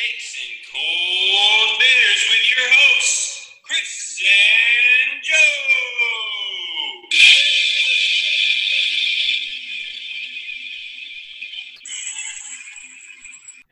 takes 0.00 0.36
and 0.40 0.56
cold 0.72 1.78
beers 1.78 2.24
with 2.30 2.50
your 2.56 2.68
hosts, 2.72 3.50
Chris 3.62 4.22
and 4.24 5.22
Joe. 5.22 5.34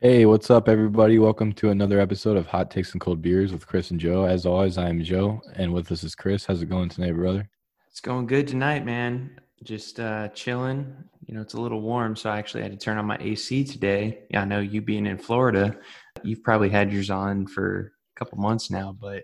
Hey, 0.01 0.25
what's 0.27 0.51
up, 0.51 0.69
everybody? 0.69 1.17
Welcome 1.17 1.51
to 1.53 1.71
another 1.71 1.99
episode 1.99 2.37
of 2.37 2.45
Hot 2.45 2.69
Takes 2.69 2.91
and 2.91 3.01
Cold 3.01 3.23
Beers 3.23 3.51
with 3.51 3.65
Chris 3.65 3.89
and 3.89 3.99
Joe. 3.99 4.25
As 4.25 4.45
always, 4.45 4.77
I'm 4.77 5.01
Joe, 5.03 5.41
and 5.55 5.73
with 5.73 5.91
us 5.91 6.03
is 6.03 6.13
Chris. 6.13 6.45
How's 6.45 6.61
it 6.61 6.69
going 6.69 6.89
tonight, 6.89 7.13
brother? 7.13 7.49
It's 7.89 8.01
going 8.01 8.27
good 8.27 8.47
tonight, 8.47 8.85
man. 8.85 9.39
Just 9.63 9.99
uh, 9.99 10.27
chilling. 10.29 10.95
You 11.25 11.35
know, 11.35 11.41
it's 11.41 11.53
a 11.53 11.61
little 11.61 11.81
warm, 11.81 12.15
so 12.15 12.29
I 12.29 12.39
actually 12.39 12.63
had 12.63 12.71
to 12.71 12.77
turn 12.77 12.97
on 12.97 13.05
my 13.05 13.17
AC 13.19 13.63
today. 13.63 14.23
Yeah, 14.31 14.41
I 14.41 14.45
know 14.45 14.59
you 14.59 14.81
being 14.81 15.05
in 15.05 15.17
Florida, 15.17 15.77
you've 16.23 16.43
probably 16.43 16.69
had 16.69 16.91
yours 16.91 17.09
on 17.09 17.47
for 17.47 17.93
a 18.15 18.19
couple 18.19 18.37
months 18.37 18.69
now, 18.69 18.95
but 18.99 19.23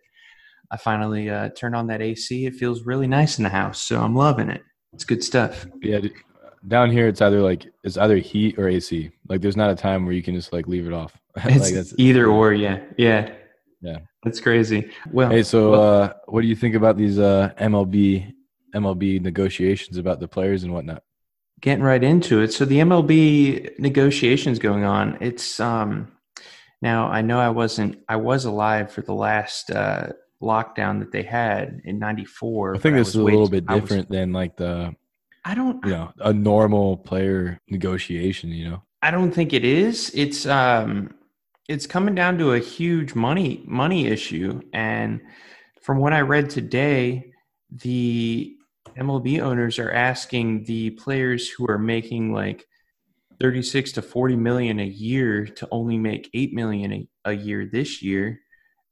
I 0.72 0.77
finally 0.77 1.30
uh, 1.30 1.49
turned 1.49 1.76
on 1.76 1.88
that 1.88 2.02
AC. 2.02 2.45
It 2.45 2.55
feels 2.55 2.84
really 2.84 3.08
nice 3.08 3.38
in 3.38 3.44
the 3.44 3.49
house, 3.49 3.80
so 3.80 4.02
I'm 4.02 4.16
loving 4.16 4.49
it. 4.49 4.63
It's 4.94 5.05
good 5.05 5.23
stuff. 5.23 5.66
Yeah, 5.81 6.00
down 6.67 6.89
here 6.89 7.08
it's 7.08 7.22
either 7.22 7.41
like 7.41 7.67
it's 7.84 7.98
either 7.98 8.17
heat 8.17 8.58
or 8.58 8.67
AC. 8.67 9.12
Like, 9.27 9.41
there's 9.41 9.58
not 9.58 9.70
a 9.70 9.76
time 9.76 10.05
where 10.05 10.13
you 10.13 10.23
can 10.23 10.36
just 10.36 10.53
like 10.53 10.67
leave 10.67 10.88
it 10.88 10.94
off. 10.94 11.16
It's 11.45 11.66
like 11.66 11.73
that's 11.73 11.94
either 11.98 12.27
or, 12.27 12.53
yeah, 12.53 12.81
yeah, 12.98 13.34
Yeah. 13.81 14.00
That's 14.23 14.39
crazy. 14.39 14.89
Well, 15.12 15.30
Hey, 15.30 15.44
so 15.44 15.72
well, 15.72 16.03
uh, 16.03 16.14
what 16.27 16.41
do 16.41 16.48
you 16.48 16.55
think 16.55 16.75
about 16.75 16.98
these 16.98 17.20
uh, 17.20 17.52
MLB 17.59 18.34
MLB 18.73 19.22
negotiations 19.22 19.98
about 19.98 20.20
the 20.20 20.27
players 20.27 20.64
and 20.64 20.73
whatnot? 20.73 21.03
getting 21.62 21.84
right 21.84 22.03
into 22.03 22.41
it. 22.41 22.53
So 22.53 22.66
the 22.66 22.80
MLB 22.80 23.80
negotiations 23.80 24.59
going 24.59 24.84
on. 24.84 25.17
It's 25.20 25.59
um 25.59 26.12
now 26.85 27.07
I 27.07 27.21
know 27.21 27.39
I 27.39 27.49
wasn't 27.49 27.98
I 28.07 28.16
was 28.16 28.45
alive 28.45 28.91
for 28.91 29.02
the 29.02 29.13
last 29.13 29.71
uh 29.71 30.09
lockdown 30.41 31.00
that 31.00 31.11
they 31.11 31.23
had 31.23 31.81
in 31.86 31.97
94. 31.97 32.75
I 32.75 32.77
think 32.80 32.95
this 32.95 33.08
was 33.08 33.16
is 33.16 33.22
a 33.22 33.23
little 33.23 33.50
bit 33.50 33.64
I 33.67 33.73
was- 33.73 33.81
different 33.81 34.09
than 34.09 34.31
like 34.31 34.55
the 34.55 34.95
I 35.44 35.55
don't 35.55 35.83
you 35.83 35.92
know 35.92 36.11
a 36.19 36.31
normal 36.31 36.97
player 36.97 37.59
negotiation. 37.69 38.50
You 38.50 38.69
know, 38.69 38.81
I 39.02 39.11
don't 39.11 39.31
think 39.31 39.52
it 39.53 39.66
is. 39.66 40.11
It's 40.14 40.45
um 40.45 41.16
it's 41.67 41.88
coming 41.88 42.16
down 42.16 42.38
to 42.38 42.53
a 42.53 42.59
huge 42.59 43.16
money 43.16 43.64
money 43.66 44.05
issue 44.08 44.61
and 44.72 45.22
from 45.81 45.97
what 45.97 46.14
I 46.14 46.22
read 46.22 46.49
today 46.49 47.31
the 47.72 48.55
MLB 48.97 49.42
owners 49.42 49.80
are 49.80 49.92
asking 49.92 50.64
the 50.66 50.92
players 50.92 51.49
who 51.49 51.67
are 51.67 51.80
making 51.80 52.31
like 52.31 52.66
36 53.39 53.94
to 53.94 54.02
40 54.02 54.36
million 54.36 54.80
a 54.80 54.86
year 54.86 55.45
to 55.45 55.67
only 55.72 55.97
make 55.97 56.30
8 56.33 56.53
million 56.53 56.94
a, 56.94 57.08
a 57.25 57.33
year 57.33 57.69
this 57.72 58.02
year 58.02 58.39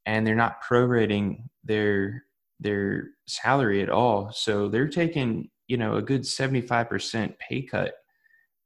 and 0.05 0.25
they're 0.25 0.35
not 0.35 0.63
prorating 0.63 1.44
their 1.63 2.23
their 2.59 3.09
salary 3.27 3.81
at 3.81 3.89
all. 3.89 4.31
So 4.31 4.69
they're 4.69 4.88
taking 4.88 5.50
you 5.67 5.77
know 5.77 5.95
a 5.95 6.02
good 6.02 6.22
75% 6.22 7.38
pay 7.39 7.61
cut 7.63 7.94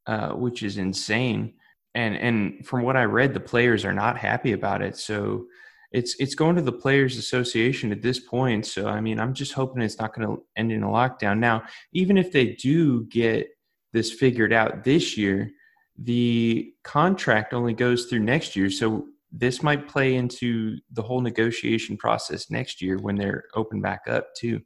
uh, 0.07 0.29
which 0.29 0.63
is 0.63 0.77
insane. 0.77 1.53
And 1.95 2.15
and 2.15 2.65
from 2.65 2.83
what 2.83 2.95
i 2.95 3.03
read 3.03 3.33
the 3.33 3.39
players 3.39 3.85
are 3.85 3.93
not 3.93 4.17
happy 4.17 4.53
about 4.53 4.81
it. 4.81 4.97
So 4.97 5.45
it's 5.91 6.15
it's 6.19 6.35
going 6.35 6.55
to 6.55 6.61
the 6.61 6.71
players 6.71 7.17
association 7.17 7.91
at 7.91 8.01
this 8.01 8.19
point. 8.19 8.65
So 8.65 8.87
i 8.87 9.01
mean 9.01 9.19
i'm 9.19 9.33
just 9.33 9.53
hoping 9.53 9.81
it's 9.81 9.99
not 9.99 10.13
going 10.13 10.27
to 10.27 10.43
end 10.55 10.71
in 10.71 10.83
a 10.83 10.87
lockdown. 10.87 11.39
Now 11.39 11.63
even 11.93 12.17
if 12.17 12.31
they 12.31 12.53
do 12.53 13.05
get 13.05 13.49
this 13.93 14.11
figured 14.11 14.53
out 14.53 14.83
this 14.83 15.17
year 15.17 15.51
the 15.97 16.73
contract 16.83 17.53
only 17.53 17.73
goes 17.73 18.05
through 18.05 18.19
next 18.19 18.55
year 18.55 18.69
so 18.69 19.05
this 19.31 19.61
might 19.61 19.87
play 19.87 20.15
into 20.15 20.77
the 20.93 21.01
whole 21.01 21.21
negotiation 21.21 21.97
process 21.97 22.49
next 22.49 22.81
year 22.81 22.97
when 22.97 23.15
they're 23.15 23.43
open 23.55 23.81
back 23.81 24.01
up 24.07 24.33
too 24.35 24.61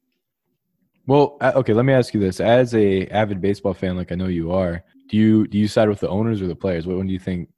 Well, 1.07 1.37
uh, 1.41 1.53
okay, 1.55 1.73
let 1.73 1.85
me 1.85 1.93
ask 1.93 2.13
you 2.13 2.19
this: 2.19 2.39
as 2.39 2.75
a 2.75 3.07
avid 3.07 3.41
baseball 3.41 3.73
fan, 3.73 3.97
like 3.97 4.11
I 4.11 4.15
know 4.15 4.27
you 4.27 4.51
are, 4.51 4.83
do 5.09 5.17
you 5.17 5.47
do 5.47 5.57
you 5.57 5.67
side 5.67 5.89
with 5.89 5.99
the 5.99 6.07
owners 6.07 6.41
or 6.41 6.47
the 6.47 6.55
players? 6.55 6.85
What 6.87 6.97
one 6.97 7.07
do 7.07 7.13
you 7.13 7.19
think? 7.19 7.49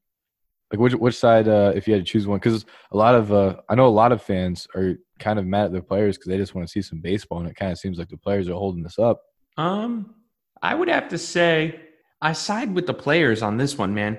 Like, 0.71 0.79
which 0.79 0.93
which 0.93 1.15
side? 1.15 1.47
Uh, 1.47 1.71
if 1.75 1.87
you 1.87 1.93
had 1.93 2.05
to 2.05 2.11
choose 2.11 2.25
one, 2.25 2.39
because 2.39 2.65
a 2.91 2.97
lot 2.97 3.15
of 3.15 3.31
uh, 3.31 3.57
I 3.69 3.75
know 3.75 3.87
a 3.87 3.89
lot 3.89 4.11
of 4.11 4.23
fans 4.23 4.67
are 4.75 4.95
kind 5.19 5.37
of 5.37 5.45
mad 5.45 5.65
at 5.65 5.73
the 5.73 5.81
players 5.81 6.17
because 6.17 6.29
they 6.29 6.37
just 6.37 6.55
want 6.55 6.67
to 6.67 6.71
see 6.71 6.81
some 6.81 7.01
baseball, 7.01 7.39
and 7.39 7.49
it 7.49 7.55
kind 7.55 7.71
of 7.71 7.77
seems 7.77 7.99
like 7.99 8.09
the 8.09 8.17
players 8.17 8.49
are 8.49 8.53
holding 8.53 8.81
this 8.81 8.97
up. 8.97 9.21
Um, 9.57 10.15
I 10.61 10.73
would 10.73 10.89
have 10.89 11.09
to 11.09 11.17
say 11.17 11.79
I 12.23 12.31
side 12.33 12.73
with 12.73 12.87
the 12.87 12.93
players 12.93 13.41
on 13.41 13.57
this 13.57 13.77
one, 13.77 13.93
man. 13.93 14.17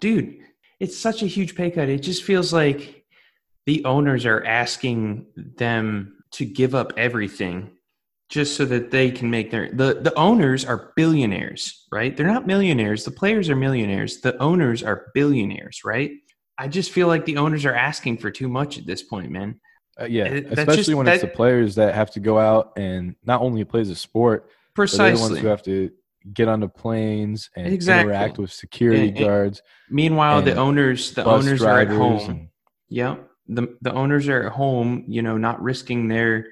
Dude, 0.00 0.36
it's 0.78 0.96
such 0.96 1.22
a 1.22 1.26
huge 1.26 1.56
pay 1.56 1.70
cut. 1.70 1.88
It 1.88 2.02
just 2.02 2.22
feels 2.22 2.52
like 2.52 3.04
the 3.66 3.84
owners 3.86 4.26
are 4.26 4.44
asking 4.44 5.26
them 5.56 6.18
to 6.32 6.44
give 6.44 6.74
up 6.74 6.92
everything 6.96 7.70
just 8.28 8.54
so 8.56 8.66
that 8.66 8.90
they 8.90 9.10
can 9.10 9.30
make 9.30 9.50
their 9.50 9.70
the 9.72 9.94
the 10.02 10.14
owners 10.14 10.66
are 10.66 10.92
billionaires, 10.94 11.86
right? 11.90 12.14
They're 12.14 12.26
not 12.26 12.46
millionaires. 12.46 13.04
The 13.04 13.10
players 13.10 13.48
are 13.48 13.56
millionaires. 13.56 14.20
The 14.20 14.36
owners 14.38 14.82
are 14.82 15.06
billionaires, 15.14 15.80
right? 15.84 16.10
I 16.58 16.68
just 16.68 16.90
feel 16.90 17.08
like 17.08 17.24
the 17.24 17.38
owners 17.38 17.64
are 17.64 17.74
asking 17.74 18.18
for 18.18 18.30
too 18.30 18.48
much 18.48 18.76
at 18.76 18.84
this 18.84 19.02
point, 19.02 19.30
man. 19.30 19.58
Uh, 19.98 20.04
yeah, 20.04 20.28
that's 20.28 20.46
especially 20.58 20.76
just- 20.76 20.94
when 20.94 21.08
it's 21.08 21.22
the 21.22 21.28
players 21.28 21.76
that 21.76 21.94
have 21.94 22.10
to 22.10 22.20
go 22.20 22.38
out 22.38 22.72
and 22.76 23.16
not 23.24 23.40
only 23.40 23.64
play 23.64 23.84
the 23.84 23.94
sport, 23.94 24.50
but 24.76 24.90
the 24.90 24.98
ones 24.98 25.12
Precisely. 25.20 25.40
who 25.40 25.46
have 25.46 25.62
to 25.62 25.90
get 26.32 26.48
on 26.48 26.60
the 26.60 26.68
planes 26.68 27.50
and 27.56 27.66
Exactly. 27.72 28.12
interact 28.12 28.38
with 28.38 28.50
security 28.52 29.08
And- 29.08 29.16
and- 29.16 29.26
guards, 29.26 29.62
Meanwhile, 29.90 30.42
the 30.42 30.54
owners 30.56 31.12
the 31.14 31.24
owners 31.24 31.62
are 31.62 31.80
at 31.80 31.88
home. 31.88 32.30
and- 32.30 32.48
Yeah, 32.88 33.16
the 33.46 33.76
the 33.80 33.92
owners 33.92 34.28
are 34.28 34.46
at 34.46 34.52
home, 34.52 35.04
you 35.08 35.22
know, 35.22 35.36
not 35.36 35.62
risking 35.62 36.08
their 36.08 36.46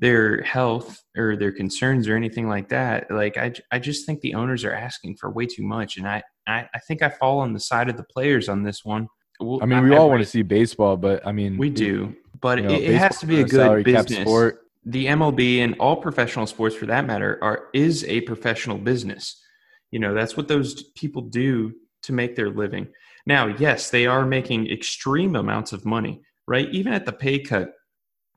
their 0.00 0.42
health 0.42 1.02
or 1.16 1.34
their 1.36 1.50
concerns 1.50 2.06
or 2.08 2.14
anything 2.14 2.48
like 2.48 2.68
that. 2.68 3.10
Like 3.10 3.36
I 3.36 3.52
I 3.72 3.78
just 3.80 4.06
think 4.06 4.20
the 4.20 4.34
owners 4.34 4.64
are 4.64 4.72
asking 4.72 5.16
for 5.16 5.30
way 5.30 5.46
too 5.46 5.64
much, 5.64 5.96
and 5.96 6.06
I, 6.08 6.22
I, 6.46 6.68
I 6.72 6.78
think 6.86 7.02
I 7.02 7.08
fall 7.08 7.40
on 7.40 7.52
the 7.52 7.58
side 7.60 7.88
of 7.88 7.96
the 7.96 8.04
players 8.04 8.48
on 8.48 8.62
this 8.62 8.84
one. 8.84 9.08
Well, 9.40 9.58
I 9.62 9.66
mean, 9.66 9.82
we 9.82 9.94
I- 9.94 9.98
all 9.98 10.06
I- 10.06 10.10
want 10.10 10.22
to 10.22 10.28
see 10.28 10.42
baseball, 10.42 10.96
but 10.96 11.26
I 11.26 11.32
mean, 11.32 11.58
We 11.58 11.68
do, 11.70 12.14
but 12.40 12.58
you 12.58 12.64
know, 12.68 12.74
it, 12.74 12.82
it 12.90 12.94
has 12.94 13.18
to 13.20 13.26
be 13.26 13.40
a 13.40 13.42
baseball 13.42 13.60
is 13.60 13.64
salary 13.66 13.82
good 13.82 13.94
business. 13.94 14.20
sport. 14.20 14.60
The 14.84 15.06
MLB 15.06 15.58
and 15.58 15.74
all 15.78 15.96
professional 15.96 16.46
sports, 16.46 16.74
for 16.74 16.86
that 16.86 17.06
matter, 17.06 17.38
are 17.42 17.68
is 17.74 18.04
a 18.04 18.22
professional 18.22 18.78
business. 18.78 19.42
You 19.90 19.98
know, 19.98 20.14
that's 20.14 20.36
what 20.36 20.48
those 20.48 20.84
people 20.94 21.22
do 21.22 21.72
to 22.02 22.12
make 22.12 22.36
their 22.36 22.50
living. 22.50 22.88
Now, 23.26 23.46
yes, 23.46 23.90
they 23.90 24.06
are 24.06 24.24
making 24.24 24.70
extreme 24.70 25.36
amounts 25.36 25.72
of 25.72 25.84
money, 25.84 26.20
right? 26.46 26.68
Even 26.70 26.92
at 26.92 27.04
the 27.06 27.12
pay 27.12 27.38
cut, 27.38 27.72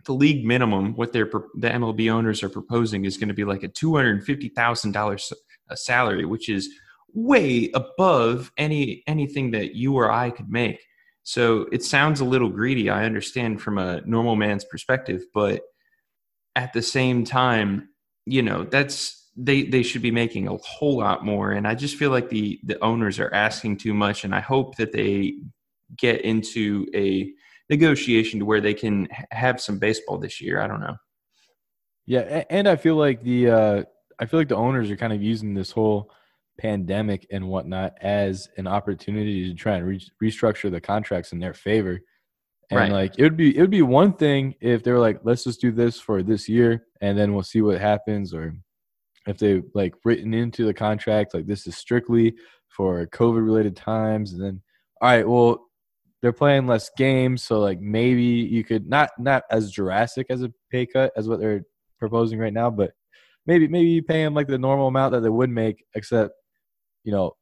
the 0.05 0.13
league 0.13 0.45
minimum, 0.45 0.95
what 0.95 1.13
they're 1.13 1.29
the 1.55 1.69
MLB 1.69 2.11
owners 2.11 2.43
are 2.43 2.49
proposing 2.49 3.05
is 3.05 3.17
going 3.17 3.27
to 3.27 3.33
be 3.33 3.43
like 3.45 3.63
a 3.63 3.67
two 3.67 3.95
hundred 3.95 4.23
fifty 4.23 4.49
thousand 4.49 4.91
dollars 4.93 5.31
salary, 5.75 6.25
which 6.25 6.49
is 6.49 6.69
way 7.13 7.69
above 7.73 8.51
any 8.57 9.03
anything 9.07 9.51
that 9.51 9.75
you 9.75 9.95
or 9.95 10.11
I 10.11 10.31
could 10.31 10.49
make. 10.49 10.81
So 11.23 11.67
it 11.71 11.83
sounds 11.83 12.19
a 12.19 12.25
little 12.25 12.49
greedy. 12.49 12.89
I 12.89 13.05
understand 13.05 13.61
from 13.61 13.77
a 13.77 14.01
normal 14.05 14.35
man's 14.35 14.65
perspective, 14.65 15.21
but 15.33 15.61
at 16.55 16.73
the 16.73 16.81
same 16.81 17.23
time, 17.23 17.89
you 18.25 18.41
know, 18.41 18.63
that's 18.63 19.29
they 19.35 19.63
they 19.63 19.83
should 19.83 20.01
be 20.01 20.11
making 20.11 20.47
a 20.47 20.57
whole 20.57 20.97
lot 20.97 21.25
more. 21.25 21.51
And 21.51 21.67
I 21.67 21.75
just 21.75 21.95
feel 21.95 22.11
like 22.11 22.29
the 22.29 22.59
the 22.63 22.81
owners 22.83 23.19
are 23.19 23.33
asking 23.33 23.77
too 23.77 23.93
much. 23.93 24.23
And 24.23 24.35
I 24.35 24.39
hope 24.41 24.75
that 24.77 24.91
they 24.91 25.35
get 25.97 26.21
into 26.21 26.85
a 26.93 27.31
negotiation 27.69 28.39
to 28.39 28.45
where 28.45 28.61
they 28.61 28.73
can 28.73 29.07
have 29.31 29.61
some 29.61 29.79
baseball 29.79 30.17
this 30.17 30.41
year. 30.41 30.61
I 30.61 30.67
don't 30.67 30.81
know. 30.81 30.95
Yeah, 32.05 32.43
and 32.49 32.67
I 32.67 32.75
feel 32.75 32.95
like 32.95 33.23
the 33.23 33.49
uh, 33.49 33.83
I 34.19 34.25
feel 34.25 34.39
like 34.39 34.49
the 34.49 34.55
owners 34.55 34.91
are 34.91 34.97
kind 34.97 35.13
of 35.13 35.21
using 35.21 35.53
this 35.53 35.71
whole 35.71 36.11
pandemic 36.59 37.25
and 37.31 37.47
whatnot 37.47 37.93
as 38.01 38.49
an 38.57 38.67
opportunity 38.67 39.47
to 39.49 39.55
try 39.55 39.75
and 39.75 39.85
re- 39.87 40.11
restructure 40.21 40.69
the 40.69 40.81
contracts 40.81 41.31
in 41.31 41.39
their 41.39 41.53
favor. 41.53 42.01
And 42.71 42.79
Right. 42.79 42.91
like 42.91 43.19
it 43.19 43.23
would 43.23 43.35
be 43.37 43.55
it 43.55 43.61
would 43.61 43.69
be 43.69 43.81
one 43.81 44.13
thing 44.13 44.55
if 44.61 44.81
they 44.81 44.91
were 44.91 44.99
like, 44.99 45.19
let's 45.23 45.43
just 45.43 45.59
do 45.59 45.71
this 45.71 45.99
for 45.99 46.23
this 46.23 46.47
year 46.47 46.85
and 47.01 47.17
then 47.17 47.33
we'll 47.33 47.43
see 47.43 47.61
what 47.61 47.79
happens, 47.79 48.33
or 48.33 48.55
if 49.27 49.37
they 49.37 49.61
like 49.75 49.93
written 50.05 50.33
into 50.33 50.65
the 50.65 50.73
contract 50.73 51.33
like 51.33 51.45
this 51.45 51.67
is 51.67 51.75
strictly 51.77 52.33
for 52.69 53.05
COVID 53.07 53.45
related 53.45 53.75
times, 53.75 54.33
and 54.33 54.41
then 54.41 54.61
all 55.01 55.09
right, 55.09 55.27
well 55.27 55.67
they're 56.21 56.31
playing 56.31 56.67
less 56.67 56.89
games, 56.97 57.43
so 57.43 57.59
like 57.59 57.81
maybe 57.81 58.23
you 58.23 58.63
could 58.63 58.87
not 58.87 59.09
not 59.19 59.43
as 59.51 59.71
drastic 59.71 60.27
as 60.29 60.41
a 60.43 60.51
pay 60.71 60.85
cut 60.85 61.11
as 61.17 61.27
what 61.27 61.39
they're 61.39 61.63
proposing 61.99 62.39
right 62.39 62.53
now, 62.53 62.69
but 62.69 62.91
maybe 63.45 63.67
maybe 63.67 63.89
you 63.89 64.01
pay 64.01 64.23
them 64.23 64.33
like 64.33 64.47
the 64.47 64.57
normal 64.57 64.87
amount 64.87 65.11
that 65.11 65.21
they 65.21 65.29
would 65.29 65.49
make, 65.49 65.83
except 65.95 66.31
you 67.03 67.11
know, 67.11 67.35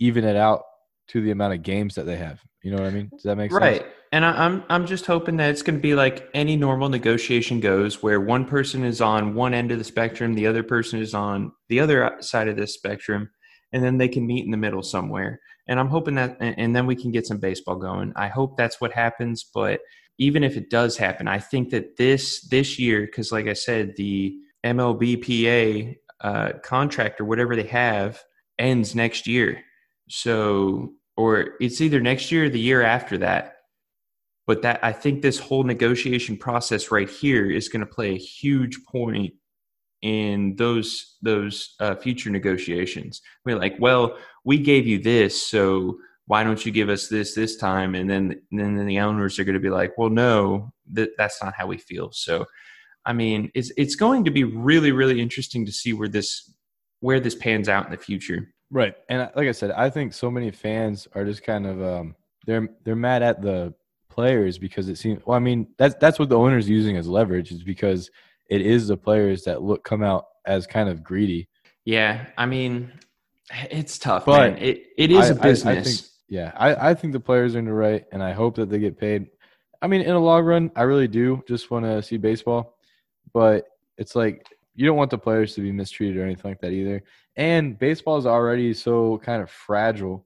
even 0.00 0.24
it 0.24 0.36
out 0.36 0.62
to 1.08 1.22
the 1.22 1.30
amount 1.30 1.54
of 1.54 1.62
games 1.62 1.94
that 1.94 2.04
they 2.04 2.16
have. 2.16 2.40
You 2.62 2.72
know 2.72 2.78
what 2.82 2.88
I 2.88 2.90
mean? 2.90 3.08
Does 3.10 3.22
that 3.22 3.36
make 3.36 3.50
sense? 3.50 3.60
Right. 3.62 3.86
And 4.12 4.24
I, 4.24 4.44
I'm 4.44 4.64
I'm 4.68 4.86
just 4.86 5.06
hoping 5.06 5.36
that 5.36 5.50
it's 5.50 5.62
going 5.62 5.76
to 5.76 5.82
be 5.82 5.94
like 5.94 6.28
any 6.34 6.56
normal 6.56 6.88
negotiation 6.88 7.60
goes, 7.60 8.02
where 8.02 8.20
one 8.20 8.44
person 8.44 8.84
is 8.84 9.00
on 9.00 9.34
one 9.34 9.54
end 9.54 9.70
of 9.70 9.78
the 9.78 9.84
spectrum, 9.84 10.34
the 10.34 10.46
other 10.46 10.62
person 10.62 11.00
is 11.00 11.14
on 11.14 11.52
the 11.68 11.80
other 11.80 12.16
side 12.20 12.48
of 12.48 12.56
the 12.56 12.66
spectrum, 12.66 13.30
and 13.72 13.84
then 13.84 13.98
they 13.98 14.08
can 14.08 14.26
meet 14.26 14.44
in 14.44 14.50
the 14.50 14.56
middle 14.56 14.82
somewhere. 14.82 15.40
and 15.68 15.78
I'm 15.78 15.88
hoping 15.88 16.16
that, 16.16 16.36
and 16.40 16.58
and 16.58 16.76
then 16.76 16.86
we 16.86 16.96
can 16.96 17.12
get 17.12 17.26
some 17.26 17.38
baseball 17.38 17.76
going. 17.76 18.12
I 18.16 18.28
hope 18.28 18.56
that's 18.56 18.80
what 18.80 18.92
happens. 18.92 19.44
But 19.44 19.80
even 20.18 20.44
if 20.44 20.56
it 20.56 20.70
does 20.70 20.96
happen, 20.96 21.28
I 21.28 21.38
think 21.38 21.70
that 21.70 21.96
this 21.96 22.40
this 22.48 22.78
year, 22.78 23.06
because 23.06 23.30
like 23.30 23.46
I 23.46 23.54
said, 23.54 23.94
the 23.96 24.36
MLBPA 24.64 25.96
uh, 26.20 26.52
contract 26.62 27.20
or 27.20 27.24
whatever 27.24 27.56
they 27.56 27.64
have 27.64 28.22
ends 28.58 28.94
next 28.94 29.26
year. 29.26 29.62
So, 30.08 30.92
or 31.16 31.54
it's 31.60 31.80
either 31.80 32.00
next 32.00 32.30
year 32.30 32.44
or 32.46 32.48
the 32.50 32.60
year 32.60 32.82
after 32.82 33.18
that. 33.18 33.56
But 34.50 34.62
that 34.62 34.80
I 34.82 34.92
think 34.92 35.22
this 35.22 35.38
whole 35.38 35.62
negotiation 35.62 36.36
process 36.36 36.90
right 36.90 37.08
here 37.08 37.48
is 37.48 37.68
going 37.68 37.86
to 37.86 37.94
play 37.94 38.10
a 38.10 38.18
huge 38.18 38.84
point 38.84 39.32
in 40.02 40.56
those 40.56 41.18
those 41.22 41.76
uh, 41.78 41.94
future 41.94 42.30
negotiations. 42.30 43.22
We're 43.44 43.60
like, 43.60 43.76
well, 43.78 44.18
we 44.44 44.58
gave 44.58 44.88
you 44.88 44.98
this, 44.98 45.40
so 45.40 45.98
why 46.26 46.42
don't 46.42 46.66
you 46.66 46.72
give 46.72 46.88
us 46.88 47.06
this 47.06 47.32
this 47.32 47.58
time? 47.58 47.94
And 47.94 48.10
then 48.10 48.42
and 48.50 48.76
then 48.76 48.86
the 48.88 48.98
owners 48.98 49.38
are 49.38 49.44
going 49.44 49.54
to 49.54 49.60
be 49.60 49.70
like, 49.70 49.96
well, 49.96 50.10
no, 50.10 50.72
that 50.94 51.10
that's 51.16 51.40
not 51.40 51.54
how 51.56 51.68
we 51.68 51.78
feel. 51.78 52.10
So, 52.10 52.44
I 53.06 53.12
mean, 53.12 53.52
it's 53.54 53.70
it's 53.76 53.94
going 53.94 54.24
to 54.24 54.32
be 54.32 54.42
really 54.42 54.90
really 54.90 55.20
interesting 55.20 55.64
to 55.66 55.70
see 55.70 55.92
where 55.92 56.08
this 56.08 56.52
where 56.98 57.20
this 57.20 57.36
pans 57.36 57.68
out 57.68 57.84
in 57.84 57.92
the 57.92 57.98
future. 57.98 58.48
Right. 58.72 58.96
And 59.08 59.30
like 59.36 59.46
I 59.46 59.52
said, 59.52 59.70
I 59.70 59.90
think 59.90 60.12
so 60.12 60.28
many 60.28 60.50
fans 60.50 61.06
are 61.14 61.24
just 61.24 61.44
kind 61.44 61.68
of 61.68 61.80
um 61.80 62.16
they're 62.46 62.68
they're 62.82 62.96
mad 62.96 63.22
at 63.22 63.42
the 63.42 63.74
players 64.10 64.58
because 64.58 64.88
it 64.88 64.96
seems 64.96 65.24
well, 65.24 65.36
I 65.36 65.40
mean, 65.40 65.68
that's 65.78 65.94
that's 66.00 66.18
what 66.18 66.28
the 66.28 66.36
owner's 66.38 66.68
using 66.68 66.96
as 66.98 67.08
leverage 67.08 67.50
is 67.52 67.62
because 67.62 68.10
it 68.48 68.60
is 68.60 68.88
the 68.88 68.96
players 68.96 69.44
that 69.44 69.62
look 69.62 69.84
come 69.84 70.02
out 70.02 70.26
as 70.46 70.66
kind 70.66 70.88
of 70.88 71.02
greedy. 71.02 71.48
Yeah, 71.84 72.26
I 72.36 72.44
mean, 72.46 72.92
it's 73.70 73.98
tough, 73.98 74.26
But 74.26 74.54
man. 74.54 74.62
It 74.62 74.84
it 74.98 75.10
is 75.10 75.30
I- 75.30 75.34
a 75.34 75.36
I- 75.36 75.38
I 75.38 75.42
business. 75.42 76.00
think- 76.00 76.10
Yeah, 76.28 76.52
I, 76.56 76.90
I 76.90 76.94
think 76.94 77.12
the 77.12 77.20
players 77.20 77.54
are 77.56 77.58
in 77.58 77.64
the 77.64 77.72
right, 77.72 78.04
and 78.12 78.22
I 78.22 78.32
hope 78.32 78.54
that 78.56 78.68
they 78.70 78.78
get 78.78 78.96
paid. 78.98 79.26
I 79.82 79.86
mean, 79.88 80.02
in 80.02 80.08
the 80.10 80.18
long 80.20 80.44
run, 80.44 80.70
I 80.76 80.82
really 80.82 81.08
do 81.08 81.42
just 81.48 81.70
want 81.70 81.84
to 81.86 82.02
see 82.02 82.18
baseball, 82.18 82.76
but 83.32 83.66
it's 83.98 84.14
like 84.14 84.46
you 84.76 84.86
don't 84.86 84.96
want 84.96 85.10
the 85.10 85.18
players 85.18 85.54
to 85.54 85.60
be 85.60 85.72
mistreated 85.72 86.16
or 86.18 86.24
anything 86.24 86.50
like 86.50 86.60
that 86.60 86.70
either. 86.72 87.02
And 87.36 87.78
baseball 87.78 88.16
is 88.18 88.26
already 88.26 88.74
so 88.74 89.18
kind 89.18 89.42
of 89.42 89.50
fragile 89.50 90.24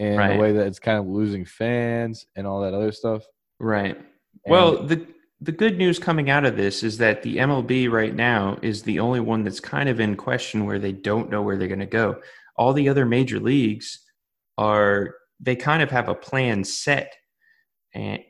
in 0.00 0.16
Right. 0.16 0.36
a 0.36 0.40
way 0.40 0.52
that 0.52 0.66
it's 0.66 0.78
kind 0.78 0.98
of 0.98 1.06
losing 1.06 1.44
fans 1.44 2.26
and 2.34 2.46
all 2.46 2.62
that 2.62 2.74
other 2.74 2.90
stuff. 2.92 3.22
right. 3.60 3.96
And- 3.96 4.04
Well, 4.52 4.82
the 4.82 5.06
the 5.42 5.52
good 5.52 5.78
news 5.78 5.98
coming 5.98 6.28
out 6.28 6.44
of 6.44 6.56
this 6.58 6.82
is 6.82 6.98
that 6.98 7.22
the 7.22 7.38
MLB 7.38 7.88
right 7.88 8.14
now 8.14 8.58
is 8.60 8.82
the 8.82 8.98
only 9.00 9.20
one 9.20 9.42
that's 9.42 9.58
kind 9.60 9.88
of 9.88 9.98
in 9.98 10.14
question 10.14 10.66
where 10.66 10.78
they 10.78 10.92
don't 10.92 11.30
know 11.30 11.40
where 11.40 11.56
they're 11.56 11.66
going 11.76 11.80
to 11.80 11.86
go. 11.86 12.20
All 12.56 12.74
the 12.74 12.90
other 12.90 13.06
major 13.06 13.40
leagues 13.40 14.00
are 14.58 15.14
they 15.40 15.56
kind 15.56 15.82
of 15.82 15.90
have 15.90 16.10
a 16.10 16.14
plan 16.14 16.62
set 16.64 17.14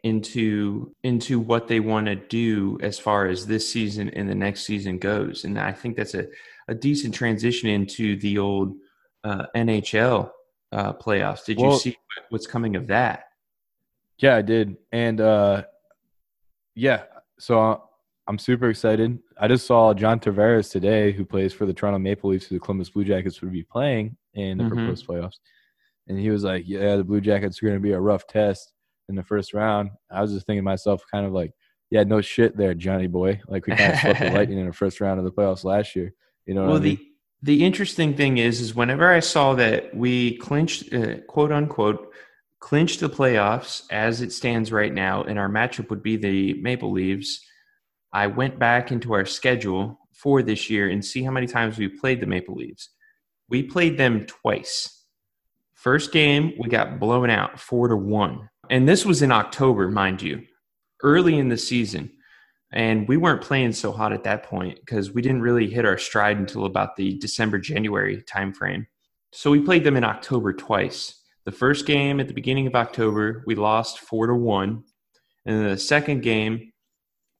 into 0.04 0.94
into 1.02 1.38
what 1.40 1.68
they 1.68 1.80
want 1.80 2.06
to 2.06 2.14
do 2.16 2.78
as 2.80 2.98
far 2.98 3.26
as 3.26 3.46
this 3.46 3.70
season 3.70 4.08
and 4.10 4.28
the 4.28 4.34
next 4.34 4.62
season 4.64 4.98
goes. 4.98 5.44
And 5.44 5.58
I 5.58 5.72
think 5.72 5.96
that's 5.96 6.14
a, 6.14 6.26
a 6.68 6.74
decent 6.74 7.14
transition 7.14 7.68
into 7.68 8.16
the 8.16 8.38
old 8.38 8.74
uh, 9.24 9.46
NHL 9.56 10.30
uh, 10.72 10.92
playoffs. 10.92 11.44
Did 11.44 11.60
you 11.60 11.78
see 11.78 11.96
what's 12.30 12.46
coming 12.46 12.76
of 12.76 12.86
that? 12.88 13.24
Yeah, 14.18 14.36
I 14.36 14.42
did. 14.42 14.76
And 14.92 15.20
uh 15.20 15.64
yeah, 16.74 17.04
so 17.38 17.82
I'm 18.26 18.38
super 18.38 18.70
excited. 18.70 19.18
I 19.38 19.48
just 19.48 19.66
saw 19.66 19.92
John 19.94 20.20
Tavares 20.20 20.70
today, 20.70 21.12
who 21.12 21.24
plays 21.24 21.52
for 21.52 21.66
the 21.66 21.72
Toronto 21.72 21.98
Maple 21.98 22.30
Leafs, 22.30 22.46
who 22.46 22.54
the 22.54 22.60
Columbus 22.60 22.90
Blue 22.90 23.04
Jackets 23.04 23.40
would 23.42 23.52
be 23.52 23.64
playing 23.64 24.16
in 24.34 24.58
the 24.58 24.64
Mhm. 24.64 24.68
proposed 24.68 25.06
playoffs. 25.06 25.38
And 26.06 26.18
he 26.18 26.30
was 26.30 26.44
like, 26.44 26.64
Yeah, 26.66 26.96
the 26.96 27.04
Blue 27.04 27.20
Jackets 27.20 27.60
are 27.62 27.66
going 27.66 27.78
to 27.78 27.82
be 27.82 27.92
a 27.92 28.00
rough 28.00 28.26
test 28.26 28.72
in 29.08 29.16
the 29.16 29.22
first 29.24 29.52
round. 29.54 29.90
I 30.10 30.20
was 30.22 30.32
just 30.32 30.46
thinking 30.46 30.60
to 30.60 30.64
myself, 30.64 31.02
kind 31.10 31.26
of 31.26 31.32
like, 31.32 31.52
Yeah, 31.90 32.04
no 32.04 32.20
shit 32.20 32.56
there, 32.56 32.74
Johnny 32.74 33.08
boy. 33.08 33.40
Like, 33.48 33.66
we 33.66 33.74
kind 33.74 33.92
of 33.94 33.98
swept 33.98 34.20
the 34.20 34.30
Lightning 34.32 34.58
in 34.58 34.66
the 34.66 34.72
first 34.72 35.00
round 35.00 35.18
of 35.18 35.24
the 35.24 35.32
playoffs 35.32 35.64
last 35.64 35.96
year. 35.96 36.12
You 36.46 36.54
know 36.54 36.66
well, 36.68 36.76
I 36.76 36.80
mean? 36.80 36.96
the 36.96 37.09
the 37.42 37.64
interesting 37.64 38.14
thing 38.14 38.38
is, 38.38 38.60
is 38.60 38.74
whenever 38.74 39.10
I 39.10 39.20
saw 39.20 39.54
that 39.54 39.94
we 39.94 40.36
clinched, 40.38 40.92
uh, 40.92 41.18
quote 41.28 41.52
unquote, 41.52 42.12
clinched 42.58 43.00
the 43.00 43.08
playoffs 43.08 43.84
as 43.90 44.20
it 44.20 44.32
stands 44.32 44.70
right 44.70 44.92
now, 44.92 45.22
and 45.22 45.38
our 45.38 45.48
matchup 45.48 45.88
would 45.88 46.02
be 46.02 46.16
the 46.16 46.54
Maple 46.60 46.92
Leaves. 46.92 47.44
I 48.12 48.26
went 48.26 48.58
back 48.58 48.92
into 48.92 49.14
our 49.14 49.24
schedule 49.24 49.98
for 50.12 50.42
this 50.42 50.68
year 50.68 50.90
and 50.90 51.02
see 51.02 51.22
how 51.22 51.30
many 51.30 51.46
times 51.46 51.78
we 51.78 51.88
played 51.88 52.20
the 52.20 52.26
Maple 52.26 52.54
Leaves. 52.54 52.90
We 53.48 53.62
played 53.62 53.96
them 53.96 54.26
twice. 54.26 55.04
First 55.74 56.12
game, 56.12 56.52
we 56.58 56.68
got 56.68 57.00
blown 57.00 57.30
out 57.30 57.58
four 57.58 57.88
to 57.88 57.96
one, 57.96 58.50
and 58.68 58.86
this 58.86 59.06
was 59.06 59.22
in 59.22 59.32
October, 59.32 59.88
mind 59.88 60.20
you, 60.20 60.42
early 61.02 61.38
in 61.38 61.48
the 61.48 61.56
season 61.56 62.10
and 62.72 63.08
we 63.08 63.16
weren't 63.16 63.42
playing 63.42 63.72
so 63.72 63.92
hot 63.92 64.12
at 64.12 64.24
that 64.24 64.44
point 64.44 64.78
because 64.80 65.12
we 65.12 65.22
didn't 65.22 65.42
really 65.42 65.68
hit 65.68 65.84
our 65.84 65.98
stride 65.98 66.38
until 66.38 66.64
about 66.64 66.96
the 66.96 67.18
December 67.18 67.58
January 67.58 68.22
timeframe. 68.22 68.86
So 69.32 69.50
we 69.50 69.60
played 69.60 69.84
them 69.84 69.96
in 69.96 70.04
October 70.04 70.52
twice. 70.52 71.20
The 71.44 71.52
first 71.52 71.86
game 71.86 72.20
at 72.20 72.28
the 72.28 72.34
beginning 72.34 72.66
of 72.66 72.74
October, 72.74 73.42
we 73.46 73.54
lost 73.54 74.00
four 74.00 74.26
to 74.26 74.34
one, 74.34 74.84
and 75.46 75.66
the 75.66 75.78
second 75.78 76.22
game, 76.22 76.72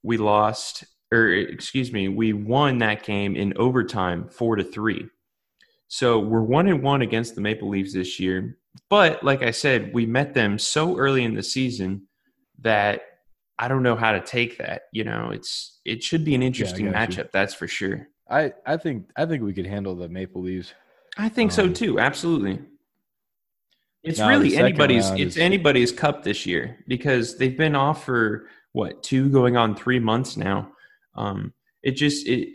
we 0.03 0.17
lost, 0.17 0.83
or 1.13 1.29
excuse 1.29 1.93
me, 1.93 2.07
we 2.07 2.33
won 2.33 2.79
that 2.79 3.03
game 3.03 3.35
in 3.35 3.53
overtime, 3.57 4.27
four 4.27 4.55
to 4.55 4.63
three. 4.63 5.07
So 5.87 6.19
we're 6.19 6.41
one 6.41 6.67
and 6.67 6.81
one 6.81 7.01
against 7.01 7.35
the 7.35 7.41
Maple 7.41 7.69
Leafs 7.69 7.93
this 7.93 8.19
year. 8.19 8.57
But 8.89 9.23
like 9.23 9.43
I 9.43 9.51
said, 9.51 9.93
we 9.93 10.05
met 10.05 10.33
them 10.33 10.57
so 10.57 10.97
early 10.97 11.23
in 11.23 11.35
the 11.35 11.43
season 11.43 12.07
that 12.61 13.01
I 13.61 13.67
don't 13.67 13.83
know 13.83 13.95
how 13.95 14.11
to 14.11 14.19
take 14.19 14.57
that. 14.57 14.83
You 14.91 15.03
know, 15.03 15.29
it's 15.31 15.79
it 15.85 16.03
should 16.03 16.25
be 16.25 16.33
an 16.35 16.41
interesting 16.41 16.87
you. 16.87 16.91
matchup, 16.91 17.31
that's 17.31 17.53
for 17.53 17.67
sure. 17.67 18.07
I, 18.29 18.53
I 18.65 18.77
think 18.77 19.09
I 19.15 19.25
think 19.25 19.43
we 19.43 19.53
could 19.53 19.67
handle 19.67 19.95
the 19.95 20.09
Maple 20.09 20.41
Leafs. 20.41 20.73
I 21.17 21.29
think 21.29 21.51
so 21.51 21.65
Um, 21.65 21.73
too. 21.73 21.99
Absolutely. 21.99 22.59
It's 24.03 24.17
the 24.17 24.27
really 24.27 24.57
anybody's. 24.57 25.09
It's 25.11 25.35
is- 25.35 25.37
anybody's 25.37 25.91
cup 25.91 26.23
this 26.23 26.45
year 26.45 26.79
because 26.87 27.37
they've 27.37 27.57
been 27.57 27.75
off 27.75 28.03
for 28.03 28.47
what 28.73 29.03
two 29.03 29.29
going 29.29 29.57
on 29.57 29.75
three 29.75 29.99
months 29.99 30.37
now. 30.37 30.71
Um, 31.15 31.53
it 31.83 31.91
just 31.91 32.27
it 32.27 32.49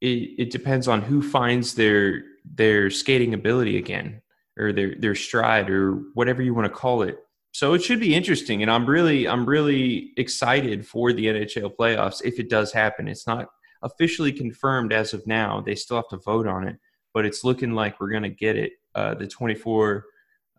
it 0.00 0.06
it 0.38 0.50
depends 0.50 0.86
on 0.86 1.02
who 1.02 1.22
finds 1.22 1.74
their 1.74 2.22
their 2.44 2.90
skating 2.90 3.34
ability 3.34 3.78
again 3.78 4.22
or 4.56 4.72
their 4.72 4.94
their 4.96 5.16
stride 5.16 5.70
or 5.70 5.94
whatever 6.14 6.40
you 6.40 6.54
want 6.54 6.66
to 6.66 6.72
call 6.72 7.02
it. 7.02 7.18
So 7.56 7.72
it 7.72 7.82
should 7.82 8.00
be 8.00 8.14
interesting, 8.14 8.60
and 8.60 8.70
I'm 8.70 8.84
really 8.84 9.26
I'm 9.26 9.46
really 9.46 10.12
excited 10.18 10.86
for 10.86 11.14
the 11.14 11.24
NHL 11.24 11.74
playoffs 11.74 12.20
if 12.22 12.38
it 12.38 12.50
does 12.50 12.70
happen. 12.70 13.08
It's 13.08 13.26
not 13.26 13.48
officially 13.80 14.30
confirmed 14.30 14.92
as 14.92 15.14
of 15.14 15.26
now. 15.26 15.62
They 15.62 15.74
still 15.74 15.96
have 15.96 16.08
to 16.08 16.18
vote 16.18 16.46
on 16.46 16.68
it, 16.68 16.76
but 17.14 17.24
it's 17.24 17.44
looking 17.44 17.72
like 17.72 17.98
we're 17.98 18.10
going 18.10 18.24
to 18.24 18.28
get 18.28 18.56
it. 18.56 18.72
Uh, 18.94 19.14
the 19.14 19.26
24 19.26 20.04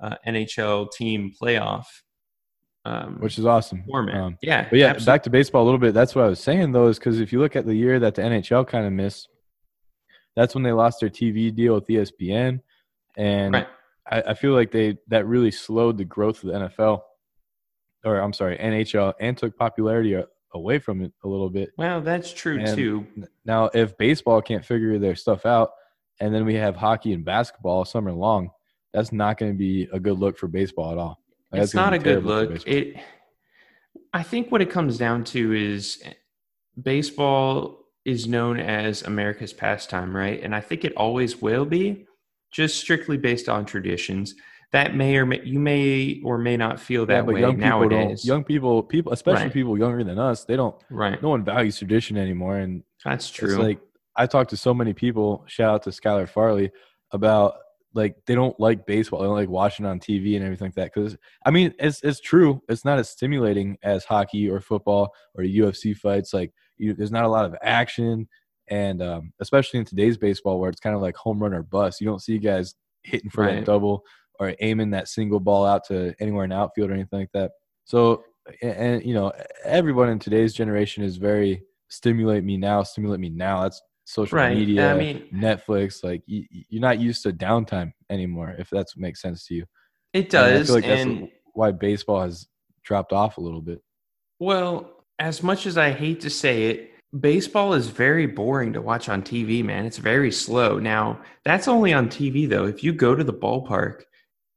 uh, 0.01 0.15
NHL 0.25 0.91
team 0.91 1.31
playoff, 1.39 1.86
um, 2.83 3.17
which 3.19 3.38
is 3.38 3.45
awesome. 3.45 3.83
format. 3.88 4.15
Um, 4.15 4.38
yeah, 4.41 4.67
but 4.67 4.79
yeah, 4.79 4.88
absolutely. 4.88 5.05
back 5.05 5.24
to 5.24 5.29
baseball 5.29 5.62
a 5.62 5.65
little 5.65 5.79
bit. 5.79 5.93
That's 5.93 6.15
what 6.15 6.25
I 6.25 6.29
was 6.29 6.39
saying 6.39 6.71
though, 6.71 6.88
is 6.88 6.98
because 6.98 7.19
if 7.19 7.31
you 7.31 7.39
look 7.39 7.55
at 7.55 7.67
the 7.67 7.75
year 7.75 8.00
that 8.00 8.15
the 8.15 8.24
NHL 8.24 8.67
kind 8.67 8.88
of 8.88 8.91
missed, 8.91 9.29
that's 10.36 10.55
when 10.55 10.63
they 10.63 10.71
lost 10.71 11.01
their 11.01 11.12
TV 11.12 11.53
deal 11.53 11.75
with 11.75 11.86
ESPN, 11.86 12.60
and 13.15 13.53
Right. 13.53 13.67
I, 14.09 14.21
I 14.27 14.33
feel 14.33 14.53
like 14.53 14.71
they 14.71 14.97
that 15.07 15.25
really 15.25 15.51
slowed 15.51 15.97
the 15.97 16.05
growth 16.05 16.43
of 16.43 16.51
the 16.51 16.59
NFL, 16.69 17.01
or 18.05 18.19
I'm 18.19 18.33
sorry, 18.33 18.57
NHL, 18.57 19.13
and 19.19 19.37
took 19.37 19.57
popularity 19.57 20.21
away 20.53 20.79
from 20.79 21.01
it 21.01 21.11
a 21.23 21.27
little 21.27 21.49
bit. 21.49 21.71
Well, 21.77 22.01
that's 22.01 22.31
true 22.33 22.59
And- 22.59 22.75
too. 22.75 23.07
Now, 23.45 23.65
if 23.73 23.97
baseball 23.97 24.41
can't 24.41 24.63
figure 24.65 24.97
their 24.97 25.15
stuff 25.15 25.45
out, 25.45 25.71
and 26.19 26.33
then 26.33 26.45
we 26.45 26.55
have 26.55 26.75
hockey 26.75 27.13
and 27.13 27.23
basketball 27.25 27.85
summer 27.85 28.11
long, 28.13 28.49
that's 28.93 29.11
not 29.11 29.37
going 29.37 29.51
to 29.51 29.57
be 29.57 29.87
a 29.91 29.99
good 29.99 30.17
look 30.17 30.37
for 30.37 30.47
baseball 30.47 30.91
at 30.91 30.97
all. 30.97 31.19
Like, 31.51 31.61
It's 31.61 31.73
not 31.73 31.93
a 31.93 31.99
good 31.99 32.23
look. 32.23 32.65
It. 32.67 32.95
I 34.13 34.23
think 34.23 34.51
what 34.51 34.61
it 34.61 34.69
comes 34.69 34.97
down 34.97 35.23
to 35.25 35.53
is 35.53 36.01
baseball 36.81 37.85
is 38.05 38.27
known 38.27 38.59
as 38.59 39.03
America's 39.03 39.53
pastime, 39.53 40.15
right? 40.15 40.41
And 40.41 40.55
I 40.55 40.61
think 40.61 40.85
it 40.85 40.93
always 40.95 41.41
will 41.41 41.65
be, 41.65 42.06
just 42.57 42.79
strictly 42.79 43.17
based 43.17 43.47
on 43.47 43.65
traditions. 43.65 44.33
That 44.71 44.95
may 44.95 45.15
or 45.15 45.25
may 45.27 45.41
you 45.43 45.59
may 45.59 46.19
or 46.25 46.39
may 46.39 46.57
not 46.57 46.79
feel 46.79 47.05
that 47.05 47.25
way 47.25 47.39
young 47.39 47.55
people 47.55 47.69
nowadays. 47.69 48.25
Young 48.25 48.43
people, 48.43 48.81
people, 48.81 49.13
especially 49.13 49.43
Right. 49.43 49.53
people 49.53 49.77
younger 49.77 50.03
than 50.03 50.17
us, 50.17 50.43
they 50.43 50.55
don't. 50.57 50.75
right, 50.89 51.21
No 51.21 51.29
one 51.29 51.43
values 51.45 51.77
tradition 51.77 52.17
anymore, 52.17 52.57
and 52.57 52.83
that's 53.05 53.29
it's 53.29 53.33
true. 53.37 53.57
like 53.61 53.79
I 54.15 54.25
talked 54.25 54.49
to 54.49 54.57
so 54.57 54.73
many 54.73 54.91
people. 54.93 55.43
Shout 55.45 55.71
out 55.75 55.83
to 55.83 55.91
Skylar 55.91 56.27
Farley 56.27 56.71
about 57.11 57.53
like 57.93 58.15
they 58.25 58.33
don't 58.35 58.59
like 58.59 58.85
baseball. 58.87 59.19
They 59.21 59.27
don't 59.27 59.35
like 59.35 59.49
watching 59.49 59.85
on 59.85 59.99
TV 59.99 60.35
and 60.35 60.43
everything 60.43 60.65
like 60.67 60.75
that. 60.75 60.91
Because 60.93 61.15
I 61.45 61.51
mean, 61.51 61.73
it's 61.79 62.01
it's 62.03 62.19
true. 62.19 62.59
It's 62.67 62.83
not 62.83 62.97
as 62.99 63.07
stimulating 63.09 63.77
as 63.83 64.03
hockey 64.03 64.49
or 64.49 64.59
football 64.59 65.13
or 65.35 65.43
UFC 65.43 65.95
fights. 65.95 66.33
Like 66.33 66.51
you, 66.77 66.93
there's 66.95 67.11
not 67.11 67.23
a 67.25 67.29
lot 67.29 67.45
of 67.45 67.55
action, 67.61 68.27
and 68.69 69.01
um, 69.01 69.31
especially 69.39 69.79
in 69.79 69.86
today's 69.86 70.17
baseball 70.17 70.59
where 70.59 70.69
it's 70.69 70.79
kind 70.79 70.95
of 70.95 71.01
like 71.01 71.15
home 71.15 71.41
run 71.41 71.53
or 71.53 71.63
bust. 71.63 72.01
You 72.01 72.07
don't 72.07 72.21
see 72.21 72.38
guys 72.38 72.75
hitting 73.03 73.29
for 73.29 73.43
Right. 73.45 73.55
that 73.55 73.65
double 73.65 74.03
or 74.39 74.53
aiming 74.59 74.91
that 74.91 75.07
single 75.07 75.39
ball 75.39 75.65
out 75.65 75.86
to 75.88 76.13
anywhere 76.19 76.43
in 76.43 76.50
the 76.51 76.55
outfield 76.57 76.89
or 76.91 76.93
anything 76.93 77.19
like 77.19 77.31
that. 77.33 77.51
So, 77.86 78.24
and, 78.62 79.03
you 79.03 79.13
know, 79.13 79.31
everyone 79.63 80.09
in 80.09 80.19
today's 80.19 80.53
generation 80.53 81.03
is 81.03 81.17
very 81.17 81.63
stimulate 81.89 82.43
me 82.43 82.57
now, 82.57 82.83
stimulate 82.83 83.19
me 83.19 83.29
now. 83.29 83.63
That's 83.63 83.81
social 84.05 84.38
Right. 84.38 84.55
media, 84.55 84.91
I 84.91 84.97
mean- 84.97 85.24
Netflix. 85.33 86.03
Like 86.03 86.21
you, 86.25 86.45
you're 86.51 86.81
not 86.81 87.00
used 87.00 87.24
to 87.24 87.31
downtime 87.33 87.91
anymore, 88.09 88.55
if 88.59 88.69
that's 88.69 88.95
what 88.95 89.01
makes 89.01 89.21
sense 89.21 89.45
to 89.47 89.55
you. 89.55 89.65
It 90.13 90.33
And 90.33 90.43
I 90.43 90.57
does. 90.57 90.67
feel 90.67 90.75
like 90.75 90.88
and 90.88 91.21
that's 91.24 91.31
why 91.53 91.71
baseball 91.71 92.21
has 92.21 92.47
dropped 92.83 93.13
off 93.13 93.38
a 93.38 93.41
little 93.41 93.62
bit. 93.62 93.81
Well, 94.39 95.03
as 95.19 95.41
much 95.41 95.65
as 95.65 95.77
I 95.77 95.91
hate 95.91 96.19
to 96.21 96.29
say 96.29 96.65
it, 96.67 96.91
baseball 97.19 97.73
is 97.73 97.87
very 97.87 98.25
boring 98.25 98.73
to 98.73 98.81
watch 98.81 99.09
on 99.09 99.21
TV, 99.21 99.63
man. 99.63 99.85
It's 99.85 99.97
very 99.97 100.31
slow. 100.31 100.79
Now, 100.79 101.21
that's 101.43 101.67
only 101.67 101.93
on 101.93 102.09
TV, 102.09 102.49
though. 102.49 102.65
If 102.65 102.83
you 102.83 102.93
go 102.93 103.15
to 103.15 103.23
the 103.23 103.33
ballpark 103.33 104.01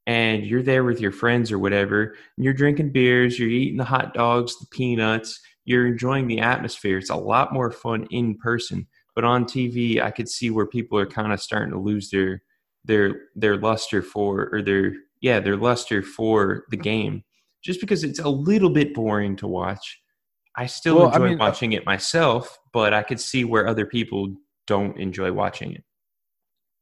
and 0.07 0.45
you're 0.45 0.63
there 0.63 0.83
with 0.83 0.99
your 0.99 1.11
friends 1.11 1.51
or 1.51 1.59
whatever, 1.59 2.15
and 2.37 2.43
you're 2.43 2.53
drinking 2.53 2.91
beers, 2.91 3.39
you're 3.39 3.49
eating 3.49 3.77
the 3.77 3.83
hot 3.83 4.13
dogs, 4.13 4.57
the 4.59 4.65
peanuts, 4.71 5.39
you're 5.65 5.87
enjoying 5.87 6.27
the 6.27 6.39
atmosphere, 6.39 6.97
it's 6.97 7.09
a 7.09 7.15
lot 7.15 7.53
more 7.53 7.71
fun 7.71 8.07
in 8.09 8.37
person. 8.37 8.87
But 9.15 9.25
on 9.25 9.45
TV, 9.45 10.01
I 10.01 10.11
could 10.11 10.29
see 10.29 10.49
where 10.49 10.65
people 10.65 10.97
are 10.97 11.05
kind 11.05 11.33
of 11.33 11.41
starting 11.41 11.71
to 11.71 11.79
lose 11.79 12.09
their 12.09 12.41
their 12.83 13.27
their 13.35 13.57
luster 13.57 14.01
for 14.01 14.49
or 14.51 14.61
their 14.61 14.93
yeah, 15.21 15.39
their 15.39 15.57
luster 15.57 16.01
for 16.01 16.63
the 16.71 16.77
game 16.77 17.23
just 17.63 17.79
because 17.79 18.03
it's 18.03 18.19
a 18.19 18.29
little 18.29 18.69
bit 18.69 18.93
boring 18.93 19.35
to 19.37 19.47
watch. 19.47 20.00
I 20.55 20.65
still 20.65 20.97
Well, 20.97 21.07
I 21.07 21.15
enjoy 21.15 21.29
mean, 21.29 21.41
uh 21.41 21.45
watching 21.45 21.73
it 21.73 21.85
myself, 21.85 22.59
but 22.73 22.93
I 22.93 23.03
could 23.03 23.19
see 23.19 23.43
where 23.45 23.67
other 23.67 23.85
people 23.85 24.35
don't 24.67 24.97
enjoy 24.97 25.31
watching 25.31 25.73
it. 25.73 25.83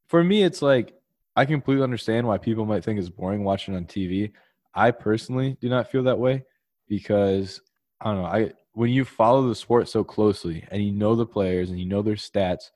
For 0.08 0.24
me, 0.24 0.42
it's 0.42 0.62
like 0.62 0.94
I 1.36 1.44
completely 1.44 1.84
understand 1.84 2.26
why 2.26 2.38
people 2.38 2.66
might 2.66 2.84
think 2.84 2.98
it's 2.98 3.08
boring 3.08 3.44
watching 3.44 3.74
on 3.76 3.84
TV. 3.84 4.32
I 4.74 4.90
personally 4.90 5.56
do 5.60 5.68
not 5.68 5.90
feel 5.90 6.02
that 6.04 6.18
way 6.18 6.44
because 6.88 7.60
I 8.00 8.06
don't 8.12 8.22
know. 8.22 8.28
I 8.28 8.52
when 8.72 8.90
you 8.90 9.04
follow 9.04 9.48
the 9.48 9.54
sport 9.54 9.88
so 9.88 10.04
closely 10.04 10.64
and 10.70 10.82
you 10.82 10.92
know 10.92 11.14
the 11.14 11.26
players 11.26 11.70
and 11.70 11.78
you 11.78 11.86
know 11.86 12.02
their 12.02 12.14
stats 12.14 12.70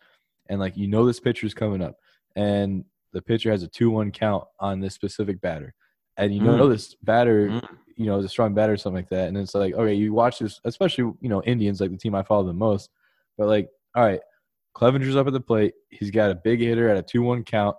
and 0.48 0.60
like 0.60 0.76
you 0.76 0.86
know 0.88 1.06
this 1.06 1.20
pitcher 1.20 1.46
is 1.46 1.54
coming 1.54 1.82
up 1.82 1.96
and 2.36 2.84
the 3.12 3.22
pitcher 3.22 3.50
has 3.52 3.62
a 3.62 3.68
two-one 3.68 4.10
count 4.10 4.44
on 4.58 4.80
this 4.80 4.92
specific 4.94 5.40
batter 5.40 5.72
and 6.16 6.34
you 6.34 6.40
know 6.40 6.66
Mm. 6.66 6.70
this 6.72 6.94
batter 7.02 7.50
Mm. 7.50 7.68
You 7.96 8.06
know 8.06 8.18
is 8.18 8.24
a 8.24 8.28
strong 8.28 8.54
batter 8.54 8.72
or 8.72 8.76
something 8.76 8.96
like 9.02 9.08
that 9.10 9.28
and 9.28 9.36
it's 9.36 9.54
like 9.54 9.74
okay 9.74 9.94
you 9.94 10.12
watch 10.12 10.38
this 10.40 10.60
especially 10.64 11.12
you 11.20 11.28
know 11.28 11.42
Indians 11.42 11.80
like 11.80 11.90
the 11.90 11.96
team 11.96 12.14
I 12.14 12.22
follow 12.22 12.44
the 12.44 12.52
most 12.52 12.90
but 13.38 13.46
like 13.48 13.68
all 13.94 14.04
right 14.04 14.20
Clevinger's 14.76 15.16
up 15.16 15.26
at 15.26 15.32
the 15.32 15.40
plate 15.40 15.74
he's 15.90 16.10
got 16.10 16.30
a 16.30 16.34
big 16.34 16.60
hitter 16.60 16.88
at 16.88 16.96
a 16.96 17.02
two-one 17.02 17.44
count 17.44 17.76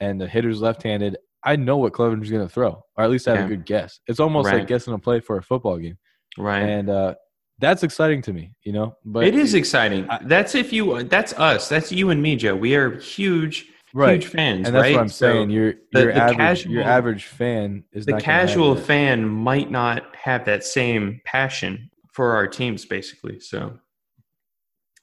and 0.00 0.20
the 0.20 0.26
hitter's 0.28 0.60
left-handed 0.60 1.16
I 1.44 1.56
know 1.56 1.76
what 1.78 1.92
Clevinger's 1.92 2.30
going 2.30 2.46
to 2.46 2.52
throw 2.52 2.84
or 2.96 3.04
at 3.04 3.10
least 3.10 3.26
I 3.28 3.32
have 3.32 3.40
Yeah. 3.40 3.46
a 3.46 3.56
good 3.56 3.64
guess 3.66 4.00
it's 4.06 4.20
almost 4.20 4.46
Right. 4.48 4.58
like 4.58 4.66
guessing 4.68 4.92
a 4.94 4.98
play 4.98 5.20
for 5.20 5.38
a 5.38 5.42
football 5.42 5.78
game 5.78 5.96
Right. 6.36 6.60
and 6.62 6.90
uh, 6.90 7.14
that's 7.60 7.84
exciting 7.84 8.20
to 8.22 8.32
me, 8.32 8.52
you 8.64 8.72
know. 8.72 8.96
But 9.04 9.24
it 9.24 9.36
is 9.36 9.54
exciting. 9.54 10.10
I- 10.10 10.18
that's 10.24 10.56
if 10.56 10.72
you 10.72 11.04
that's 11.04 11.32
us. 11.34 11.68
That's 11.68 11.92
you 11.92 12.10
and 12.10 12.20
me, 12.20 12.34
Joe. 12.34 12.56
We 12.56 12.74
are 12.74 12.90
huge 12.98 13.66
right, 13.94 14.12
huge 14.22 14.26
fans, 14.26 14.66
and 14.66 14.76
that's 14.76 14.82
right? 14.82 14.94
what 14.94 15.00
I'm 15.00 15.08
So 15.08 15.32
saying. 15.32 15.50
Your 15.50 15.74
the- 15.92 16.00
your 16.00 16.12
the 16.12 16.20
average 16.20 16.66
your 16.66 16.82
average 16.82 17.24
fan 17.24 17.84
is 17.92 18.04
the 18.04 18.12
gonna 18.12 18.22
casual 18.22 18.76
fan 18.76 19.26
might 19.26 19.70
not 19.70 20.14
have 20.16 20.44
that 20.44 20.64
same 20.64 21.20
passion 21.24 21.90
for 22.12 22.32
our 22.36 22.46
teams 22.46 22.84
basically. 22.84 23.40
So 23.40 23.78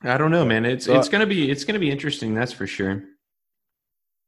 I 0.03 0.17
don't 0.17 0.31
know, 0.31 0.45
man. 0.45 0.65
It's 0.65 0.85
So- 0.85 0.97
it's 0.97 1.09
going 1.09 1.21
to 1.21 1.27
be 1.27 1.49
it's 1.51 1.63
going 1.63 1.73
to 1.75 1.79
be 1.79 1.89
interesting, 1.91 2.33
that's 2.33 2.51
for 2.53 2.67
sure. 2.67 3.03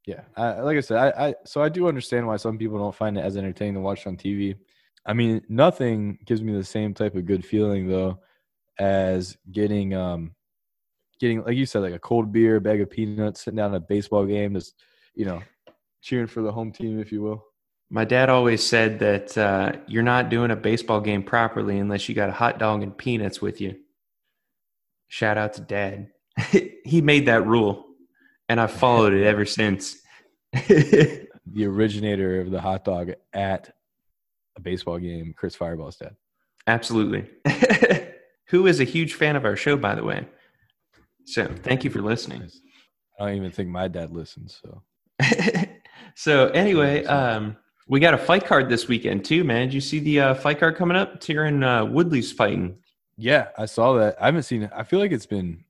Yeah, 0.06 0.20
I, 0.36 0.60
like 0.60 0.76
I 0.76 0.80
said, 0.80 0.98
I, 0.98 1.28
I 1.28 1.34
so 1.46 1.62
I 1.62 1.68
do 1.70 1.88
understand 1.88 2.26
why 2.26 2.36
some 2.36 2.58
people 2.58 2.78
don't 2.78 2.94
find 2.94 3.16
it 3.16 3.22
as 3.22 3.36
entertaining 3.38 3.74
to 3.74 3.80
watch 3.80 4.06
on 4.06 4.16
TV. 4.18 4.54
I 5.06 5.14
mean, 5.14 5.40
nothing 5.48 6.18
gives 6.26 6.42
me 6.42 6.52
the 6.52 6.62
same 6.64 6.92
type 6.94 7.14
of 7.14 7.24
good 7.26 7.44
feeling 7.44 7.88
though 7.88 8.20
as 8.78 9.36
getting 9.50 9.94
um 9.94 10.34
getting 11.20 11.42
like 11.44 11.56
you 11.56 11.66
said 11.66 11.82
like 11.82 11.94
a 11.94 11.98
cold 11.98 12.32
beer, 12.32 12.56
a 12.56 12.60
bag 12.60 12.80
of 12.80 12.90
peanuts, 12.90 13.42
sitting 13.42 13.56
down 13.56 13.74
at 13.74 13.78
a 13.78 13.80
baseball 13.80 14.24
game, 14.24 14.54
just 14.54 14.74
you 15.14 15.24
know 15.24 15.42
cheering 16.02 16.26
for 16.26 16.42
the 16.42 16.52
home 16.52 16.72
team, 16.72 17.00
if 17.00 17.12
you 17.12 17.22
will. 17.22 17.44
My 17.90 18.04
dad 18.04 18.28
always 18.28 18.62
said 18.62 18.98
that 19.00 19.36
uh, 19.38 19.72
you're 19.86 20.02
not 20.02 20.28
doing 20.28 20.50
a 20.50 20.56
baseball 20.56 21.00
game 21.00 21.22
properly 21.22 21.78
unless 21.78 22.08
you 22.08 22.14
got 22.14 22.28
a 22.28 22.32
hot 22.32 22.58
dog 22.58 22.82
and 22.82 22.96
peanuts 22.96 23.40
with 23.40 23.60
you. 23.60 23.76
Shout 25.08 25.38
out 25.38 25.54
to 25.54 25.60
dad. 25.60 26.08
he 26.84 27.00
made 27.00 27.26
that 27.26 27.46
rule, 27.46 27.86
and 28.48 28.60
I've 28.60 28.72
followed 28.72 29.12
it 29.12 29.24
ever 29.24 29.44
since. 29.44 29.96
The 31.46 31.66
originator 31.66 32.40
of 32.40 32.50
the 32.50 32.60
hot 32.60 32.84
dog 32.84 33.12
at 33.32 33.70
a 34.56 34.60
baseball 34.60 34.98
game, 34.98 35.34
Chris 35.36 35.54
Fireball's 35.54 35.96
dad. 35.96 36.16
Absolutely. 36.66 37.28
Who 38.48 38.66
is 38.66 38.80
a 38.80 38.84
huge 38.84 39.14
fan 39.14 39.36
of 39.36 39.44
our 39.44 39.56
show, 39.56 39.76
by 39.76 39.94
the 39.94 40.04
way. 40.04 40.26
So 41.24 41.46
thank 41.62 41.84
you 41.84 41.90
for 41.90 42.00
listening. 42.02 42.48
I 43.18 43.26
don't 43.26 43.36
even 43.36 43.50
think 43.50 43.68
my 43.68 43.88
dad 43.88 44.10
listens. 44.10 44.60
So 44.62 44.82
so 46.14 46.48
anyway, 46.48 47.04
um, 47.04 47.56
we 47.88 48.00
got 48.00 48.14
a 48.14 48.18
fight 48.18 48.44
card 48.46 48.68
this 48.68 48.88
weekend 48.88 49.24
too, 49.24 49.44
man. 49.44 49.68
Did 49.68 49.74
you 49.74 49.80
see 49.80 49.98
the 50.00 50.20
uh, 50.20 50.34
fight 50.34 50.58
card 50.58 50.76
coming 50.76 50.96
up? 50.96 51.20
Tyron 51.20 51.62
uh, 51.64 51.84
Woodley's 51.86 52.32
fighting. 52.32 52.78
yeah, 53.16 53.48
I 53.58 53.66
saw 53.66 53.94
that. 53.94 54.16
I 54.20 54.26
haven't 54.26 54.44
seen 54.44 54.62
it. 54.62 54.70
I 54.74 54.82
feel 54.82 54.98
like 55.00 55.12
it's 55.12 55.26
been. 55.26 55.64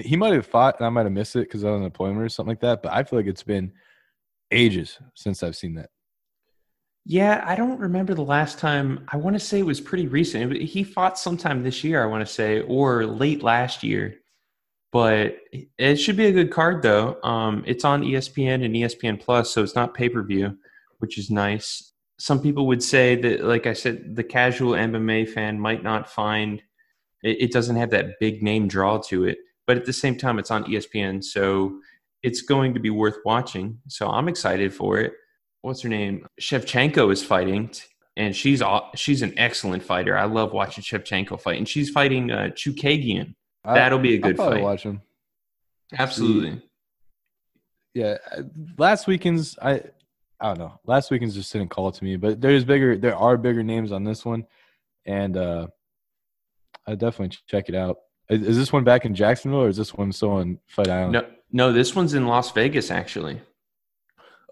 He 0.00 0.16
might 0.16 0.32
have 0.32 0.46
fought, 0.46 0.78
and 0.78 0.86
I 0.86 0.90
might 0.90 1.04
have 1.04 1.12
missed 1.12 1.36
it 1.36 1.40
because 1.40 1.64
I 1.64 1.68
was 1.68 1.76
on 1.76 1.80
an 1.82 1.86
appointment 1.86 2.24
or 2.24 2.28
something 2.28 2.50
like 2.50 2.60
that. 2.60 2.82
But 2.82 2.92
I 2.92 3.04
feel 3.04 3.18
like 3.18 3.26
it's 3.26 3.42
been 3.42 3.72
ages 4.50 4.98
since 5.14 5.42
I've 5.42 5.56
seen 5.56 5.74
that. 5.74 5.90
Yeah, 7.04 7.44
I 7.46 7.54
don't 7.54 7.78
remember 7.78 8.14
the 8.14 8.24
last 8.24 8.58
time. 8.58 9.06
I 9.08 9.16
want 9.16 9.34
to 9.34 9.40
say 9.40 9.60
it 9.60 9.66
was 9.66 9.80
pretty 9.80 10.08
recent. 10.08 10.52
He 10.56 10.82
fought 10.82 11.18
sometime 11.18 11.62
this 11.62 11.84
year, 11.84 12.02
I 12.02 12.06
want 12.06 12.26
to 12.26 12.32
say, 12.32 12.62
or 12.62 13.06
late 13.06 13.44
last 13.44 13.84
year. 13.84 14.16
But 14.92 15.38
it 15.78 15.96
should 15.96 16.16
be 16.16 16.26
a 16.26 16.32
good 16.32 16.50
card, 16.50 16.82
though. 16.82 17.20
Um, 17.22 17.64
it's 17.66 17.84
on 17.84 18.02
ESPN 18.02 18.64
and 18.64 18.74
ESPN 18.74 19.20
Plus, 19.20 19.52
so 19.52 19.62
it's 19.62 19.74
not 19.74 19.94
pay 19.94 20.08
per 20.08 20.22
view, 20.22 20.56
which 20.98 21.18
is 21.18 21.30
nice. 21.30 21.92
Some 22.18 22.40
people 22.40 22.66
would 22.68 22.82
say 22.82 23.14
that, 23.16 23.44
like 23.44 23.66
I 23.66 23.74
said, 23.74 24.16
the 24.16 24.24
casual 24.24 24.72
MMA 24.72 25.28
fan 25.28 25.60
might 25.60 25.82
not 25.82 26.10
find 26.10 26.62
it, 27.22 27.36
it 27.40 27.52
doesn't 27.52 27.76
have 27.76 27.90
that 27.90 28.18
big 28.20 28.42
name 28.42 28.68
draw 28.68 28.98
to 29.08 29.24
it. 29.24 29.38
But 29.66 29.76
at 29.76 29.84
the 29.84 29.92
same 29.92 30.16
time, 30.16 30.38
it's 30.38 30.50
on 30.50 30.64
ESPN, 30.64 31.22
so 31.22 31.80
it's 32.22 32.40
going 32.40 32.72
to 32.74 32.80
be 32.80 32.90
worth 32.90 33.18
watching. 33.24 33.78
So 33.88 34.08
I'm 34.08 34.28
excited 34.28 34.72
for 34.72 34.98
it 34.98 35.12
what's 35.66 35.82
her 35.82 35.88
name? 35.88 36.24
Shevchenko 36.40 37.12
is 37.12 37.24
fighting, 37.24 37.70
and 38.16 38.34
she's 38.34 38.62
she's 38.94 39.22
an 39.22 39.34
excellent 39.36 39.82
fighter. 39.82 40.16
I 40.16 40.24
love 40.24 40.52
watching 40.52 40.84
Shevchenko 40.84 41.40
fight, 41.40 41.58
and 41.58 41.68
she's 41.68 41.90
fighting 41.90 42.30
uh, 42.30 42.50
Chookagian. 42.54 43.34
That'll 43.74 43.98
be 43.98 44.14
a 44.14 44.16
I'll 44.16 44.22
good 44.22 44.36
probably 44.36 44.56
fight. 44.56 44.64
watch 44.64 44.82
him. 44.82 45.02
Absolutely. 45.98 46.62
Yeah, 47.94 48.18
last 48.78 49.06
weekend's 49.06 49.58
I. 49.60 49.82
I 50.38 50.48
don't 50.48 50.58
know. 50.58 50.78
Last 50.84 51.10
weekend's 51.10 51.34
just 51.34 51.50
didn't 51.50 51.70
call 51.70 51.90
to 51.90 52.04
me, 52.04 52.16
but 52.16 52.40
there's 52.42 52.64
bigger. 52.64 52.98
There 52.98 53.16
are 53.16 53.38
bigger 53.38 53.62
names 53.62 53.90
on 53.90 54.04
this 54.04 54.24
one, 54.24 54.46
and 55.06 55.36
uh 55.36 55.68
I 56.86 56.94
definitely 56.94 57.36
check 57.48 57.68
it 57.68 57.74
out. 57.74 57.96
Is, 58.28 58.42
is 58.46 58.56
this 58.56 58.72
one 58.72 58.84
back 58.84 59.04
in 59.04 59.14
Jacksonville, 59.14 59.62
or 59.62 59.68
is 59.68 59.76
this 59.76 59.94
one 59.94 60.12
still 60.12 60.32
on 60.32 60.58
Fight 60.66 60.88
Island? 60.88 61.12
No, 61.12 61.26
no, 61.52 61.72
this 61.72 61.94
one's 61.96 62.14
in 62.14 62.26
Las 62.26 62.52
Vegas 62.52 62.90
actually. 62.90 63.40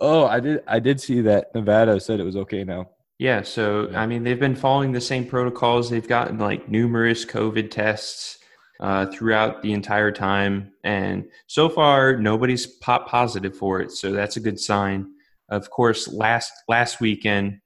Oh, 0.01 0.25
I 0.27 0.41
did. 0.41 0.63
I 0.67 0.81
did 0.81 1.01
see 1.01 1.21
that 1.23 1.55
Nevada 1.55 2.01
said 2.01 2.21
it 2.21 2.25
was 2.25 2.37
okay 2.37 2.65
now. 2.65 2.91
Yeah, 3.19 3.43
so 3.43 3.91
I 3.95 4.07
mean, 4.07 4.25
they've 4.25 4.41
been 4.41 4.57
following 4.57 4.93
the 4.93 5.01
same 5.01 5.27
protocols. 5.27 5.91
They've 5.91 6.07
gotten 6.07 6.39
like 6.39 6.69
numerous 6.69 7.25
COVID 7.25 7.71
tests 7.71 8.39
uh, 8.81 9.07
throughout 9.07 9.63
the 9.63 9.73
entire 9.73 10.11
time, 10.11 10.73
and 10.83 11.25
so 11.47 11.69
far 11.69 12.17
nobody's 12.17 12.67
pop 12.67 13.09
positive 13.09 13.57
for 13.57 13.81
it. 13.81 13.91
So 13.93 14.13
that's 14.13 14.37
a 14.37 14.41
good 14.41 14.59
sign. 14.59 15.07
Of 15.49 15.71
course, 15.71 16.09
last 16.09 16.53
last 16.69 17.01
weekend 17.01 17.61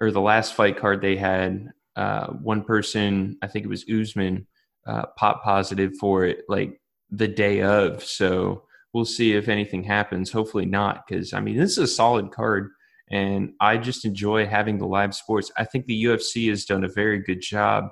or 0.00 0.10
the 0.10 0.20
last 0.20 0.54
fight 0.54 0.76
card 0.76 1.00
they 1.00 1.16
had, 1.16 1.70
uh, 1.96 2.26
one 2.28 2.62
person, 2.64 3.38
I 3.40 3.46
think 3.46 3.64
it 3.64 3.68
was 3.68 3.88
Usman, 3.88 4.46
uh, 4.86 5.06
pop 5.16 5.44
positive 5.44 5.92
for 6.00 6.24
it 6.26 6.40
like 6.48 6.80
the 7.10 7.28
day 7.28 7.62
of. 7.62 8.02
So 8.02 8.64
we'll 8.92 9.04
see 9.04 9.34
if 9.34 9.48
anything 9.48 9.84
happens. 9.84 10.32
Hopefully 10.32 10.66
not, 10.66 11.06
because 11.06 11.32
I 11.32 11.40
mean 11.40 11.56
this 11.56 11.72
is 11.72 11.78
a 11.78 11.86
solid 11.86 12.32
card 12.32 12.70
and 13.10 13.52
I 13.60 13.76
just 13.76 14.04
enjoy 14.04 14.46
having 14.46 14.78
the 14.78 14.86
live 14.86 15.14
sports. 15.14 15.52
I 15.56 15.64
think 15.64 15.86
the 15.86 16.04
UFC 16.04 16.48
has 16.48 16.64
done 16.64 16.82
a 16.82 16.88
very 16.88 17.18
good 17.22 17.42
job 17.42 17.88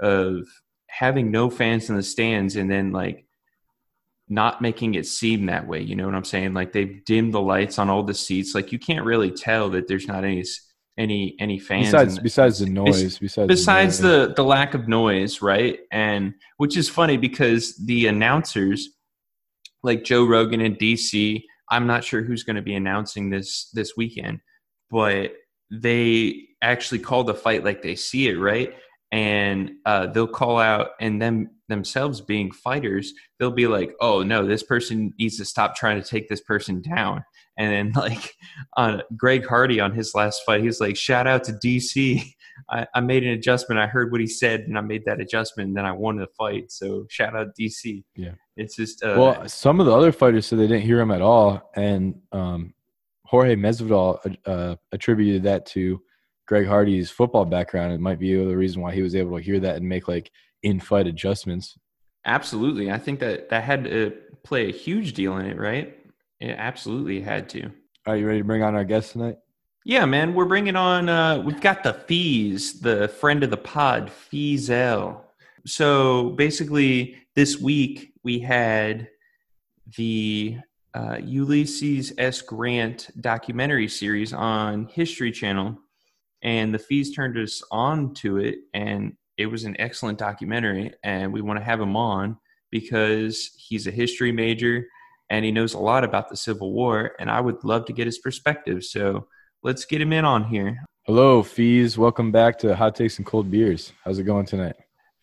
of 0.00 0.46
having 0.98 1.30
no 1.30 1.48
fans 1.48 1.90
in 1.90 1.96
the 1.96 2.02
stands 2.02 2.56
and 2.56 2.70
then 2.70 2.92
like 2.92 3.24
not 4.28 4.60
making 4.60 4.94
it 4.94 5.06
seem 5.06 5.46
that 5.46 5.66
way. 5.66 5.80
You 5.80 5.96
know 5.96 6.06
what 6.06 6.14
I'm 6.14 6.24
saying? 6.24 6.54
Like 6.54 6.72
they've 6.72 7.04
dimmed 7.04 7.32
the 7.32 7.40
lights 7.40 7.78
on 7.78 7.88
all 7.88 8.02
the 8.02 8.14
seats. 8.14 8.54
Like 8.54 8.72
you 8.72 8.78
can't 8.78 9.04
really 9.04 9.30
tell 9.30 9.70
that 9.70 9.88
there's 9.88 10.08
not 10.08 10.24
any 10.24 10.44
any 10.98 11.36
any 11.38 11.58
fans. 11.58 11.86
Besides, 11.86 12.16
in 12.16 12.22
besides 12.22 12.58
the 12.58 12.66
noise, 12.66 13.18
besides 13.18 13.48
besides 13.48 13.98
the, 13.98 14.08
noise. 14.08 14.28
the 14.28 14.34
the 14.34 14.44
lack 14.44 14.74
of 14.74 14.88
noise 14.88 15.40
right 15.40 15.78
and 15.92 16.34
which 16.56 16.76
is 16.76 16.88
funny 16.88 17.16
because 17.16 17.76
the 17.86 18.08
announcers 18.08 18.88
like 19.84 20.02
joe 20.02 20.24
rogan 20.24 20.60
and 20.60 20.76
dc 20.76 21.40
i'm 21.70 21.86
not 21.86 22.02
sure 22.02 22.22
who's 22.22 22.42
going 22.42 22.56
to 22.56 22.62
be 22.62 22.74
announcing 22.74 23.30
this 23.30 23.70
this 23.74 23.96
weekend 23.96 24.40
but 24.90 25.34
they 25.70 26.48
actually 26.62 26.98
call 26.98 27.24
the 27.24 27.34
fight 27.34 27.64
like 27.64 27.82
they 27.82 27.94
see 27.94 28.28
it, 28.28 28.38
right? 28.38 28.74
And 29.10 29.72
uh, 29.86 30.08
they'll 30.08 30.26
call 30.26 30.58
out, 30.58 30.90
and 31.00 31.20
them 31.20 31.50
themselves 31.68 32.20
being 32.20 32.50
fighters, 32.50 33.12
they'll 33.38 33.50
be 33.50 33.66
like, 33.66 33.94
"Oh 34.00 34.22
no, 34.22 34.46
this 34.46 34.62
person 34.62 35.12
needs 35.18 35.36
to 35.38 35.44
stop 35.44 35.76
trying 35.76 36.00
to 36.00 36.06
take 36.06 36.28
this 36.28 36.42
person 36.42 36.82
down." 36.82 37.24
And 37.56 37.72
then 37.72 37.92
like 38.02 38.34
on 38.76 39.02
Greg 39.16 39.46
Hardy 39.46 39.80
on 39.80 39.92
his 39.92 40.14
last 40.14 40.42
fight, 40.44 40.60
he 40.60 40.66
was 40.66 40.80
like, 40.80 40.96
"Shout 40.96 41.26
out 41.26 41.44
to 41.44 41.52
DC." 41.52 42.22
I, 42.70 42.86
I 42.92 43.00
made 43.00 43.22
an 43.22 43.30
adjustment. 43.30 43.80
I 43.80 43.86
heard 43.86 44.10
what 44.10 44.20
he 44.20 44.26
said, 44.26 44.62
and 44.62 44.76
I 44.76 44.80
made 44.80 45.04
that 45.04 45.20
adjustment, 45.20 45.68
and 45.68 45.76
then 45.76 45.86
I 45.86 45.92
won 45.92 46.16
the 46.16 46.26
fight. 46.36 46.72
So 46.72 47.06
shout 47.08 47.36
out 47.36 47.56
DC. 47.58 48.02
Yeah. 48.16 48.32
it's 48.56 48.74
just 48.74 49.04
uh, 49.04 49.14
well, 49.16 49.48
some 49.48 49.80
of 49.80 49.86
the 49.86 49.92
other 49.92 50.12
fighters 50.12 50.46
said 50.46 50.58
they 50.58 50.66
didn't 50.66 50.82
hear 50.82 51.00
him 51.00 51.12
at 51.12 51.22
all, 51.22 51.70
and 51.76 52.20
um, 52.32 52.74
Jorge 53.24 53.56
Masvidal 53.56 54.36
uh, 54.46 54.76
attributed 54.90 55.42
that 55.44 55.66
to 55.66 56.00
Greg 56.48 56.66
Hardy's 56.66 57.10
football 57.10 57.44
background. 57.44 57.92
It 57.92 58.00
might 58.00 58.18
be 58.18 58.34
the 58.34 58.56
reason 58.56 58.80
why 58.80 58.94
he 58.94 59.02
was 59.02 59.14
able 59.14 59.36
to 59.36 59.42
hear 59.42 59.60
that 59.60 59.76
and 59.76 59.88
make 59.88 60.08
like 60.08 60.30
in-fight 60.62 61.06
adjustments. 61.06 61.78
absolutely. 62.24 62.90
I 62.90 62.98
think 62.98 63.20
that 63.20 63.50
that 63.50 63.62
had 63.62 63.84
to 63.84 64.16
play 64.42 64.68
a 64.68 64.72
huge 64.72 65.12
deal 65.12 65.36
in 65.36 65.46
it, 65.46 65.58
right? 65.58 65.94
It 66.40 66.56
absolutely 66.58 67.20
had 67.20 67.48
to. 67.50 67.70
Are 68.06 68.16
you 68.16 68.26
ready 68.26 68.38
to 68.38 68.44
bring 68.44 68.62
on 68.62 68.74
our 68.74 68.84
guest 68.84 69.12
tonight? 69.12 69.36
Yeah, 69.84 70.04
man, 70.06 70.34
we're 70.34 70.46
bringing 70.46 70.76
on. 70.76 71.08
Uh, 71.08 71.42
we've 71.44 71.60
got 71.60 71.82
the 71.82 71.92
Fees, 71.92 72.80
the 72.80 73.08
friend 73.08 73.42
of 73.44 73.50
the 73.50 73.56
pod, 73.56 74.10
Feezel. 74.10 75.20
So 75.66 76.30
basically, 76.30 77.16
this 77.34 77.58
week 77.58 78.12
we 78.22 78.38
had 78.38 79.08
the 79.96 80.58
uh, 80.94 81.18
Ulysses 81.22 82.12
S. 82.18 82.40
Grant 82.42 83.10
documentary 83.20 83.88
series 83.88 84.32
on 84.32 84.86
History 84.86 85.30
Channel, 85.30 85.78
and 86.42 86.72
the 86.72 86.78
Fees 86.78 87.14
turned 87.14 87.36
us 87.38 87.62
on 87.70 88.14
to 88.14 88.38
it, 88.38 88.58
and 88.74 89.16
it 89.36 89.46
was 89.46 89.64
an 89.64 89.76
excellent 89.80 90.18
documentary, 90.18 90.92
and 91.02 91.32
we 91.32 91.40
want 91.40 91.58
to 91.58 91.64
have 91.64 91.80
him 91.80 91.96
on 91.96 92.36
because 92.70 93.50
he's 93.56 93.86
a 93.86 93.90
history 93.90 94.32
major 94.32 94.86
and 95.30 95.44
he 95.44 95.52
knows 95.52 95.74
a 95.74 95.78
lot 95.78 96.04
about 96.04 96.28
the 96.28 96.36
Civil 96.36 96.72
War, 96.72 97.12
and 97.18 97.30
I 97.30 97.40
would 97.40 97.62
love 97.62 97.84
to 97.86 97.92
get 97.92 98.06
his 98.06 98.18
perspective. 98.18 98.82
So 98.84 99.26
let's 99.62 99.84
get 99.84 100.00
him 100.00 100.12
in 100.12 100.24
on 100.24 100.44
here. 100.44 100.82
Hello, 101.04 101.42
Fees. 101.42 101.98
Welcome 101.98 102.32
back 102.32 102.58
to 102.60 102.74
Hot 102.74 102.94
Takes 102.94 103.18
and 103.18 103.26
Cold 103.26 103.50
Beers. 103.50 103.92
How's 104.04 104.18
it 104.18 104.24
going 104.24 104.46
tonight? 104.46 104.76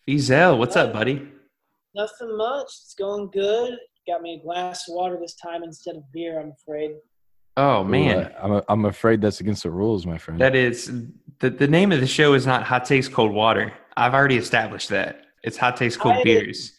Fizel, 0.06 0.58
what's 0.58 0.76
up, 0.76 0.92
buddy? 0.92 1.26
Nothing 1.94 2.36
much. 2.36 2.66
It's 2.82 2.94
going 2.94 3.30
good. 3.32 3.78
Got 4.06 4.22
me 4.22 4.34
a 4.34 4.44
glass 4.44 4.88
of 4.88 4.94
water 4.94 5.18
this 5.20 5.34
time 5.34 5.64
instead 5.64 5.96
of 5.96 6.12
beer, 6.12 6.40
I'm 6.40 6.52
afraid. 6.52 6.92
Oh 7.56 7.80
Ooh, 7.80 7.84
man, 7.84 8.32
I- 8.38 8.44
I'm, 8.44 8.62
I'm 8.68 8.84
afraid 8.84 9.20
that's 9.20 9.40
against 9.40 9.62
the 9.62 9.70
rules, 9.70 10.06
my 10.06 10.18
friend. 10.18 10.40
that 10.40 10.54
is 10.54 10.90
the 11.38 11.50
the 11.50 11.66
name 11.68 11.92
of 11.92 12.00
the 12.00 12.06
show 12.06 12.34
is 12.34 12.46
not 12.46 12.62
Hot 12.64 12.84
Takes 12.84 13.08
Cold 13.08 13.32
Water. 13.32 13.72
I've 13.96 14.14
already 14.14 14.36
established 14.36 14.88
that. 14.90 15.22
It's 15.42 15.56
Hot 15.56 15.76
Takes 15.76 15.96
Cold 15.96 16.16
I- 16.16 16.22
Beers. 16.24 16.72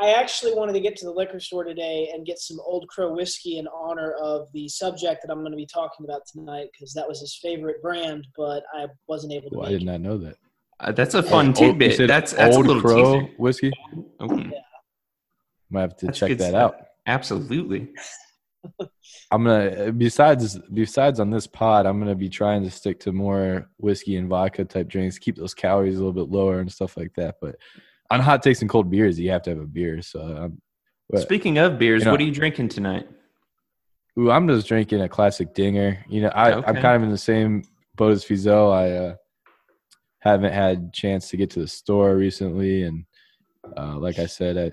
I 0.00 0.10
actually 0.14 0.54
wanted 0.54 0.72
to 0.72 0.80
get 0.80 0.96
to 0.96 1.04
the 1.04 1.12
liquor 1.12 1.38
store 1.38 1.62
today 1.62 2.10
and 2.12 2.26
get 2.26 2.40
some 2.40 2.58
Old 2.66 2.88
Crow 2.88 3.14
whiskey 3.14 3.58
in 3.58 3.68
honor 3.68 4.10
of 4.20 4.48
the 4.52 4.66
subject 4.68 5.22
that 5.24 5.30
I'm 5.32 5.38
going 5.38 5.52
to 5.52 5.56
be 5.56 5.66
talking 5.72 6.04
about 6.04 6.22
tonight 6.26 6.66
because 6.72 6.92
that 6.94 7.06
was 7.06 7.20
his 7.20 7.38
favorite 7.40 7.80
brand, 7.80 8.26
but 8.36 8.64
I 8.74 8.86
wasn't 9.06 9.34
able 9.34 9.50
to 9.50 9.58
Ooh, 9.58 9.62
I 9.62 9.68
did 9.68 9.84
not 9.84 10.00
know 10.00 10.18
that. 10.18 10.34
Uh, 10.80 10.90
that's 10.90 11.14
a 11.14 11.22
fun 11.22 11.46
Old- 11.48 11.54
tidbit. 11.56 11.96
said 11.96 12.10
That's 12.10 12.32
that's 12.32 12.56
Old 12.56 12.66
a 12.66 12.68
little 12.72 12.82
Crow 12.82 13.20
teaser. 13.20 13.32
whiskey. 13.38 13.72
Okay. 14.20 14.50
Might 15.70 15.80
have 15.82 15.96
to 15.98 16.06
That's 16.06 16.18
check 16.18 16.30
that 16.38 16.48
stuff. 16.48 16.54
out. 16.74 16.76
Absolutely. 17.06 17.88
I'm 19.30 19.44
gonna 19.44 19.92
besides 19.92 20.58
besides 20.72 21.20
on 21.20 21.30
this 21.30 21.46
pod, 21.46 21.86
I'm 21.86 21.98
gonna 21.98 22.14
be 22.14 22.28
trying 22.28 22.62
to 22.64 22.70
stick 22.70 23.00
to 23.00 23.12
more 23.12 23.68
whiskey 23.78 24.16
and 24.16 24.28
vodka 24.28 24.64
type 24.64 24.88
drinks, 24.88 25.18
keep 25.18 25.36
those 25.36 25.54
calories 25.54 25.96
a 25.96 25.98
little 25.98 26.12
bit 26.12 26.30
lower 26.32 26.60
and 26.60 26.70
stuff 26.72 26.96
like 26.96 27.12
that. 27.14 27.36
But 27.40 27.56
on 28.10 28.20
hot 28.20 28.42
takes 28.42 28.60
and 28.60 28.70
cold 28.70 28.90
beers, 28.90 29.18
you 29.18 29.30
have 29.30 29.42
to 29.42 29.50
have 29.50 29.60
a 29.60 29.66
beer. 29.66 30.00
So, 30.02 30.20
um, 30.20 30.60
but, 31.10 31.20
Speaking 31.22 31.58
of 31.58 31.78
beers, 31.78 32.00
you 32.00 32.04
know- 32.06 32.10
what 32.12 32.20
are 32.20 32.24
you 32.24 32.32
drinking 32.32 32.68
tonight? 32.68 33.08
ooh, 34.18 34.30
I'm 34.30 34.46
just 34.48 34.68
drinking 34.68 35.00
a 35.02 35.08
classic 35.08 35.54
Dinger. 35.54 36.04
You 36.08 36.22
know, 36.22 36.28
I, 36.28 36.52
I'm 36.52 36.58
Okay. 36.64 36.80
kind 36.80 36.96
of 36.96 37.02
in 37.02 37.10
the 37.10 37.18
same 37.18 37.64
boat 37.96 38.12
as 38.12 38.24
Fizel. 38.24 38.72
I 38.72 38.90
uh, 38.90 39.14
haven't 40.20 40.52
had 40.52 40.92
chance 40.92 41.28
to 41.30 41.36
get 41.36 41.50
to 41.50 41.60
the 41.60 41.66
store 41.68 42.14
recently, 42.16 42.84
and 42.84 43.04
uh, 43.76 43.98
like 43.98 44.18
I 44.18 44.26
said, 44.26 44.56
I 44.56 44.72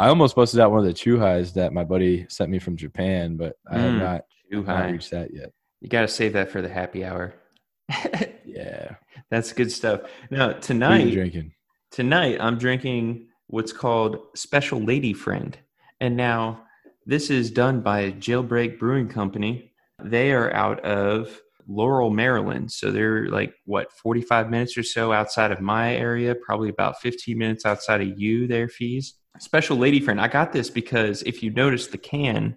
I 0.00 0.08
almost 0.08 0.34
busted 0.34 0.58
out 0.60 0.70
one 0.70 0.80
of 0.80 0.86
the 0.86 0.94
chu-his 0.94 1.52
that 1.52 1.74
my 1.74 1.84
buddy 1.84 2.24
sent 2.30 2.50
me 2.50 2.58
from 2.58 2.74
Japan, 2.74 3.36
but 3.36 3.56
I 3.70 3.78
have 3.78 3.92
Mm, 3.92 3.98
not, 3.98 4.22
Too 4.50 4.62
not 4.62 4.76
high. 4.76 4.90
reached 4.92 5.10
that 5.10 5.28
yet. 5.34 5.52
You 5.82 5.90
got 5.90 6.00
to 6.00 6.08
save 6.08 6.32
that 6.32 6.50
for 6.50 6.62
the 6.62 6.70
happy 6.70 7.04
hour. 7.04 7.34
Yeah, 8.46 8.96
That's 9.30 9.52
good 9.52 9.70
stuff. 9.70 10.00
Now 10.30 10.46
what 10.48 10.54
are 10.54 10.56
you 10.56 10.62
tonight, 10.62 11.12
drinking? 11.12 11.52
tonight 11.90 12.38
I'm 12.40 12.56
drinking 12.58 13.28
what's 13.48 13.72
called 13.72 14.16
Special 14.34 14.80
Lady 14.80 15.12
Friend, 15.12 15.56
and 16.00 16.16
now 16.16 16.64
this 17.06 17.28
is 17.30 17.50
done 17.50 17.80
by 17.82 18.10
Jailbreak 18.12 18.78
Brewing 18.78 19.08
Company. 19.08 19.72
They 20.02 20.32
are 20.32 20.52
out 20.54 20.80
of 20.84 21.40
Laurel, 21.68 22.10
Maryland, 22.10 22.72
so 22.72 22.90
they're 22.90 23.28
like 23.28 23.54
what 23.66 23.92
45 23.92 24.50
minutes 24.50 24.76
or 24.78 24.82
so 24.82 25.12
outside 25.12 25.52
of 25.52 25.60
my 25.60 25.94
area, 25.94 26.34
probably 26.34 26.70
about 26.70 27.00
15 27.00 27.36
minutes 27.38 27.64
outside 27.66 28.00
of 28.00 28.18
you. 28.18 28.46
there 28.48 28.68
fees. 28.68 29.14
Special 29.38 29.76
Lady 29.76 30.00
Friend. 30.00 30.20
I 30.20 30.28
got 30.28 30.52
this 30.52 30.68
because 30.70 31.22
if 31.22 31.42
you 31.42 31.50
notice, 31.50 31.86
the 31.86 31.98
can 31.98 32.56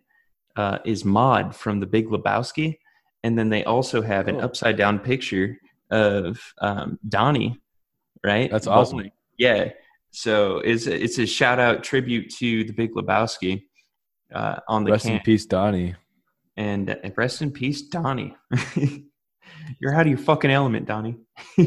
uh, 0.56 0.80
is 0.86 1.06
Maude 1.06 1.56
from 1.56 1.80
The 1.80 1.86
Big 1.86 2.08
Lebowski, 2.10 2.78
and 3.24 3.38
then 3.38 3.50
they 3.50 3.64
also 3.64 4.02
have 4.02 4.28
an 4.28 4.38
Oh. 4.38 4.40
upside 4.42 4.78
down 4.78 5.00
picture 5.00 5.58
of 5.92 6.40
um, 6.60 7.00
Donnie. 7.08 7.60
Right. 8.24 8.50
That's 8.52 8.68
awesome. 8.68 9.12
Yeah. 9.38 9.72
So 10.12 10.58
it's 10.60 10.88
a, 10.88 11.04
it's 11.04 11.18
a 11.20 11.26
shout 11.26 11.60
out 11.60 11.84
tribute 11.84 12.30
to 12.36 12.64
the 12.64 12.74
Big 12.74 12.94
Lebowski 12.94 13.64
uh, 14.34 14.58
on 14.68 14.84
the 14.84 14.92
Rest 14.92 15.06
can. 15.06 15.16
in 15.18 15.22
peace, 15.22 15.46
Donnie. 15.46 15.96
And 16.56 16.90
uh, 16.92 16.96
rest 17.16 17.42
in 17.42 17.52
peace, 17.52 17.82
Donnie. 17.82 18.36
You're 19.80 19.96
out 19.96 20.02
of 20.02 20.08
your 20.08 20.18
fucking 20.18 20.52
element, 20.52 20.86
Donnie. 20.86 21.18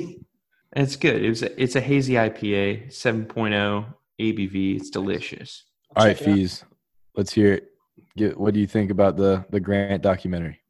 it's 0.76 0.96
good. 0.96 1.24
It 1.24 1.28
was 1.28 1.42
a, 1.42 1.60
it's 1.60 1.74
a 1.76 1.80
hazy 1.80 2.14
IPA, 2.14 2.88
7.0 2.88 3.86
ABV. 4.20 4.76
It's 4.76 4.90
delicious. 4.90 5.64
All 5.94 6.04
right, 6.04 6.16
Check 6.16 6.26
it 6.26 6.30
out. 6.30 6.34
fees. 6.36 6.64
Let's 7.14 7.32
hear 7.32 7.54
it. 7.54 7.70
Get, 8.16 8.38
what 8.38 8.54
do 8.54 8.60
you 8.60 8.66
think 8.66 8.90
about 8.90 9.16
the 9.16 9.44
the 9.50 9.60
Grant 9.60 10.02
documentary? 10.02 10.60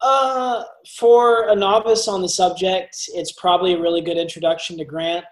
Uh, 0.00 0.64
for 0.98 1.48
a 1.48 1.56
novice 1.56 2.08
on 2.08 2.20
the 2.20 2.28
subject, 2.28 2.94
it's 3.14 3.32
probably 3.32 3.72
a 3.74 3.80
really 3.80 4.02
good 4.02 4.18
introduction 4.18 4.76
to 4.78 4.84
Grant. 4.84 5.24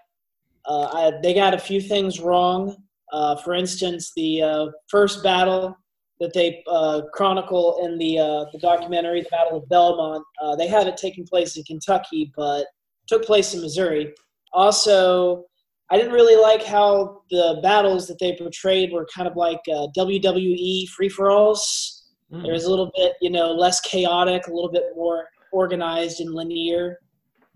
Uh, 0.65 0.89
I, 0.93 1.11
they 1.21 1.33
got 1.33 1.53
a 1.53 1.59
few 1.59 1.81
things 1.81 2.19
wrong. 2.19 2.75
Uh, 3.11 3.35
for 3.35 3.53
instance, 3.53 4.11
the 4.15 4.41
uh, 4.41 4.67
first 4.87 5.21
battle 5.23 5.77
that 6.19 6.33
they 6.33 6.63
uh, 6.67 7.01
chronicle 7.13 7.81
in 7.85 7.97
the 7.97 8.17
uh, 8.17 8.45
the 8.51 8.59
documentary, 8.59 9.21
the 9.21 9.29
Battle 9.29 9.57
of 9.57 9.69
Belmont, 9.69 10.23
uh, 10.41 10.55
they 10.55 10.67
had 10.67 10.87
it 10.87 10.97
taking 10.97 11.25
place 11.25 11.57
in 11.57 11.63
Kentucky, 11.63 12.31
but 12.35 12.65
took 13.07 13.23
place 13.25 13.53
in 13.53 13.61
Missouri. 13.61 14.13
Also, 14.53 15.45
I 15.93 15.97
didn't 15.97 16.13
really 16.13 16.41
like 16.41 16.63
how 16.63 17.21
the 17.29 17.59
battles 17.61 18.07
that 18.07 18.17
they 18.19 18.35
portrayed 18.35 18.91
were 18.91 19.07
kind 19.15 19.27
of 19.27 19.35
like 19.35 19.59
uh, 19.71 19.85
WWE 19.95 20.89
free 20.89 21.07
for 21.07 21.29
alls. 21.29 22.07
Mm. 22.33 22.41
There 22.41 22.53
was 22.53 22.63
a 22.65 22.69
little 22.71 22.91
bit, 22.95 23.13
you 23.21 23.29
know, 23.29 23.51
less 23.51 23.79
chaotic, 23.81 24.47
a 24.47 24.51
little 24.51 24.71
bit 24.71 24.85
more 24.95 25.27
organized 25.51 26.19
and 26.19 26.33
linear. 26.33 26.97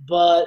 But 0.07 0.45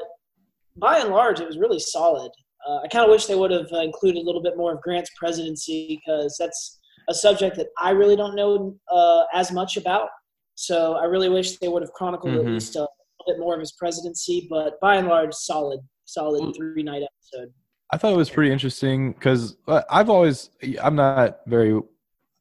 by 0.77 1.01
and 1.01 1.09
large, 1.11 1.41
it 1.41 1.49
was 1.49 1.59
really 1.59 1.81
solid. 1.81 2.31
Uh, 2.65 2.79
I 2.85 2.87
kind 2.87 3.05
of 3.05 3.11
wish 3.11 3.27
they 3.27 3.35
would 3.35 3.51
have 3.51 3.67
uh, 3.73 3.81
included 3.81 4.21
a 4.23 4.25
little 4.25 4.43
bit 4.43 4.57
more 4.57 4.73
of 4.75 4.81
Grant's 4.83 5.11
presidency 5.19 6.01
because 6.07 6.37
that's 6.39 6.79
a 7.09 7.15
subject 7.15 7.57
that 7.57 7.71
I 7.81 7.91
really 7.91 8.15
don't 8.15 8.37
know 8.37 8.77
uh, 8.93 9.25
as 9.35 9.51
much 9.51 9.77
about. 9.77 10.11
So 10.55 10.93
I 10.95 11.07
really 11.07 11.29
wish 11.29 11.59
they 11.59 11.67
would 11.67 11.83
have 11.83 11.93
chronicled 11.95 12.35
Mhm. 12.35 12.39
at 12.39 12.47
least 12.53 12.77
a 12.77 12.81
little 12.81 12.95
bit 13.27 13.41
more 13.41 13.55
of 13.55 13.61
his 13.61 13.73
presidency. 13.73 14.47
But 14.49 14.79
by 14.81 14.95
and 14.95 15.09
large, 15.09 15.35
solid, 15.35 15.81
solid 16.05 16.55
three 16.55 16.85
night 16.85 17.03
episode. 17.03 17.53
I 17.93 17.97
thought 17.97 18.13
it 18.13 18.17
was 18.17 18.31
pretty 18.31 18.53
interesting 18.53 19.13
because 19.13 19.57
uh, 19.67 19.83
I've 19.91 20.11
always 20.11 20.51
I'm 20.83 20.95
not 20.95 21.41
very 21.47 21.81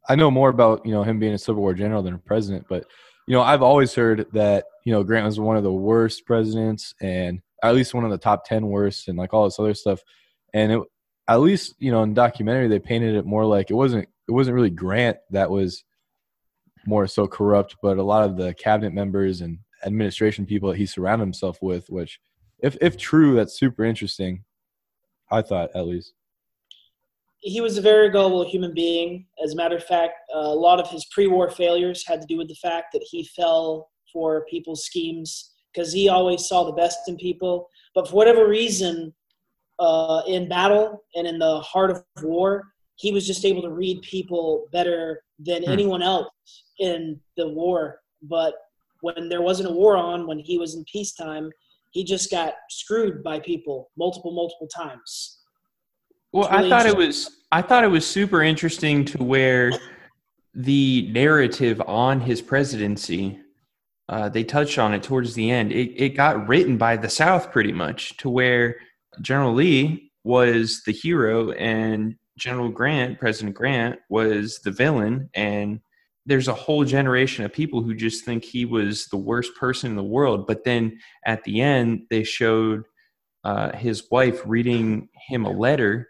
I 0.07 0.15
know 0.15 0.31
more 0.31 0.49
about 0.49 0.85
you 0.85 0.91
know 0.91 1.03
him 1.03 1.19
being 1.19 1.33
a 1.33 1.37
Civil 1.37 1.61
War 1.61 1.73
general 1.73 2.03
than 2.03 2.15
a 2.15 2.19
president, 2.19 2.65
but 2.69 2.85
you 3.27 3.33
know 3.33 3.41
I've 3.41 3.61
always 3.61 3.93
heard 3.93 4.27
that 4.33 4.65
you 4.85 4.93
know 4.93 5.03
Grant 5.03 5.25
was 5.25 5.39
one 5.39 5.57
of 5.57 5.63
the 5.63 5.71
worst 5.71 6.25
presidents 6.25 6.93
and 7.01 7.41
at 7.63 7.75
least 7.75 7.93
one 7.93 8.05
of 8.05 8.11
the 8.11 8.17
top 8.17 8.45
ten 8.45 8.67
worst 8.67 9.07
and 9.07 9.17
like 9.17 9.33
all 9.33 9.45
this 9.45 9.59
other 9.59 9.73
stuff, 9.73 10.01
and 10.53 10.71
it 10.71 10.81
at 11.27 11.41
least 11.41 11.75
you 11.79 11.91
know 11.91 12.03
in 12.03 12.13
documentary 12.13 12.67
they 12.67 12.79
painted 12.79 13.15
it 13.15 13.25
more 13.25 13.45
like 13.45 13.69
it 13.69 13.75
wasn't 13.75 14.07
it 14.27 14.31
wasn't 14.31 14.55
really 14.55 14.69
Grant 14.69 15.17
that 15.31 15.49
was 15.49 15.83
more 16.85 17.07
so 17.07 17.27
corrupt, 17.27 17.75
but 17.81 17.97
a 17.97 18.03
lot 18.03 18.23
of 18.23 18.37
the 18.37 18.53
cabinet 18.53 18.93
members 18.93 19.41
and 19.41 19.59
administration 19.85 20.45
people 20.45 20.69
that 20.69 20.77
he 20.77 20.85
surrounded 20.85 21.25
himself 21.25 21.57
with, 21.61 21.87
which 21.89 22.19
if 22.59 22.77
if 22.81 22.97
true, 22.97 23.35
that's 23.35 23.57
super 23.57 23.83
interesting. 23.83 24.43
I 25.31 25.41
thought 25.41 25.69
at 25.75 25.87
least. 25.87 26.13
he 27.41 27.61
was 27.61 27.77
a 27.77 27.81
very 27.81 28.09
gullible 28.09 28.45
human 28.49 28.73
being. 28.73 29.25
As 29.43 29.53
a 29.53 29.55
matter 29.55 29.77
of 29.77 29.83
fact, 29.85 30.13
uh, 30.35 30.39
a 30.39 30.55
lot 30.67 30.79
of 30.79 30.89
his 30.89 31.05
pre-war 31.11 31.49
failures 31.49 32.05
had 32.05 32.19
to 32.21 32.27
do 32.27 32.37
with 32.37 32.47
the 32.49 32.55
fact 32.55 32.87
that 32.93 33.05
he 33.09 33.23
fell 33.35 33.89
for 34.11 34.45
people's 34.49 34.85
schemes 34.85 35.53
because 35.73 35.93
he 35.93 36.09
always 36.09 36.47
saw 36.47 36.63
the 36.65 36.71
best 36.73 36.99
in 37.07 37.15
people. 37.15 37.69
But 37.95 38.07
for 38.09 38.15
whatever 38.15 38.47
reason, 38.47 39.13
uh, 39.77 40.23
in 40.27 40.49
battle 40.49 41.03
and 41.15 41.25
in 41.27 41.39
the 41.39 41.59
heart 41.61 41.91
of 41.91 42.03
war, 42.21 42.65
he 42.95 43.13
was 43.13 43.25
just 43.25 43.45
able 43.45 43.61
to 43.61 43.69
read 43.71 44.01
people 44.01 44.67
better 44.73 45.23
than 45.37 45.63
Hmm. 45.63 45.69
anyone 45.71 46.01
else 46.01 46.27
in 46.79 47.21
the 47.37 47.47
war. 47.47 48.01
But 48.23 48.55
when 49.01 49.29
there 49.29 49.41
wasn't 49.41 49.69
a 49.69 49.71
war 49.71 49.95
on, 49.95 50.27
when 50.27 50.39
he 50.39 50.57
was 50.57 50.75
in 50.75 50.83
peacetime, 50.91 51.49
he 51.91 52.03
just 52.03 52.29
got 52.29 52.53
screwed 52.69 53.23
by 53.23 53.39
people 53.39 53.89
multiple, 53.97 54.31
multiple 54.31 54.67
times. 54.67 55.39
Well, 56.31 56.49
really 56.49 56.67
I 56.67 56.69
thought 56.69 56.85
it 56.85 56.95
was 56.95 57.37
I 57.51 57.61
thought 57.61 57.83
it 57.83 57.87
was 57.87 58.05
super 58.05 58.43
interesting 58.43 59.03
to 59.05 59.23
where 59.23 59.71
the 60.53 61.09
narrative 61.11 61.81
on 61.87 62.21
his 62.21 62.41
presidency 62.41 63.39
uh, 64.09 64.27
they 64.27 64.43
touched 64.43 64.79
on 64.79 64.93
it 64.93 65.03
towards 65.03 65.35
the 65.35 65.51
end. 65.51 65.71
It, 65.71 65.93
it 65.95 66.09
got 66.09 66.47
written 66.47 66.77
by 66.77 66.97
the 66.97 67.09
South 67.09 67.51
pretty 67.51 67.71
much 67.71 68.17
to 68.17 68.29
where 68.29 68.75
General 69.21 69.53
Lee 69.53 70.11
was 70.23 70.81
the 70.85 70.91
hero 70.91 71.51
and 71.51 72.15
General 72.37 72.69
Grant, 72.69 73.19
President 73.19 73.55
Grant, 73.55 73.99
was 74.09 74.59
the 74.63 74.71
villain. 74.71 75.29
And 75.35 75.79
there's 76.29 76.47
a 76.47 76.53
whole 76.53 76.83
generation 76.85 77.43
of 77.43 77.51
people 77.51 77.81
who 77.81 77.95
just 77.95 78.23
think 78.23 78.43
he 78.43 78.63
was 78.63 79.07
the 79.07 79.17
worst 79.17 79.55
person 79.55 79.89
in 79.89 79.95
the 79.95 80.03
world. 80.03 80.45
But 80.45 80.63
then 80.63 80.99
at 81.25 81.43
the 81.43 81.59
end, 81.59 82.03
they 82.11 82.23
showed 82.23 82.83
uh, 83.43 83.75
his 83.75 84.03
wife 84.11 84.39
reading 84.45 85.09
him 85.27 85.45
a 85.45 85.51
letter 85.51 86.07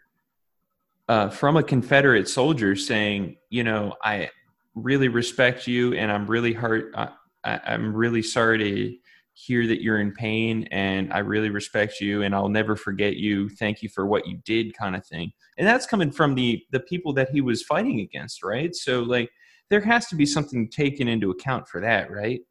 uh, 1.08 1.30
from 1.30 1.56
a 1.56 1.64
Confederate 1.64 2.28
soldier 2.28 2.76
saying, 2.76 3.38
you 3.50 3.64
know, 3.64 3.96
I 4.04 4.30
really 4.76 5.08
respect 5.08 5.68
you 5.68 5.94
and 5.94 6.12
I'm 6.12 6.28
really 6.28 6.52
hurt. 6.52 6.94
I, 6.96 7.12
I'm 7.46 7.96
really 7.96 8.22
sorry 8.22 8.58
to 8.58 8.98
hear 9.32 9.68
that 9.68 9.82
you're 9.82 10.02
in 10.02 10.12
pain 10.12 10.68
and 10.70 11.14
I 11.14 11.20
really 11.20 11.50
respect 11.50 12.02
you 12.02 12.24
and 12.24 12.36
I'll 12.36 12.50
never 12.50 12.76
forget 12.76 13.16
you. 13.16 13.48
Thank 13.48 13.82
you 13.82 13.88
for 13.88 14.06
what 14.06 14.28
you 14.28 14.38
did 14.44 14.76
kind 14.78 14.98
of 14.98 15.06
thing. 15.06 15.32
And 15.58 15.66
that's 15.66 15.86
coming 15.86 16.12
from 16.12 16.36
the 16.36 16.62
the 16.72 16.82
people 16.82 17.14
that 17.14 17.30
he 17.30 17.40
was 17.40 17.64
fighting 17.64 18.02
against, 18.02 18.44
right? 18.44 18.76
So 18.76 19.02
like 19.02 19.30
there 19.70 19.82
has 19.82 20.08
to 20.08 20.16
be 20.16 20.26
something 20.26 20.68
taken 20.70 21.08
into 21.08 21.32
account 21.32 21.68
for 21.68 21.82
that, 21.82 22.12
right? 22.12 22.42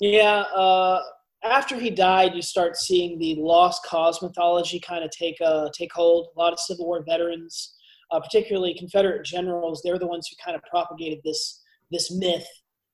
Yeah, 0.00 0.40
uh, 0.54 1.00
after 1.44 1.78
he 1.78 1.90
died, 1.90 2.34
you 2.34 2.42
start 2.42 2.76
seeing 2.76 3.18
the 3.18 3.36
lost 3.36 3.84
cause 3.84 4.22
mythology 4.22 4.80
kind 4.80 5.04
of 5.04 5.10
take 5.10 5.36
uh, 5.44 5.68
take 5.72 5.92
hold. 5.92 6.28
A 6.36 6.40
lot 6.40 6.52
of 6.52 6.58
Civil 6.58 6.86
War 6.86 7.04
veterans, 7.06 7.74
uh, 8.10 8.20
particularly 8.20 8.74
Confederate 8.74 9.24
generals, 9.24 9.82
they're 9.84 9.98
the 9.98 10.06
ones 10.06 10.28
who 10.28 10.36
kind 10.42 10.56
of 10.56 10.62
propagated 10.68 11.20
this 11.24 11.62
this 11.92 12.10
myth 12.10 12.46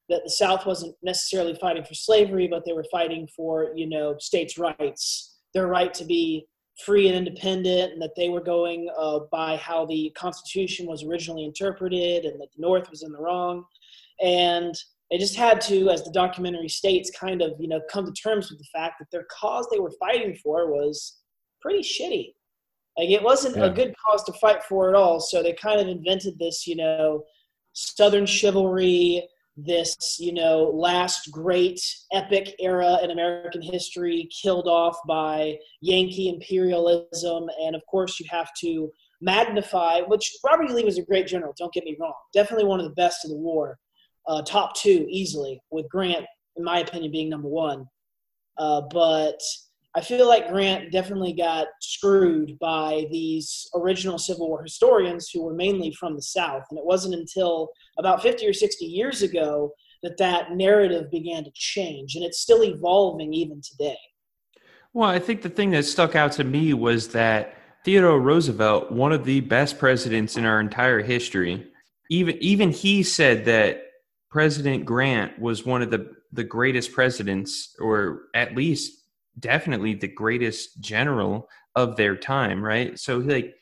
that 0.08 0.22
the 0.24 0.30
South 0.30 0.66
wasn't 0.66 0.94
necessarily 1.02 1.54
fighting 1.54 1.84
for 1.84 1.94
slavery, 1.94 2.48
but 2.48 2.64
they 2.66 2.72
were 2.72 2.86
fighting 2.90 3.28
for 3.34 3.70
you 3.76 3.88
know 3.88 4.16
states' 4.18 4.58
rights, 4.58 5.38
their 5.54 5.68
right 5.68 5.94
to 5.94 6.04
be 6.04 6.46
free 6.84 7.08
and 7.08 7.16
independent, 7.16 7.92
and 7.92 8.02
that 8.02 8.14
they 8.16 8.28
were 8.28 8.40
going 8.40 8.88
uh, 8.98 9.20
by 9.30 9.56
how 9.56 9.86
the 9.86 10.10
Constitution 10.16 10.86
was 10.86 11.04
originally 11.04 11.44
interpreted, 11.44 12.24
and 12.24 12.40
that 12.40 12.48
the 12.54 12.60
North 12.60 12.90
was 12.90 13.02
in 13.02 13.12
the 13.12 13.20
wrong, 13.20 13.64
and 14.22 14.74
they 15.10 15.18
just 15.18 15.36
had 15.36 15.60
to, 15.62 15.88
as 15.90 16.04
the 16.04 16.12
documentary 16.12 16.68
states, 16.68 17.10
kind 17.10 17.42
of 17.42 17.52
you 17.58 17.68
know 17.68 17.80
come 17.90 18.06
to 18.06 18.12
terms 18.12 18.50
with 18.50 18.58
the 18.58 18.68
fact 18.72 18.94
that 18.98 19.10
their 19.10 19.26
cause 19.30 19.66
they 19.72 19.80
were 19.80 19.92
fighting 19.98 20.34
for 20.36 20.70
was 20.70 21.18
pretty 21.60 21.80
shitty. 21.82 22.34
Like 22.98 23.10
it 23.10 23.22
wasn't 23.22 23.56
Yeah. 23.56 23.66
a 23.66 23.70
good 23.70 23.94
cause 24.04 24.24
to 24.24 24.32
fight 24.34 24.62
for 24.64 24.88
at 24.88 24.94
all. 24.94 25.20
So 25.20 25.42
they 25.42 25.52
kind 25.52 25.80
of 25.80 25.88
invented 25.88 26.38
this, 26.38 26.66
you 26.66 26.76
know, 26.76 27.24
Southern 27.72 28.26
chivalry, 28.26 29.26
this 29.56 30.16
you 30.18 30.32
know 30.32 30.70
last 30.74 31.30
great 31.30 31.80
epic 32.12 32.54
era 32.58 32.98
in 33.02 33.10
American 33.10 33.62
history, 33.62 34.28
killed 34.42 34.68
off 34.68 34.96
by 35.06 35.56
Yankee 35.80 36.28
imperialism, 36.28 37.48
and 37.62 37.74
of 37.74 37.82
course 37.90 38.18
you 38.20 38.26
have 38.30 38.50
to 38.60 38.90
magnify. 39.20 40.00
Which 40.00 40.30
Robert 40.44 40.70
E. 40.70 40.72
Lee 40.72 40.84
was 40.84 40.98
a 40.98 41.04
great 41.04 41.26
general. 41.26 41.54
Don't 41.58 41.72
get 41.72 41.84
me 41.84 41.96
wrong, 42.00 42.14
definitely 42.32 42.66
one 42.66 42.80
of 42.80 42.86
the 42.86 42.94
best 42.94 43.24
in 43.24 43.30
the 43.30 43.36
war 43.36 43.78
uh, 44.26 44.42
top 44.42 44.74
two 44.74 45.06
easily, 45.10 45.60
with 45.70 45.88
Grant, 45.88 46.24
in 46.56 46.64
my 46.64 46.80
opinion, 46.80 47.10
being 47.12 47.28
number 47.28 47.48
one. 47.48 47.86
Uh, 48.58 48.82
but 48.92 49.40
I 49.96 50.00
feel 50.00 50.28
like 50.28 50.50
Grant 50.50 50.92
definitely 50.92 51.32
got 51.32 51.66
screwed 51.80 52.58
by 52.60 53.06
these 53.10 53.68
original 53.74 54.18
Civil 54.18 54.48
War 54.48 54.62
historians 54.62 55.30
who 55.30 55.42
were 55.42 55.54
mainly 55.54 55.92
from 55.92 56.14
the 56.14 56.22
South. 56.22 56.62
And 56.70 56.78
it 56.78 56.84
wasn't 56.84 57.16
until 57.16 57.70
about 57.98 58.22
50 58.22 58.46
or 58.46 58.52
60 58.52 58.84
years 58.84 59.22
ago 59.22 59.72
that 60.04 60.16
that 60.18 60.52
narrative 60.52 61.10
began 61.10 61.42
to 61.42 61.50
change. 61.54 62.14
And 62.14 62.24
it's 62.24 62.40
still 62.40 62.62
evolving 62.62 63.34
even 63.34 63.60
today. 63.60 63.98
Well, 64.92 65.10
I 65.10 65.18
think 65.18 65.42
the 65.42 65.48
thing 65.48 65.70
that 65.70 65.84
stuck 65.84 66.14
out 66.14 66.32
to 66.32 66.44
me 66.44 66.72
was 66.72 67.08
that 67.08 67.56
Theodore 67.84 68.20
Roosevelt, 68.20 68.92
one 68.92 69.12
of 69.12 69.24
the 69.24 69.40
best 69.40 69.78
presidents 69.78 70.36
in 70.36 70.44
our 70.44 70.60
entire 70.60 71.00
history, 71.00 71.66
even 72.10 72.36
even 72.40 72.70
he 72.70 73.02
said 73.02 73.44
that 73.44 73.82
President 74.30 74.84
Grant 74.84 75.38
was 75.38 75.64
one 75.64 75.82
of 75.82 75.90
the 75.90 76.14
the 76.32 76.44
greatest 76.44 76.92
presidents, 76.92 77.74
or 77.80 78.22
at 78.34 78.54
least 78.54 78.99
definitely 79.38 79.94
the 79.94 80.08
greatest 80.08 80.80
general 80.80 81.48
of 81.76 81.96
their 81.96 82.16
time, 82.16 82.62
right? 82.62 82.98
So 82.98 83.18
like 83.18 83.54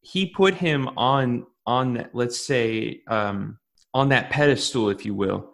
he 0.00 0.26
put 0.26 0.54
him 0.54 0.88
on 0.96 1.46
on 1.66 1.94
that, 1.94 2.14
let's 2.14 2.40
say 2.40 3.02
um, 3.08 3.58
on 3.94 4.08
that 4.08 4.30
pedestal, 4.30 4.90
if 4.90 5.04
you 5.04 5.14
will. 5.14 5.52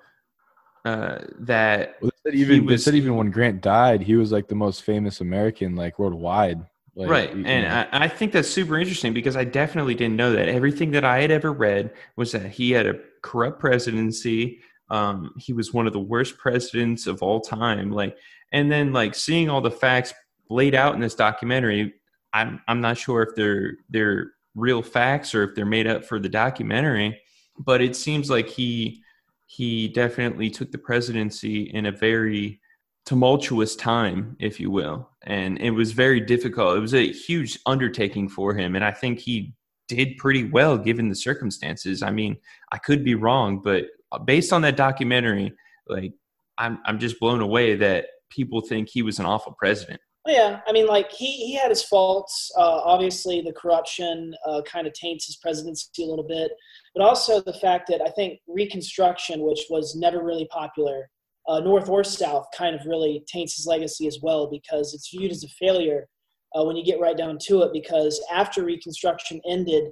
Uh, 0.85 1.18
that 1.40 1.96
Well, 2.00 2.12
they 2.24 2.31
said 2.31 2.38
even 2.38 2.66
they 2.66 2.72
was- 2.74 2.85
said 2.85 2.94
even 2.94 3.16
when 3.16 3.31
Grant 3.31 3.61
died, 3.61 4.02
he 4.02 4.14
was 4.14 4.31
like 4.31 4.46
the 4.46 4.55
most 4.55 4.85
famous 4.85 5.20
American 5.20 5.74
like 5.74 5.98
worldwide. 5.98 6.64
Like, 6.94 7.11
right 7.11 7.37
you 7.37 7.44
and 7.44 7.64
know. 7.64 7.87
I, 7.92 8.05
I 8.05 8.09
think 8.09 8.33
that's 8.33 8.48
super 8.48 8.79
interesting 8.79 9.12
because 9.12 9.37
i 9.37 9.44
definitely 9.44 9.94
didn't 9.94 10.16
know 10.16 10.33
that 10.33 10.48
everything 10.48 10.92
that 10.92 11.05
i 11.05 11.20
had 11.20 11.31
ever 11.31 11.52
read 11.52 11.92
was 12.16 12.33
that 12.33 12.46
he 12.46 12.70
had 12.70 12.87
a 12.87 12.94
corrupt 13.20 13.61
presidency 13.61 14.61
um, 14.88 15.35
he 15.37 15.52
was 15.52 15.74
one 15.74 15.87
of 15.87 15.92
the 15.92 16.00
worst 16.00 16.38
presidents 16.38 17.07
of 17.07 17.22
all 17.22 17.38
time 17.42 17.90
like 17.90 18.16
and 18.52 18.70
then 18.70 18.92
like 18.92 19.14
seeing 19.14 19.48
all 19.48 19.61
the 19.61 19.70
facts 19.70 20.12
laid 20.50 20.74
out 20.74 20.94
in 20.94 21.00
this 21.00 21.14
documentary 21.14 21.94
i'm 22.32 22.61
i'm 22.68 22.80
not 22.80 22.96
sure 22.96 23.22
if 23.22 23.35
they're 23.35 23.74
they're 23.90 24.32
real 24.54 24.82
facts 24.82 25.35
or 25.35 25.42
if 25.42 25.54
they're 25.54 25.66
made 25.66 25.87
up 25.87 26.04
for 26.04 26.18
the 26.18 26.28
documentary 26.28 27.20
but 27.59 27.80
it 27.80 27.96
seems 27.96 28.30
like 28.30 28.48
he 28.48 29.02
he 29.46 29.88
definitely 29.88 30.50
took 30.50 30.72
the 30.72 30.78
presidency 30.78 31.62
in 31.72 31.87
a 31.87 31.92
very 31.92 32.61
tumultuous 33.06 33.76
time, 33.76 34.37
if 34.40 34.59
you 34.59 34.70
will. 34.70 35.09
And 35.22 35.59
it 35.59 35.70
was 35.70 35.92
very 35.92 36.20
difficult. 36.20 36.76
It 36.76 36.80
was 36.80 36.94
a 36.94 37.12
huge 37.12 37.59
undertaking 37.64 38.28
for 38.28 38.52
him. 38.54 38.74
And 38.74 38.85
I 38.85 38.90
think 38.90 39.20
he 39.20 39.54
did 39.88 40.16
pretty 40.18 40.44
well 40.44 40.76
given 40.76 41.09
the 41.09 41.14
circumstances. 41.14 42.02
I 42.02 42.11
mean, 42.11 42.37
I 42.72 42.78
could 42.78 43.04
be 43.04 43.14
wrong, 43.14 43.61
but 43.62 43.85
based 44.24 44.52
on 44.52 44.62
that 44.62 44.76
documentary, 44.76 45.52
like 45.88 46.12
I'm 46.59 46.80
I'm 46.85 46.98
just 46.98 47.20
blown 47.20 47.40
away 47.40 47.76
that 47.76 48.06
people 48.31 48.61
think 48.61 48.89
he 48.89 49.03
was 49.03 49.19
an 49.19 49.27
awful 49.27 49.55
president. 49.59 50.01
Yeah, 50.27 50.61
I 50.67 50.73
mean, 50.73 50.87
like 50.87 51.12
he 51.12 51.47
he 51.47 51.55
had 51.55 51.71
his 51.71 51.85
faults. 51.85 52.51
Uh, 52.57 52.81
obviously, 52.85 53.41
the 53.41 53.53
corruption 53.53 54.35
uh, 54.45 54.62
kind 54.62 54.87
of 54.87 54.93
taints 54.93 55.27
his 55.27 55.37
presidency 55.37 56.03
a 56.03 56.07
little 56.07 56.27
bit, 56.27 56.51
but 56.95 57.05
also 57.05 57.41
the 57.41 57.53
fact 57.53 57.89
that 57.89 58.03
I 58.03 58.11
think 58.11 58.41
Reconstruction, 58.49 59.43
which 59.43 59.67
was 59.71 59.95
never 59.95 60.25
really 60.25 60.49
popular, 60.51 61.09
uh, 61.47 61.61
North 61.61 61.89
or 61.89 62.03
South, 62.03 62.47
kind 62.57 62.75
of 62.75 62.85
really 62.87 63.25
taints 63.33 63.55
his 63.55 63.67
legacy 63.67 64.09
as 64.09 64.19
well 64.21 64.51
because 64.51 64.95
it's 64.95 65.11
viewed 65.11 65.31
as 65.31 65.45
a 65.45 65.49
failure 65.49 66.09
uh, 66.57 66.65
when 66.65 66.77
you 66.77 66.85
get 66.85 67.01
right 67.01 67.17
down 67.17 67.39
to 67.43 67.62
it. 67.62 67.73
Because 67.73 68.21
after 68.33 68.65
Reconstruction 68.65 69.41
ended, 69.49 69.85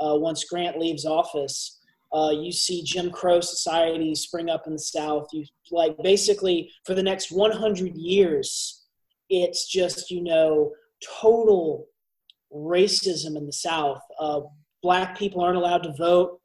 uh, 0.00 0.16
once 0.16 0.44
Grant 0.44 0.78
leaves 0.78 1.06
office, 1.06 1.78
uh, 2.12 2.30
you 2.30 2.52
see 2.52 2.82
Jim 2.82 3.10
Crow 3.10 3.40
society 3.40 4.14
spring 4.14 4.50
up 4.50 4.66
in 4.66 4.74
the 4.74 4.78
South. 4.78 5.28
You 5.32 5.44
like 5.72 5.96
basically 6.02 6.70
for 6.84 6.94
the 6.94 7.02
next 7.02 7.30
100 7.30 7.94
years 7.94 8.84
it's 9.30 9.66
just 9.66 10.10
you 10.10 10.22
know 10.22 10.72
total 11.20 11.86
racism 12.54 13.36
in 13.36 13.46
the 13.46 13.52
south 13.52 14.00
uh, 14.20 14.40
black 14.82 15.18
people 15.18 15.40
aren't 15.40 15.56
allowed 15.56 15.82
to 15.82 15.92
vote 15.98 16.40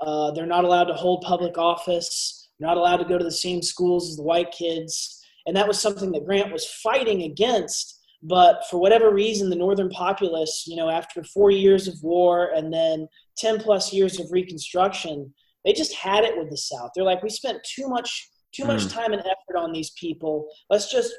uh, 0.00 0.30
they're 0.30 0.46
not 0.46 0.64
allowed 0.64 0.84
to 0.84 0.94
hold 0.94 1.22
public 1.22 1.58
office 1.58 2.40
not 2.60 2.76
allowed 2.76 2.98
to 2.98 3.04
go 3.06 3.18
to 3.18 3.24
the 3.24 3.30
same 3.30 3.62
schools 3.62 4.10
as 4.10 4.16
the 4.16 4.22
white 4.22 4.52
kids. 4.52 5.24
And 5.46 5.56
that 5.56 5.66
was 5.66 5.80
something 5.80 6.12
that 6.12 6.26
grant 6.26 6.52
was 6.52 6.66
fighting 6.66 7.22
against. 7.22 7.98
But 8.22 8.64
for 8.70 8.78
whatever 8.78 9.12
reason 9.12 9.48
the 9.48 9.56
northern 9.56 9.88
populace 9.88 10.64
you 10.66 10.76
know 10.76 10.90
after 10.90 11.24
four 11.24 11.50
years 11.50 11.88
of 11.88 11.94
war 12.02 12.50
and 12.54 12.70
then 12.70 13.08
10 13.38 13.60
plus 13.60 13.94
years 13.94 14.20
of 14.20 14.30
reconstruction 14.30 15.32
they 15.64 15.72
just 15.72 15.94
had 15.94 16.24
it 16.24 16.36
with 16.36 16.50
the 16.50 16.56
south. 16.56 16.90
They're 16.94 17.04
like 17.04 17.22
we 17.22 17.30
spent 17.30 17.64
too 17.64 17.88
much 17.88 18.28
too 18.52 18.64
much 18.64 18.82
Mm. 18.82 18.92
time 18.92 19.12
and 19.12 19.22
effort 19.22 19.56
on 19.56 19.72
these 19.72 19.90
people 19.90 20.48
let's 20.70 20.90
just 20.90 21.12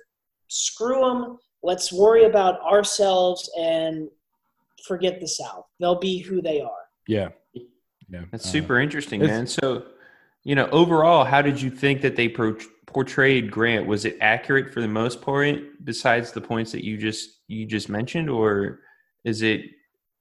screw 0.48 1.00
them. 1.02 1.38
Let's 1.64 1.94
worry 1.94 2.26
about 2.26 2.60
ourselves 2.62 3.50
and 3.58 4.10
forget 4.86 5.20
the 5.22 5.28
South. 5.28 5.66
They'll 5.80 6.00
be 6.00 6.18
who 6.20 6.42
they 6.42 6.60
are. 6.60 6.84
yeah, 7.08 7.30
yeah. 8.10 8.24
That's 8.32 8.46
Uh, 8.46 8.50
super 8.50 8.80
interesting, 8.80 9.22
man. 9.22 9.48
So, 9.48 9.86
you 10.44 10.56
know, 10.56 10.68
overall, 10.72 11.24
how 11.24 11.42
did 11.42 11.62
you 11.62 11.70
think 11.70 12.02
that 12.02 12.16
they 12.16 12.28
pro- 12.28 12.58
portrayed 12.88 13.50
Grant, 13.52 13.88
was 13.88 14.04
it 14.06 14.18
accurate 14.20 14.74
for 14.74 14.82
the 14.82 14.88
most 14.88 15.22
part? 15.22 15.60
Besides 15.86 16.32
the 16.34 16.42
points 16.42 16.72
that 16.74 16.84
you 16.84 16.98
just 16.98 17.30
you 17.48 17.66
just 17.66 17.88
mentioned, 17.90 18.30
or 18.30 18.80
is 19.24 19.42
it 19.42 19.62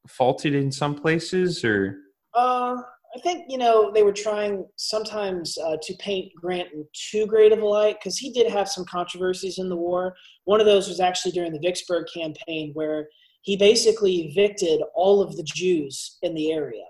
faulted 0.07 0.55
in 0.55 0.71
some 0.71 0.95
places? 0.95 1.65
Or 1.65 1.99
Uh, 2.35 2.77
I 3.17 3.21
think 3.21 3.47
you 3.49 3.59
know 3.59 3.91
they 3.93 4.03
were 4.03 4.13
trying 4.13 4.67
sometimes 4.77 5.59
uh, 5.59 5.77
to 5.83 5.95
paint 5.95 6.33
Grant 6.37 6.69
in 6.73 6.87
too 6.93 7.27
great 7.27 7.53
of 7.53 7.61
a 7.61 7.67
light 7.67 7.97
because 7.99 8.19
he 8.19 8.33
did 8.33 8.51
have 8.51 8.69
some 8.69 8.85
controversies 8.85 9.59
in 9.59 9.69
the 9.69 9.77
war. 9.77 10.15
One 10.45 10.61
of 10.61 10.67
those 10.67 10.89
was 10.89 11.01
actually 11.01 11.33
during 11.33 11.53
the 11.53 11.59
Vicksburg 11.59 12.07
campaign, 12.15 12.71
where 12.75 13.09
he 13.43 13.57
basically 13.57 14.29
evicted 14.29 14.81
all 14.95 15.21
of 15.21 15.37
the 15.37 15.43
Jews 15.43 16.19
in 16.23 16.35
the 16.35 16.53
area 16.53 16.85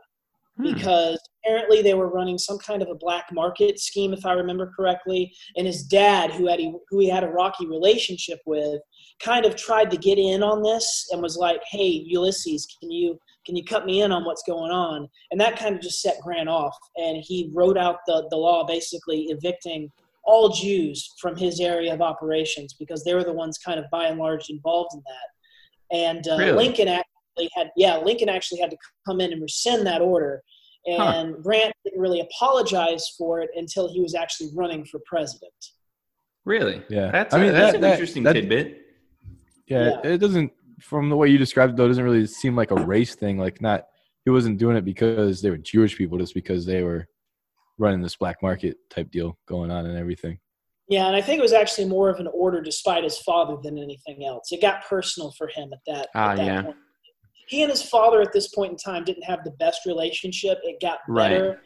Hmm. 0.61 0.75
because 0.75 1.19
apparently 1.43 1.81
they 1.83 1.95
were 1.95 2.09
running 2.09 2.37
some 2.39 2.59
kind 2.59 2.83
of 2.83 2.89
a 2.89 2.95
black 2.95 3.27
market 3.33 3.79
scheme, 3.79 4.13
if 4.13 4.27
I 4.27 4.33
remember 4.33 4.73
correctly. 4.77 5.33
And 5.57 5.67
his 5.67 5.85
dad, 5.85 6.33
who 6.33 6.49
had 6.49 6.61
he, 6.61 6.75
who 6.89 6.99
he 6.99 7.09
had 7.09 7.25
a 7.25 7.29
rocky 7.29 7.67
relationship 7.67 8.41
with, 8.47 8.81
kind 9.23 9.47
of 9.47 9.57
tried 9.57 9.91
to 9.91 9.97
get 9.97 10.19
in 10.19 10.43
on 10.43 10.63
this 10.63 11.09
and 11.13 11.23
was 11.23 11.37
like, 11.37 11.61
"Hey, 11.71 12.05
Ulysses, 12.07 12.67
can 12.81 12.91
you 12.91 13.19
can 13.47 13.57
you 13.57 13.65
cut 13.65 13.87
me 13.87 14.03
in 14.03 14.13
on 14.13 14.25
what's 14.25 14.43
going 14.43 14.71
on?" 14.71 15.09
And 15.31 15.41
that 15.41 15.57
kind 15.59 15.75
of 15.75 15.81
just 15.81 16.01
set 16.03 16.21
Grant 16.23 16.49
off, 16.49 16.77
and 16.97 17.19
he 17.19 17.51
wrote 17.55 17.77
out 17.79 17.99
the 18.07 18.27
the 18.31 18.37
law 18.37 18.65
basically 18.65 19.23
evicting 19.31 19.91
all 20.25 20.51
Jews 20.51 21.15
from 21.21 21.35
his 21.37 21.61
area 21.61 21.93
of 21.95 22.03
operations 22.03 22.75
because 22.79 23.03
they 23.05 23.15
were 23.15 23.25
the 23.25 23.33
ones 23.33 23.57
kind 23.59 23.81
of 23.81 23.87
by 23.91 24.07
and 24.07 24.19
large 24.19 24.51
involved 24.51 24.91
in 24.95 25.03
that. 25.07 25.97
And 25.97 26.29
uh, 26.29 26.37
Really? 26.37 26.53
Lincoln 26.67 26.89
actually 26.89 27.49
had, 27.57 27.71
yeah, 27.75 27.97
Lincoln 27.97 28.29
actually 28.29 28.61
had 28.61 28.71
to 28.71 28.77
come 29.07 29.21
in 29.23 29.33
and 29.33 29.41
rescind 29.41 29.87
that 29.87 30.03
order. 30.03 30.43
Huh. 30.87 31.13
And 31.17 31.43
Grant 31.43 31.73
didn't 31.85 32.01
really 32.01 32.21
apologize 32.21 33.09
for 33.19 33.41
it 33.41 33.49
until 33.57 33.91
he 33.93 34.01
was 34.01 34.15
actually 34.15 34.51
running 34.55 34.85
for 34.85 35.01
president. 35.07 35.53
really? 36.45 36.83
Yeah. 36.91 37.11
That's 37.11 37.35
I 37.35 37.39
a- 37.39 37.43
mean, 37.43 37.53
that's 37.53 37.67
that- 37.69 37.75
an 37.77 37.81
that- 37.81 37.93
interesting 37.93 38.23
that- 38.25 38.33
tidbit. 38.35 38.77
Yeah, 39.69 40.01
it 40.05 40.19
doesn't. 40.19 40.53
From 40.81 41.09
the 41.09 41.17
way 41.17 41.29
you 41.29 41.39
described 41.39 41.73
it, 41.73 41.77
though, 41.77 41.85
it 41.85 41.89
doesn't 41.89 42.05
really 42.05 42.27
seem 42.27 42.57
like 42.57 42.71
a 42.71 42.77
race 42.77 43.15
thing. 43.15 43.39
Like, 43.39 43.61
not 43.61 43.85
he 44.25 44.31
wasn't 44.31 44.59
doing 44.59 44.77
it 44.77 44.85
because 44.85 45.41
they 45.41 45.51
were 45.51 45.57
Jewish 45.59 45.97
people, 45.97 46.19
just 46.19 46.35
because 46.35 46.67
they 46.67 46.83
were 46.83 47.07
running 47.79 48.03
this 48.03 48.17
black 48.17 48.43
market 48.43 48.77
type 48.91 49.11
deal 49.11 49.39
going 49.47 49.71
on 49.71 49.87
and 49.87 49.97
everything. 49.97 50.39
Yeah, 50.89 51.07
and 51.07 51.17
I 51.17 51.23
think 51.23 51.39
it 51.39 51.43
was 51.43 51.53
actually 51.53 51.87
more 51.89 52.11
of 52.11 52.19
an 52.19 52.27
order 52.35 52.61
despite 52.61 53.05
his 53.05 53.19
father 53.19 53.57
than 53.63 53.79
anything 53.79 54.25
else. 54.25 54.51
It 54.53 54.61
got 54.61 54.85
personal 54.85 55.33
for 55.39 55.47
him 55.49 55.73
at 55.73 55.79
that, 55.87 56.09
Ah, 56.15 56.31
at 56.33 56.37
that 56.37 56.47
yeah. 56.47 56.63
point. 56.63 56.77
He 57.47 57.63
and 57.63 57.71
his 57.71 57.83
father 57.83 58.21
at 58.21 58.33
this 58.33 58.49
point 58.49 58.73
in 58.73 58.77
time 58.77 59.05
didn't 59.05 59.23
have 59.25 59.43
the 59.45 59.53
best 59.53 59.87
relationship. 59.87 60.59
It 60.63 60.81
got 60.81 60.99
Right. 61.09 61.31
better, 61.31 61.63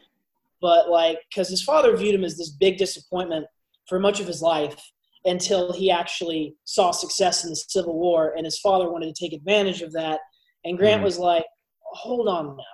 but 0.60 0.90
like 0.90 1.18
because 1.28 1.48
his 1.48 1.62
father 1.62 1.96
viewed 1.96 2.14
him 2.14 2.24
as 2.24 2.36
this 2.36 2.50
big 2.50 2.78
disappointment 2.78 3.46
for 3.86 3.98
much 3.98 4.20
of 4.20 4.26
his 4.26 4.40
life 4.40 4.76
until 5.24 5.72
he 5.72 5.90
actually 5.90 6.54
saw 6.64 6.90
success 6.90 7.44
in 7.44 7.50
the 7.50 7.56
Civil 7.56 7.98
War, 7.98 8.34
and 8.36 8.44
his 8.44 8.58
father 8.58 8.90
wanted 8.90 9.14
to 9.14 9.24
take 9.24 9.32
advantage 9.32 9.82
of 9.82 9.92
that. 9.92 10.20
And 10.64 10.76
Grant 10.78 11.00
Mhm. 11.00 11.04
was 11.04 11.18
like, 11.18 11.44
"Hold 11.80 12.28
on 12.28 12.56
now." 12.56 12.64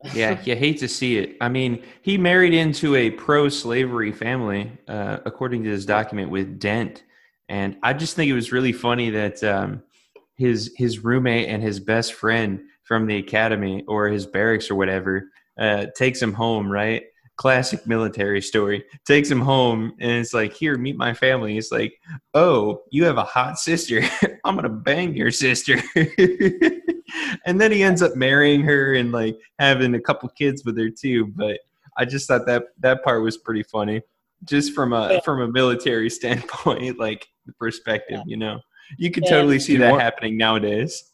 Yeah, 0.14 0.40
you 0.44 0.56
hate 0.56 0.78
to 0.78 0.88
see 0.88 1.18
it. 1.18 1.36
I 1.40 1.48
mean, 1.48 1.82
he 2.02 2.18
married 2.18 2.54
into 2.54 2.96
a 2.96 3.10
pro-slavery 3.10 4.10
family, 4.12 4.72
uh, 4.88 5.18
according 5.24 5.62
to 5.64 5.70
this 5.70 5.84
document 5.84 6.30
with 6.30 6.58
Dent, 6.58 7.04
and 7.48 7.76
I 7.82 7.92
just 7.92 8.16
think 8.16 8.28
it 8.28 8.34
was 8.34 8.50
really 8.50 8.72
funny 8.72 9.10
that 9.10 9.42
um, 9.44 9.82
his 10.36 10.72
his 10.76 11.04
roommate 11.04 11.48
and 11.48 11.62
his 11.62 11.78
best 11.78 12.14
friend 12.14 12.62
from 12.82 13.06
the 13.06 13.16
academy 13.18 13.84
or 13.86 14.08
his 14.08 14.26
barracks 14.26 14.70
or 14.70 14.74
whatever 14.74 15.30
uh, 15.58 15.86
takes 15.96 16.20
him 16.20 16.32
home. 16.32 16.70
Right, 16.70 17.04
classic 17.36 17.86
military 17.86 18.40
story. 18.40 18.84
Takes 19.06 19.30
him 19.30 19.40
home 19.40 19.94
and 20.00 20.12
it's 20.12 20.34
like, 20.34 20.52
here, 20.52 20.76
meet 20.76 20.96
my 20.96 21.14
family. 21.14 21.56
It's 21.56 21.72
like, 21.72 21.94
oh, 22.34 22.82
you 22.90 23.04
have 23.04 23.18
a 23.18 23.24
hot 23.24 23.58
sister. 23.58 24.02
I'm 24.44 24.54
gonna 24.56 24.68
bang 24.68 25.14
your 25.14 25.30
sister. 25.30 25.80
and 27.46 27.60
then 27.60 27.72
he 27.72 27.82
ends 27.82 28.02
up 28.02 28.16
marrying 28.16 28.62
her 28.62 28.94
and 28.94 29.12
like 29.12 29.36
having 29.58 29.94
a 29.94 30.00
couple 30.00 30.28
kids 30.30 30.64
with 30.64 30.78
her 30.78 30.90
too. 30.90 31.26
But 31.34 31.58
I 31.96 32.04
just 32.04 32.26
thought 32.28 32.46
that 32.46 32.64
that 32.80 33.02
part 33.04 33.22
was 33.22 33.38
pretty 33.38 33.62
funny, 33.64 34.02
just 34.44 34.72
from 34.74 34.92
a 34.92 35.14
Yeah. 35.14 35.20
from 35.20 35.40
a 35.40 35.48
military 35.48 36.10
standpoint, 36.20 36.98
like 36.98 37.26
the 37.46 37.52
perspective. 37.54 38.20
You 38.26 38.36
know, 38.36 38.60
you 38.98 39.10
could 39.10 39.24
Yeah. 39.24 39.30
totally 39.30 39.58
see 39.58 39.76
that 39.78 39.90
want- 39.90 40.02
happening 40.02 40.36
nowadays. 40.36 41.12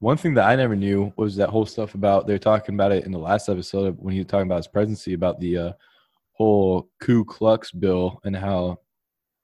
One 0.00 0.16
thing 0.16 0.34
that 0.34 0.48
I 0.48 0.54
never 0.54 0.76
knew 0.76 1.12
was 1.16 1.36
that 1.36 1.48
whole 1.48 1.66
stuff 1.66 1.94
about 1.94 2.26
they're 2.26 2.38
talking 2.38 2.74
about 2.74 2.92
it 2.92 3.04
in 3.04 3.10
the 3.12 3.18
last 3.18 3.48
episode 3.48 3.96
when 3.98 4.12
he 4.14 4.20
was 4.20 4.28
talking 4.28 4.46
about 4.46 4.58
his 4.58 4.68
presidency 4.68 5.12
about 5.12 5.40
the 5.40 5.58
uh, 5.58 5.72
whole 6.32 6.88
Ku 7.00 7.24
Klux 7.24 7.72
bill 7.72 8.20
and 8.24 8.36
how 8.36 8.78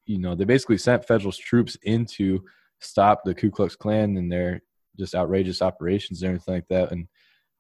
you 0.07 0.19
know 0.19 0.35
they 0.35 0.45
basically 0.45 0.79
sent 0.79 1.07
federal 1.07 1.33
troops 1.33 1.77
in 1.83 2.07
to 2.07 2.45
stop 2.81 3.23
the 3.25 3.35
Ku 3.35 3.51
Klux 3.51 3.75
Klan 3.75 4.17
and 4.17 4.31
their 4.31 4.63
just 4.97 5.17
outrageous 5.17 5.61
operations 5.61 6.23
and 6.23 6.29
everything 6.29 6.55
like 6.55 6.69
that. 6.69 6.93
And 6.93 7.09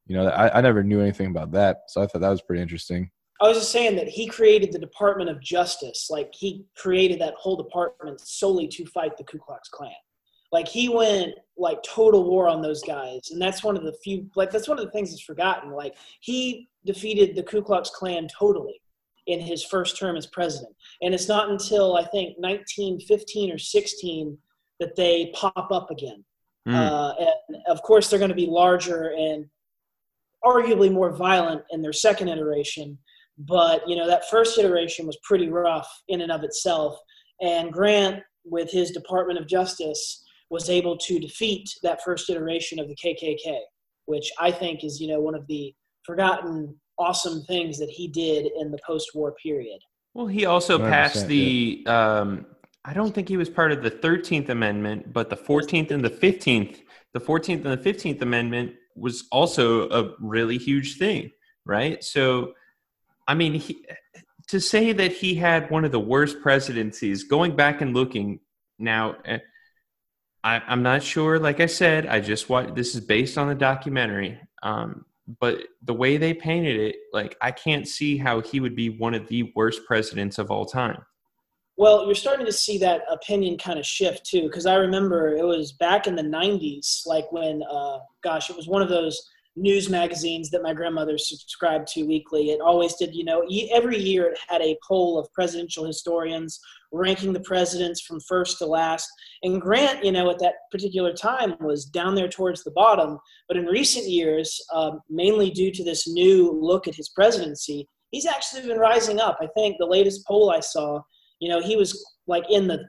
you 0.06 0.16
know, 0.16 0.28
I, 0.28 0.58
I 0.58 0.60
never 0.60 0.84
knew 0.84 1.00
anything 1.00 1.28
about 1.28 1.50
that, 1.52 1.78
so 1.88 2.00
I 2.00 2.06
thought 2.06 2.20
that 2.20 2.28
was 2.28 2.42
pretty 2.42 2.62
interesting. 2.62 3.10
I 3.40 3.48
was 3.48 3.58
just 3.58 3.72
saying 3.72 3.96
that 3.96 4.06
he 4.06 4.28
created 4.28 4.72
the 4.72 4.78
Department 4.78 5.28
of 5.28 5.40
Justice. 5.40 6.08
Like 6.10 6.32
he 6.32 6.64
created 6.76 7.20
that 7.20 7.34
whole 7.34 7.56
department 7.56 8.20
solely 8.20 8.68
to 8.68 8.86
fight 8.86 9.16
the 9.16 9.24
Ku 9.24 9.38
Klux 9.38 9.68
Klan. 9.68 9.90
Like 10.54 10.68
he 10.68 10.88
went 10.88 11.34
like 11.58 11.82
total 11.82 12.22
war 12.30 12.48
on 12.48 12.62
those 12.62 12.80
guys, 12.84 13.32
and 13.32 13.42
that's 13.42 13.64
one 13.64 13.76
of 13.76 13.82
the 13.82 13.92
few. 14.04 14.30
Like 14.36 14.52
that's 14.52 14.68
one 14.68 14.78
of 14.78 14.84
the 14.84 14.90
things 14.92 15.10
that's 15.10 15.20
forgotten. 15.20 15.72
Like 15.72 15.96
he 16.20 16.68
defeated 16.86 17.34
the 17.34 17.42
Ku 17.42 17.60
Klux 17.60 17.90
Klan 17.90 18.28
totally 18.28 18.80
in 19.26 19.40
his 19.40 19.64
first 19.64 19.98
term 19.98 20.14
as 20.14 20.28
president, 20.28 20.72
and 21.02 21.12
it's 21.12 21.26
not 21.26 21.50
until 21.50 21.96
I 21.96 22.04
think 22.04 22.38
1915 22.38 23.50
or 23.50 23.58
16 23.58 24.38
that 24.78 24.94
they 24.94 25.32
pop 25.34 25.72
up 25.72 25.90
again. 25.90 26.24
Mm. 26.68 26.74
Uh, 26.76 27.14
and 27.18 27.56
of 27.66 27.82
course, 27.82 28.08
they're 28.08 28.20
going 28.20 28.28
to 28.28 28.36
be 28.36 28.46
larger 28.46 29.12
and 29.18 29.46
arguably 30.44 30.92
more 30.92 31.10
violent 31.10 31.62
in 31.72 31.82
their 31.82 31.92
second 31.92 32.28
iteration. 32.28 32.96
But 33.38 33.88
you 33.88 33.96
know 33.96 34.06
that 34.06 34.30
first 34.30 34.56
iteration 34.56 35.04
was 35.04 35.18
pretty 35.24 35.48
rough 35.48 35.90
in 36.06 36.20
and 36.20 36.30
of 36.30 36.44
itself. 36.44 36.96
And 37.40 37.72
Grant, 37.72 38.22
with 38.44 38.70
his 38.70 38.92
Department 38.92 39.40
of 39.40 39.48
Justice, 39.48 40.23
was 40.54 40.70
able 40.70 40.96
to 40.96 41.18
defeat 41.18 41.68
that 41.82 42.00
first 42.04 42.30
iteration 42.30 42.78
of 42.78 42.86
the 42.86 42.94
KKK, 42.94 43.58
which 44.06 44.30
I 44.38 44.52
think 44.52 44.84
is 44.84 45.00
you 45.00 45.08
know 45.08 45.20
one 45.20 45.34
of 45.34 45.44
the 45.48 45.74
forgotten 46.04 46.76
awesome 46.96 47.42
things 47.42 47.76
that 47.78 47.90
he 47.90 48.06
did 48.06 48.46
in 48.60 48.70
the 48.70 48.78
post-war 48.86 49.34
period. 49.42 49.80
Well, 50.14 50.28
he 50.28 50.46
also 50.46 50.78
passed 50.78 51.26
the. 51.26 51.84
Um, 51.86 52.46
I 52.84 52.92
don't 52.92 53.12
think 53.12 53.28
he 53.28 53.36
was 53.36 53.48
part 53.48 53.72
of 53.72 53.82
the 53.82 53.90
Thirteenth 53.90 54.48
Amendment, 54.48 55.12
but 55.12 55.28
the 55.28 55.36
Fourteenth 55.36 55.90
and 55.90 56.04
the 56.04 56.14
Fifteenth, 56.26 56.82
the 57.14 57.20
Fourteenth 57.20 57.64
and 57.64 57.72
the 57.76 57.82
Fifteenth 57.82 58.22
Amendment 58.22 58.74
was 58.94 59.24
also 59.32 59.88
a 59.90 60.14
really 60.20 60.56
huge 60.56 60.98
thing, 60.98 61.32
right? 61.66 62.04
So, 62.04 62.52
I 63.26 63.34
mean, 63.34 63.54
he, 63.54 63.84
to 64.46 64.60
say 64.60 64.92
that 64.92 65.10
he 65.10 65.34
had 65.34 65.68
one 65.68 65.84
of 65.84 65.90
the 65.90 65.98
worst 65.98 66.40
presidencies, 66.40 67.24
going 67.24 67.56
back 67.56 67.80
and 67.80 67.92
looking 67.92 68.38
now, 68.78 69.16
eh, 69.24 69.38
I, 70.44 70.60
I'm 70.68 70.82
not 70.82 71.02
sure. 71.02 71.38
Like 71.38 71.60
I 71.60 71.66
said, 71.66 72.06
I 72.06 72.20
just 72.20 72.50
watched. 72.50 72.74
This 72.74 72.94
is 72.94 73.00
based 73.00 73.38
on 73.38 73.48
the 73.48 73.54
documentary. 73.54 74.38
Um, 74.62 75.06
but 75.40 75.62
the 75.82 75.94
way 75.94 76.18
they 76.18 76.34
painted 76.34 76.78
it, 76.78 76.96
like 77.14 77.34
I 77.40 77.50
can't 77.50 77.88
see 77.88 78.18
how 78.18 78.42
he 78.42 78.60
would 78.60 78.76
be 78.76 78.90
one 78.90 79.14
of 79.14 79.26
the 79.28 79.50
worst 79.56 79.86
presidents 79.86 80.38
of 80.38 80.50
all 80.50 80.66
time. 80.66 80.98
Well, 81.76 82.04
you're 82.04 82.14
starting 82.14 82.46
to 82.46 82.52
see 82.52 82.78
that 82.78 83.00
opinion 83.10 83.56
kind 83.58 83.78
of 83.78 83.86
shift 83.86 84.26
too, 84.26 84.42
because 84.42 84.66
I 84.66 84.74
remember 84.74 85.34
it 85.34 85.44
was 85.44 85.72
back 85.72 86.06
in 86.06 86.14
the 86.14 86.22
'90s, 86.22 87.06
like 87.06 87.32
when, 87.32 87.62
uh, 87.68 87.98
gosh, 88.22 88.50
it 88.50 88.56
was 88.56 88.68
one 88.68 88.82
of 88.82 88.90
those 88.90 89.20
news 89.56 89.88
magazines 89.88 90.50
that 90.50 90.62
my 90.62 90.74
grandmother 90.74 91.16
subscribed 91.16 91.86
to 91.88 92.02
weekly. 92.04 92.50
It 92.50 92.60
always 92.60 92.94
did, 92.94 93.14
you 93.14 93.24
know, 93.24 93.46
every 93.72 93.98
year 93.98 94.26
it 94.26 94.38
had 94.48 94.60
a 94.60 94.76
poll 94.86 95.18
of 95.18 95.32
presidential 95.32 95.84
historians 95.84 96.60
ranking 96.92 97.32
the 97.32 97.40
presidents 97.40 98.00
from 98.00 98.20
first 98.28 98.58
to 98.58 98.66
last. 98.66 99.08
And 99.42 99.60
Grant, 99.60 100.04
you 100.04 100.12
know, 100.12 100.30
at 100.30 100.38
that 100.40 100.54
particular 100.70 101.12
time 101.12 101.56
was 101.60 101.84
down 101.86 102.14
there 102.14 102.28
towards 102.28 102.64
the 102.64 102.70
bottom. 102.72 103.18
But 103.48 103.56
in 103.56 103.66
recent 103.66 104.08
years, 104.08 104.60
um, 104.72 105.00
mainly 105.08 105.50
due 105.50 105.72
to 105.72 105.84
this 105.84 106.08
new 106.08 106.52
look 106.52 106.86
at 106.88 106.94
his 106.94 107.08
presidency, 107.08 107.88
he's 108.10 108.26
actually 108.26 108.66
been 108.66 108.78
rising 108.78 109.20
up. 109.20 109.38
I 109.40 109.48
think 109.54 109.76
the 109.78 109.86
latest 109.86 110.26
poll 110.26 110.50
I 110.50 110.60
saw 110.60 111.00
you 111.44 111.50
know, 111.50 111.60
he 111.60 111.76
was 111.76 112.04
like 112.26 112.44
in 112.48 112.66
the 112.66 112.86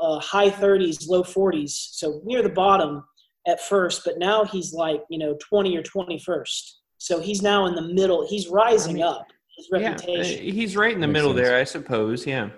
uh, 0.00 0.18
high 0.20 0.50
30s, 0.50 1.08
low 1.08 1.22
40s, 1.22 1.70
so 1.70 2.22
near 2.24 2.42
the 2.42 2.48
bottom 2.48 3.04
at 3.46 3.60
first, 3.60 4.02
but 4.04 4.18
now 4.18 4.44
he's 4.44 4.72
like, 4.72 5.02
you 5.10 5.18
know, 5.18 5.36
20 5.40 5.76
or 5.76 5.82
21st. 5.82 6.72
So 6.98 7.20
he's 7.20 7.42
now 7.42 7.66
in 7.66 7.74
the 7.74 7.82
middle. 7.82 8.26
He's 8.26 8.48
rising 8.48 8.92
I 8.92 8.94
mean, 8.94 9.02
up. 9.04 9.26
His 9.56 9.68
reputation. 9.72 10.38
uh, 10.48 10.52
he's 10.52 10.76
right 10.76 10.92
in 10.94 11.00
the 11.00 11.06
Makes 11.06 11.12
middle 11.14 11.34
sense. 11.34 11.46
there, 11.48 11.58
I 11.58 11.64
suppose. 11.64 12.26
Yeah. 12.26 12.50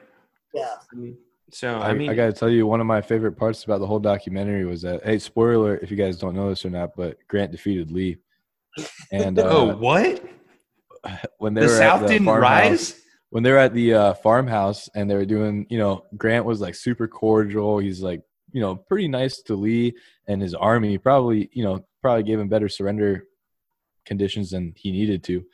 Yeah. 0.54 0.74
So 1.50 1.76
I, 1.76 1.90
I 1.90 1.94
mean, 1.94 2.10
I 2.10 2.14
got 2.14 2.26
to 2.26 2.32
tell 2.32 2.50
you, 2.50 2.66
one 2.66 2.80
of 2.80 2.86
my 2.86 3.00
favorite 3.00 3.32
parts 3.32 3.64
about 3.64 3.78
the 3.80 3.86
whole 3.86 3.98
documentary 4.00 4.64
was 4.64 4.82
that, 4.82 5.04
hey, 5.04 5.18
spoiler 5.18 5.76
if 5.76 5.90
you 5.90 5.96
guys 5.96 6.18
don't 6.18 6.34
know 6.34 6.48
this 6.48 6.64
or 6.64 6.70
not, 6.70 6.90
but 6.96 7.18
Grant 7.28 7.52
defeated 7.52 7.90
Lee. 7.90 8.16
And 9.12 9.38
uh, 9.38 9.42
oh, 9.48 9.76
what? 9.76 10.24
when 11.38 11.54
they 11.54 11.62
The 11.62 11.66
were 11.68 11.72
at 11.74 11.78
South 11.78 12.00
the 12.02 12.08
didn't 12.08 12.26
farmhouse- 12.26 12.42
rise? 12.70 13.00
when 13.30 13.42
they 13.42 13.52
were 13.52 13.58
at 13.58 13.74
the 13.74 13.92
uh, 13.94 14.14
farmhouse 14.14 14.88
and 14.94 15.10
they 15.10 15.14
were 15.14 15.26
doing, 15.26 15.66
you 15.68 15.78
know, 15.78 16.04
Grant 16.16 16.44
was 16.46 16.60
like 16.62 16.74
super 16.74 17.06
cordial. 17.06 17.78
He's 17.78 18.00
like, 18.02 18.22
you 18.52 18.60
know, 18.62 18.74
pretty 18.76 19.06
nice 19.08 19.42
to 19.42 19.54
Lee 19.54 19.94
and 20.28 20.40
his 20.40 20.54
army. 20.54 20.98
Probably, 20.98 21.48
you 21.52 21.64
know, 21.64 21.84
probably 22.02 22.22
gave 22.22 22.38
him 22.38 22.48
better 22.48 22.68
surrender 22.68 23.24
conditions 24.06 24.50
than 24.50 24.72
he 24.76 24.92
needed 24.92 25.22
to. 25.24 25.44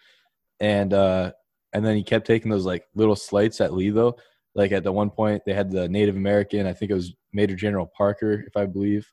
And 0.61 0.93
uh 0.93 1.33
and 1.73 1.85
then 1.85 1.97
he 1.97 2.05
kept 2.05 2.27
taking 2.27 2.51
those 2.51 2.67
like 2.67 2.85
little 2.95 3.17
slights 3.17 3.61
at 3.61 3.73
Lee 3.73 3.91
though. 3.91 4.17
Like 4.55 4.71
at 4.73 4.85
the 4.85 4.93
one 4.93 5.11
point 5.11 5.43
they 5.45 5.55
had 5.55 5.71
the 5.71 5.89
Native 5.89 6.17
American, 6.17 6.67
I 6.67 6.73
think 6.73 6.91
it 6.91 6.95
was 6.95 7.15
Major 7.33 7.57
General 7.57 7.91
Parker, 7.97 8.45
if 8.47 8.57
I 8.57 8.67
believe, 8.67 9.11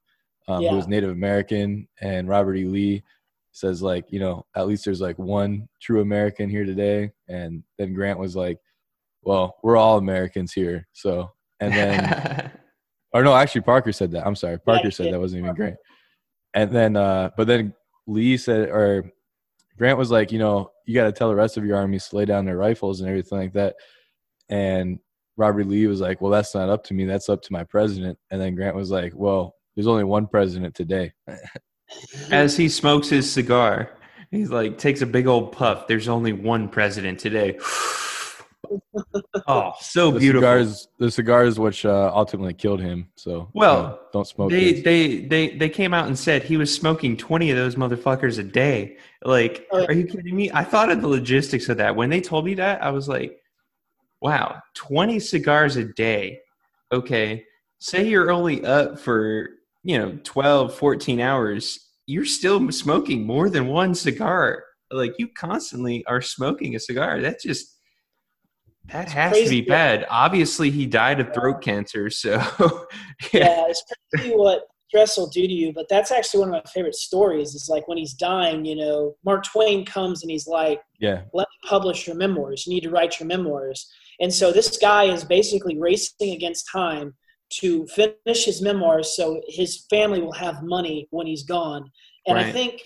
um, 0.47 0.61
Yeah. 0.61 0.69
who 0.71 0.75
was 0.75 0.87
Native 0.87 1.09
American, 1.09 1.87
and 2.01 2.27
Robert 2.29 2.55
E. 2.55 2.65
Lee 2.65 3.03
says 3.51 3.81
like, 3.81 4.05
you 4.11 4.19
know, 4.19 4.45
at 4.55 4.67
least 4.67 4.85
there's 4.85 5.01
like 5.01 5.17
one 5.17 5.67
true 5.81 6.01
American 6.01 6.49
here 6.49 6.65
today. 6.65 7.11
And 7.27 7.63
then 7.79 7.93
Grant 7.95 8.19
was 8.19 8.35
like, 8.35 8.59
Well, 9.23 9.55
we're 9.63 9.77
all 9.77 9.97
Americans 9.97 10.53
here. 10.53 10.87
So 10.93 11.31
and 11.59 11.73
then 11.73 12.51
or 13.13 13.23
no, 13.23 13.35
actually 13.35 13.61
Parker 13.61 13.91
said 13.91 14.11
that. 14.11 14.25
I'm 14.25 14.35
sorry. 14.35 14.59
Parker 14.59 14.85
he 14.85 14.91
said 14.91 15.05
did. 15.05 15.13
that 15.13 15.19
wasn't 15.19 15.43
even 15.43 15.55
Grant. 15.55 15.77
And 16.53 16.71
then 16.71 16.95
uh 16.95 17.31
but 17.35 17.47
then 17.47 17.73
Lee 18.07 18.37
said 18.37 18.69
or 18.69 19.11
Grant 19.77 19.97
was 19.97 20.11
like, 20.11 20.31
you 20.31 20.39
know, 20.39 20.71
you 20.85 20.93
gotta 20.93 21.11
tell 21.11 21.29
the 21.29 21.35
rest 21.35 21.57
of 21.57 21.65
your 21.65 21.77
armies 21.77 22.07
to 22.07 22.15
lay 22.17 22.25
down 22.25 22.45
their 22.45 22.57
rifles 22.57 23.01
and 23.01 23.09
everything 23.09 23.37
like 23.37 23.53
that. 23.53 23.75
And 24.49 24.99
Robert 25.37 25.67
Lee 25.67 25.87
was 25.87 26.01
like, 26.01 26.21
Well, 26.21 26.31
that's 26.31 26.53
not 26.53 26.69
up 26.69 26.83
to 26.85 26.93
me, 26.93 27.05
that's 27.05 27.29
up 27.29 27.41
to 27.43 27.53
my 27.53 27.63
president. 27.63 28.17
And 28.29 28.39
then 28.41 28.55
Grant 28.55 28.75
was 28.75 28.91
like, 28.91 29.13
Well, 29.15 29.55
there's 29.75 29.87
only 29.87 30.03
one 30.03 30.27
president 30.27 30.75
today. 30.75 31.13
As 32.31 32.55
he 32.55 32.69
smokes 32.69 33.09
his 33.09 33.31
cigar, 33.31 33.97
he's 34.29 34.49
like 34.49 34.77
takes 34.77 35.01
a 35.01 35.05
big 35.05 35.27
old 35.27 35.51
puff. 35.51 35.87
There's 35.87 36.07
only 36.07 36.33
one 36.33 36.69
president 36.69 37.19
today. 37.19 37.59
oh, 39.47 39.73
so 39.79 40.11
The 40.11 40.19
beautiful. 40.19 40.41
cigars 40.41 40.87
the 40.97 41.11
cigar 41.11 41.45
is 41.45 41.59
which 41.59 41.85
uh, 41.85 42.11
ultimately 42.13 42.53
killed 42.53 42.81
him. 42.81 43.09
So 43.15 43.49
Well, 43.53 43.75
you 43.75 43.83
know, 43.83 43.99
don't 44.13 44.27
smoke 44.27 44.51
they, 44.51 44.73
these. 44.73 44.83
they 44.83 45.17
they 45.25 45.57
they 45.57 45.69
came 45.69 45.93
out 45.93 46.07
and 46.07 46.17
said 46.17 46.43
he 46.43 46.57
was 46.57 46.73
smoking 46.73 47.17
20 47.17 47.51
of 47.51 47.57
those 47.57 47.75
motherfuckers 47.75 48.39
a 48.39 48.43
day 48.43 48.97
like 49.23 49.67
yeah. 49.73 49.85
are 49.85 49.93
you 49.93 50.05
kidding 50.05 50.35
me 50.35 50.51
i 50.53 50.63
thought 50.63 50.91
of 50.91 51.01
the 51.01 51.07
logistics 51.07 51.69
of 51.69 51.77
that 51.77 51.95
when 51.95 52.09
they 52.09 52.21
told 52.21 52.45
me 52.45 52.53
that 52.55 52.81
i 52.83 52.89
was 52.89 53.07
like 53.07 53.39
wow 54.21 54.59
20 54.75 55.19
cigars 55.19 55.75
a 55.75 55.85
day 55.93 56.39
okay 56.91 57.43
say 57.79 58.07
you're 58.07 58.31
only 58.31 58.63
up 58.65 58.99
for 58.99 59.49
you 59.83 59.97
know 59.97 60.17
12 60.23 60.75
14 60.75 61.19
hours 61.19 61.79
you're 62.07 62.25
still 62.25 62.71
smoking 62.71 63.25
more 63.25 63.49
than 63.49 63.67
one 63.67 63.93
cigar 63.93 64.63
like 64.91 65.13
you 65.17 65.27
constantly 65.29 66.03
are 66.05 66.21
smoking 66.21 66.75
a 66.75 66.79
cigar 66.79 67.21
that 67.21 67.39
just 67.39 67.77
that 68.85 69.05
It's 69.05 69.13
has 69.13 69.37
to 69.37 69.49
be 69.49 69.61
bad 69.61 70.05
obviously 70.09 70.69
he 70.69 70.85
died 70.85 71.19
of 71.19 71.33
throat 71.33 71.61
cancer 71.61 72.09
so 72.09 72.35
yeah, 73.33 73.65
it's 73.67 73.83
crazy 74.13 74.35
what 74.35 74.63
stress 74.91 75.17
will 75.17 75.27
do 75.27 75.47
to 75.47 75.53
you. 75.53 75.71
But 75.73 75.87
that's 75.89 76.11
actually 76.11 76.41
one 76.41 76.49
of 76.49 76.63
my 76.63 76.71
favorite 76.71 76.95
stories. 76.95 77.55
Is 77.55 77.69
like 77.69 77.87
when 77.87 77.97
he's 77.97 78.13
dying, 78.13 78.65
you 78.65 78.75
know, 78.75 79.15
Mark 79.23 79.45
Twain 79.45 79.85
comes 79.85 80.21
and 80.21 80.29
he's 80.29 80.47
like, 80.47 80.81
yeah. 80.99 81.21
"Let 81.33 81.47
me 81.47 81.69
publish 81.69 82.07
your 82.07 82.15
memoirs. 82.15 82.67
You 82.67 82.73
need 82.73 82.83
to 82.83 82.89
write 82.89 83.19
your 83.19 83.27
memoirs." 83.27 83.89
And 84.19 84.33
so 84.33 84.51
this 84.51 84.77
guy 84.77 85.05
is 85.05 85.23
basically 85.23 85.79
racing 85.79 86.31
against 86.31 86.69
time 86.71 87.15
to 87.61 87.87
finish 87.87 88.45
his 88.45 88.61
memoirs, 88.61 89.15
so 89.15 89.41
his 89.47 89.85
family 89.89 90.21
will 90.21 90.33
have 90.33 90.63
money 90.63 91.07
when 91.11 91.27
he's 91.27 91.43
gone. 91.43 91.89
And 92.27 92.37
I 92.37 92.51
think 92.51 92.81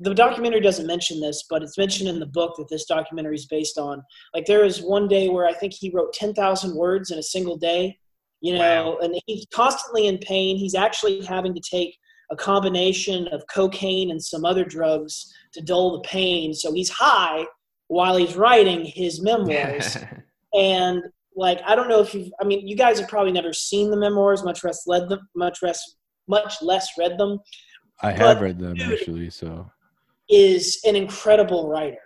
the 0.00 0.14
documentary 0.14 0.60
doesn't 0.60 0.86
mention 0.86 1.20
this, 1.20 1.44
but 1.48 1.62
it's 1.62 1.78
mentioned 1.78 2.08
in 2.08 2.20
the 2.20 2.26
book 2.26 2.54
that 2.58 2.68
this 2.68 2.84
documentary 2.84 3.36
is 3.36 3.46
based 3.46 3.78
on. 3.78 4.02
Like 4.34 4.44
there 4.46 4.64
is 4.64 4.82
one 4.82 5.08
day 5.08 5.28
where 5.28 5.46
I 5.46 5.54
think 5.54 5.72
he 5.72 5.90
wrote 5.90 6.12
ten 6.12 6.34
thousand 6.34 6.76
words 6.76 7.10
in 7.10 7.18
a 7.18 7.22
single 7.22 7.56
day. 7.56 7.98
You 8.42 8.54
know, 8.58 8.90
Wow. 8.90 8.98
and 9.00 9.20
he's 9.26 9.46
constantly 9.52 10.06
in 10.06 10.18
pain. 10.18 10.58
He's 10.58 10.74
actually 10.74 11.24
having 11.24 11.54
to 11.54 11.60
take 11.60 11.96
a 12.30 12.36
combination 12.36 13.28
of 13.28 13.42
cocaine 13.52 14.10
and 14.10 14.22
some 14.22 14.44
other 14.44 14.64
drugs 14.64 15.32
to 15.54 15.62
dull 15.62 15.92
the 15.92 16.06
pain. 16.08 16.52
So 16.52 16.72
he's 16.72 16.90
high 16.90 17.46
while 17.88 18.16
he's 18.16 18.36
writing 18.36 18.84
his 18.84 19.22
memoirs. 19.22 19.96
and 20.54 21.02
like, 21.34 21.60
I 21.66 21.74
don't 21.74 21.88
know 21.88 22.00
if 22.00 22.14
you've, 22.14 22.30
I 22.40 22.44
mean, 22.44 22.66
you 22.66 22.76
guys 22.76 22.98
have 23.00 23.08
probably 23.08 23.32
never 23.32 23.52
seen 23.52 23.90
the 23.90 23.96
memoirs, 23.96 24.42
much 24.44 24.64
less 24.64 24.82
read 24.86 25.08
them, 25.08 25.20
much 25.34 25.58
less, 25.62 25.96
much 26.28 26.60
less 26.62 26.88
read 26.98 27.16
them. 27.18 27.38
I 28.02 28.12
have 28.12 28.40
read 28.40 28.58
them 28.58 28.74
dude, 28.74 28.92
actually, 28.92 29.30
so 29.30 29.70
Is 30.28 30.80
an 30.84 30.96
incredible 30.96 31.68
writer. 31.68 31.98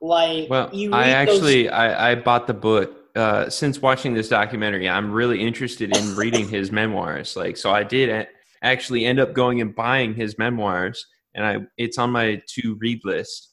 Like, 0.00 0.48
Well, 0.50 0.70
you 0.72 0.92
I 0.92 1.12
read 1.12 1.28
those- 1.28 1.36
actually 1.36 1.68
I, 1.68 2.12
I 2.12 2.14
bought 2.16 2.46
the 2.46 2.54
book 2.54 2.96
uh, 3.14 3.48
since 3.50 3.80
watching 3.82 4.14
this 4.14 4.28
documentary. 4.28 4.88
I'm 4.88 5.12
really 5.12 5.40
interested 5.40 5.96
in 5.96 6.16
reading 6.16 6.48
his 6.48 6.72
memoirs. 6.72 7.36
Like, 7.36 7.56
so 7.56 7.70
I 7.70 7.82
did 7.84 8.26
actually 8.62 9.04
end 9.04 9.20
up 9.20 9.32
going 9.34 9.60
and 9.60 9.74
buying 9.74 10.14
his 10.14 10.36
memoirs, 10.38 11.04
and 11.34 11.44
I 11.46 11.58
it's 11.76 11.98
on 11.98 12.10
my 12.10 12.40
to 12.54 12.76
read 12.80 13.00
list. 13.04 13.48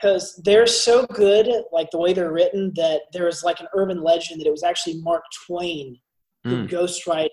because 0.00 0.40
they're 0.44 0.66
so 0.66 1.04
good, 1.06 1.46
like 1.72 1.90
the 1.90 1.98
way 1.98 2.12
they're 2.12 2.32
written, 2.32 2.72
that 2.76 3.00
there's 3.12 3.42
like 3.42 3.58
an 3.60 3.66
urban 3.74 4.00
legend 4.02 4.40
that 4.40 4.46
it 4.46 4.50
was 4.52 4.62
actually 4.62 5.00
Mark 5.02 5.24
Twain 5.46 5.98
who 6.44 6.58
Mm. 6.64 6.68
ghostwrited 6.70 7.28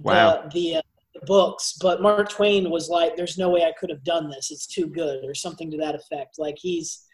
Wow. 0.00 0.42
the, 0.44 0.48
the, 0.54 0.76
uh, 0.76 0.80
the 0.80 0.89
books. 1.26 1.78
But 1.80 2.02
Mark 2.02 2.28
Twain 2.30 2.70
was 2.70 2.88
like, 2.88 3.16
"There's 3.16 3.38
no 3.38 3.48
way 3.50 3.64
I 3.64 3.72
could 3.78 3.90
have 3.90 4.04
done 4.04 4.28
this. 4.30 4.50
It's 4.50 4.66
too 4.66 4.86
good," 4.86 5.24
or 5.24 5.34
something 5.34 5.70
to 5.70 5.76
that 5.78 5.94
effect. 5.94 6.38
Like 6.38 6.56
he's 6.58 7.06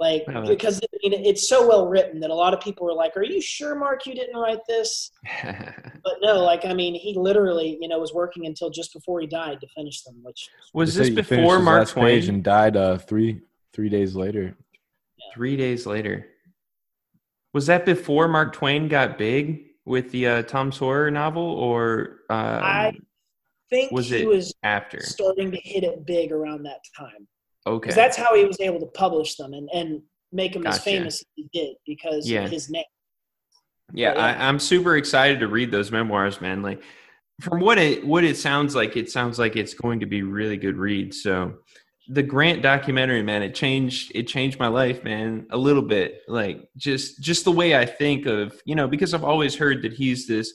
like 0.00 0.24
Wow. 0.26 0.44
because 0.46 0.80
I 0.82 1.08
mean, 1.08 1.12
it's 1.24 1.48
so 1.48 1.66
well 1.68 1.86
written 1.86 2.18
that 2.20 2.30
a 2.30 2.34
lot 2.34 2.52
of 2.52 2.60
people 2.60 2.84
were 2.86 2.92
like, 2.94 3.16
"Are 3.16 3.22
you 3.24 3.40
sure, 3.40 3.74
Mark, 3.74 4.06
you 4.06 4.14
didn't 4.14 4.36
write 4.36 4.60
this?" 4.68 5.10
But 6.04 6.16
no, 6.20 6.42
like 6.42 6.66
I 6.66 6.74
mean, 6.74 6.94
he 6.94 7.14
literally, 7.16 7.78
you 7.80 7.88
know, 7.88 7.98
was 7.98 8.12
working 8.12 8.44
until 8.46 8.68
just 8.68 8.92
before 8.92 9.20
he 9.20 9.26
died 9.26 9.58
to 9.60 9.66
finish 9.68 10.02
them. 10.02 10.20
Which 10.22 10.50
Was 10.74 10.94
this 10.94 11.06
say 11.08 11.14
he 11.14 11.22
finished 11.22 11.28
before 11.30 11.60
Mark 11.60 11.88
Twain? 11.88 12.28
and 12.28 12.44
died 12.44 12.76
uh, 12.76 12.98
three 12.98 13.40
three 13.72 13.88
days 13.88 14.14
later. 14.14 14.54
Three 15.32 15.56
days 15.56 15.86
later. 15.86 16.26
Was 17.54 17.66
that 17.66 17.86
before 17.86 18.28
Mark 18.28 18.52
Twain 18.52 18.88
got 18.88 19.16
big 19.16 19.66
with 19.84 20.10
the 20.10 20.26
uh, 20.26 20.42
Tom 20.42 20.72
Sawyer 20.72 21.10
novel, 21.10 21.42
or 21.42 22.20
um, 22.28 22.36
I 22.62 22.92
think 23.70 23.90
was 23.92 24.08
he 24.08 24.26
was 24.26 24.54
after? 24.62 25.00
starting 25.00 25.50
to 25.50 25.58
hit 25.58 25.84
it 25.84 26.04
big 26.06 26.32
around 26.32 26.62
that 26.64 26.80
time. 26.96 27.26
Okay. 27.66 27.92
that's 27.92 28.16
how 28.16 28.34
he 28.36 28.44
was 28.44 28.60
able 28.60 28.78
to 28.80 28.86
publish 28.86 29.36
them 29.36 29.54
and, 29.54 29.68
and 29.72 30.02
make 30.32 30.52
them 30.52 30.66
as 30.66 30.78
famous 30.80 31.20
as 31.20 31.24
he 31.34 31.48
did 31.52 31.76
because 31.86 32.28
Yeah. 32.28 32.44
of 32.44 32.50
his 32.50 32.68
name. 32.68 32.84
Yeah, 33.92 34.14
yeah. 34.14 34.20
I, 34.20 34.48
I'm 34.48 34.58
super 34.58 34.96
excited 34.96 35.40
to 35.40 35.48
read 35.48 35.70
those 35.70 35.90
memoirs, 35.90 36.40
man. 36.40 36.62
Like 36.62 36.82
from 37.40 37.60
what 37.60 37.78
it 37.78 38.06
what 38.06 38.24
it 38.24 38.36
sounds 38.36 38.74
like, 38.74 38.96
it 38.96 39.10
sounds 39.10 39.38
like 39.38 39.56
it's 39.56 39.74
going 39.74 40.00
to 40.00 40.06
be 40.06 40.22
really 40.22 40.56
good 40.56 40.76
read. 40.76 41.14
So 41.14 41.54
the 42.08 42.22
Grant 42.22 42.60
documentary, 42.62 43.22
man, 43.22 43.42
it 43.42 43.54
changed 43.54 44.12
it 44.14 44.24
changed 44.26 44.58
my 44.58 44.68
life, 44.68 45.02
man, 45.04 45.46
a 45.50 45.56
little 45.56 45.82
bit. 45.82 46.20
Like 46.28 46.68
just 46.76 47.20
just 47.20 47.44
the 47.44 47.52
way 47.52 47.76
I 47.76 47.86
think 47.86 48.26
of, 48.26 48.60
you 48.64 48.74
know, 48.74 48.88
because 48.88 49.14
I've 49.14 49.24
always 49.24 49.54
heard 49.54 49.82
that 49.82 49.92
he's 49.94 50.26
this 50.26 50.52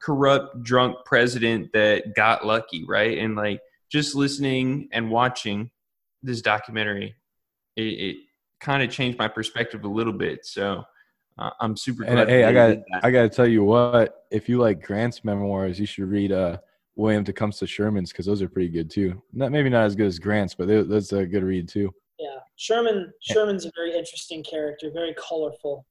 corrupt, 0.00 0.62
drunk 0.62 0.96
president 1.04 1.72
that 1.72 2.14
got 2.14 2.46
lucky, 2.46 2.84
right? 2.86 3.18
And 3.18 3.36
like 3.36 3.60
just 3.90 4.14
listening 4.14 4.88
and 4.92 5.10
watching 5.10 5.70
this 6.22 6.42
documentary, 6.42 7.14
it, 7.76 7.82
it 7.82 8.16
kind 8.60 8.82
of 8.82 8.90
changed 8.90 9.18
my 9.18 9.28
perspective 9.28 9.84
a 9.84 9.88
little 9.88 10.12
bit. 10.12 10.44
So 10.44 10.84
uh, 11.38 11.50
I'm 11.60 11.76
super 11.76 12.04
glad. 12.04 12.18
And 12.18 12.30
hey, 12.30 12.44
I 12.44 12.52
got 12.52 12.78
i 13.02 13.10
got 13.10 13.22
to 13.22 13.28
tell 13.28 13.46
you 13.46 13.64
what, 13.64 14.26
if 14.30 14.48
you 14.48 14.58
like 14.58 14.82
Grant's 14.82 15.24
memoirs, 15.24 15.78
you 15.78 15.86
should 15.86 16.08
read 16.08 16.32
uh 16.32 16.58
William 16.96 17.24
Tecumseh 17.24 17.66
Sherman's 17.66 18.10
because 18.10 18.26
those 18.26 18.42
are 18.42 18.48
pretty 18.48 18.68
good 18.68 18.90
too. 18.90 19.22
Not 19.32 19.52
maybe 19.52 19.70
not 19.70 19.84
as 19.84 19.96
good 19.96 20.06
as 20.06 20.18
Grant's, 20.18 20.54
but 20.54 20.68
they, 20.68 20.82
that's 20.82 21.12
a 21.12 21.24
good 21.24 21.42
read 21.42 21.68
too. 21.68 21.94
Yeah, 22.18 22.36
Sherman. 22.56 23.12
Sherman's 23.20 23.64
a 23.64 23.70
very 23.74 23.96
interesting 23.96 24.42
character, 24.42 24.90
very 24.92 25.14
colorful. 25.14 25.86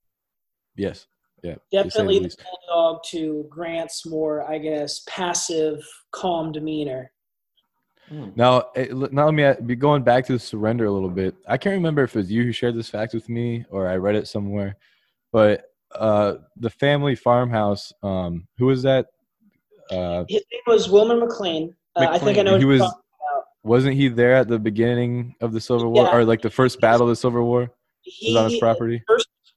Yes, 0.75 1.07
yeah, 1.43 1.53
to 1.53 1.59
the 1.71 1.83
Definitely 1.83 2.17
the 2.19 2.23
least. 2.25 2.43
bulldog 2.67 3.03
to 3.09 3.45
Grant's 3.49 4.05
more, 4.05 4.49
I 4.49 4.57
guess, 4.57 5.01
passive, 5.07 5.79
calm 6.11 6.51
demeanor. 6.51 7.11
Hmm. 8.07 8.29
Now, 8.35 8.69
eh, 8.75 8.87
now 9.11 9.25
let 9.29 9.33
me 9.33 9.65
be 9.65 9.75
going 9.75 10.03
back 10.03 10.25
to 10.27 10.33
the 10.33 10.39
surrender 10.39 10.85
a 10.85 10.91
little 10.91 11.09
bit. 11.09 11.35
I 11.47 11.57
can't 11.57 11.73
remember 11.75 12.03
if 12.03 12.15
it 12.15 12.19
was 12.19 12.31
you 12.31 12.43
who 12.43 12.51
shared 12.51 12.75
this 12.75 12.89
fact 12.89 13.13
with 13.13 13.29
me 13.29 13.65
or 13.69 13.87
I 13.87 13.97
read 13.97 14.15
it 14.15 14.27
somewhere, 14.27 14.77
but 15.31 15.65
uh, 15.93 16.35
the 16.57 16.69
family 16.69 17.15
farmhouse. 17.15 17.91
Um, 18.03 18.47
who 18.57 18.65
was 18.67 18.83
that? 18.83 19.07
Uh, 19.91 20.23
His 20.27 20.43
name 20.51 20.61
was 20.67 20.89
Wilmer 20.89 21.17
McLean. 21.17 21.75
Uh, 21.95 22.07
I 22.09 22.19
think 22.19 22.37
I 22.37 22.43
know. 22.43 22.53
What 22.53 22.61
he 22.61 22.65
was. 22.65 22.83
Wasn't 23.63 23.93
he 23.95 24.07
there 24.07 24.35
at 24.35 24.47
the 24.47 24.57
beginning 24.57 25.35
of 25.41 25.51
the 25.51 25.59
Civil 25.59 25.91
War, 25.91 26.05
Yeah. 26.05 26.15
or 26.15 26.23
like 26.25 26.41
the 26.41 26.49
first 26.49 26.79
battle 26.79 27.01
of 27.03 27.09
the 27.09 27.15
Civil 27.15 27.43
War? 27.43 27.69
He 28.01 28.31
was 28.33 28.37
on 28.37 28.43
his 28.45 28.53
He- 28.53 28.59
property. 28.59 29.03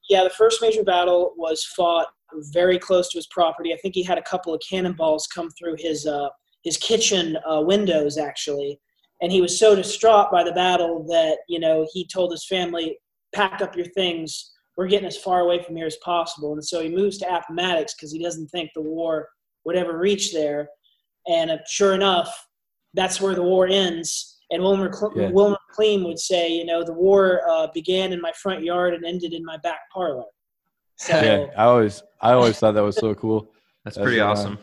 Yeah, 0.09 0.23
the 0.23 0.29
first 0.31 0.61
major 0.61 0.83
battle 0.83 1.33
was 1.37 1.63
fought 1.63 2.07
very 2.51 2.79
close 2.79 3.09
to 3.09 3.17
his 3.17 3.27
property. 3.27 3.73
I 3.73 3.77
think 3.77 3.95
he 3.95 4.03
had 4.03 4.17
a 4.17 4.23
couple 4.23 4.53
of 4.53 4.61
cannonballs 4.67 5.27
come 5.27 5.49
through 5.51 5.75
his 5.79 6.05
uh, 6.05 6.29
his 6.63 6.77
kitchen 6.77 7.37
uh, 7.49 7.61
windows 7.61 8.17
actually, 8.17 8.79
and 9.21 9.31
he 9.31 9.41
was 9.41 9.57
so 9.59 9.75
distraught 9.75 10.31
by 10.31 10.43
the 10.43 10.51
battle 10.51 11.05
that 11.09 11.39
you 11.47 11.59
know 11.59 11.87
he 11.93 12.07
told 12.07 12.31
his 12.31 12.45
family, 12.47 12.97
"Pack 13.33 13.61
up 13.61 13.75
your 13.75 13.85
things. 13.87 14.51
we're 14.75 14.87
getting 14.87 15.07
as 15.07 15.17
far 15.17 15.41
away 15.41 15.61
from 15.61 15.75
here 15.75 15.85
as 15.85 15.97
possible. 15.97 16.53
And 16.53 16.65
so 16.65 16.81
he 16.81 16.89
moves 16.89 17.17
to 17.19 17.33
Appomattox 17.33 17.93
because 17.93 18.11
he 18.11 18.21
doesn't 18.21 18.47
think 18.47 18.71
the 18.73 18.81
war 18.81 19.29
would 19.65 19.75
ever 19.75 19.97
reach 19.97 20.33
there. 20.33 20.67
And 21.27 21.51
uh, 21.51 21.57
sure 21.67 21.93
enough, 21.93 22.47
that's 22.93 23.21
where 23.21 23.35
the 23.35 23.43
war 23.43 23.67
ends. 23.67 24.32
And 24.53 24.61
Wilmer, 24.63 24.93
Cl- 24.93 25.11
Yeah. 25.15 25.29
Wilmer 25.31 25.57
McLean 25.69 26.03
would 26.05 26.19
say, 26.19 26.49
you 26.49 26.63
know, 26.65 26.83
the 26.83 26.93
war 26.93 27.41
uh, 27.49 27.67
began 27.73 28.13
in 28.13 28.21
my 28.21 28.31
front 28.33 28.63
yard 28.63 28.93
and 28.93 29.03
ended 29.03 29.33
in 29.33 29.43
my 29.43 29.57
back 29.57 29.79
parlor. 29.93 30.23
So, 30.97 31.15
Yeah, 31.19 31.23
yeah. 31.39 31.45
I 31.57 31.63
always 31.65 32.03
I 32.21 32.31
always 32.33 32.57
thought 32.59 32.73
that 32.75 32.83
was 32.83 32.95
so 32.97 33.13
cool. 33.15 33.51
That's 33.83 33.97
That's 33.97 34.03
pretty 34.05 34.19
right 34.19 34.25
on. 34.27 34.31
awesome. 34.37 34.57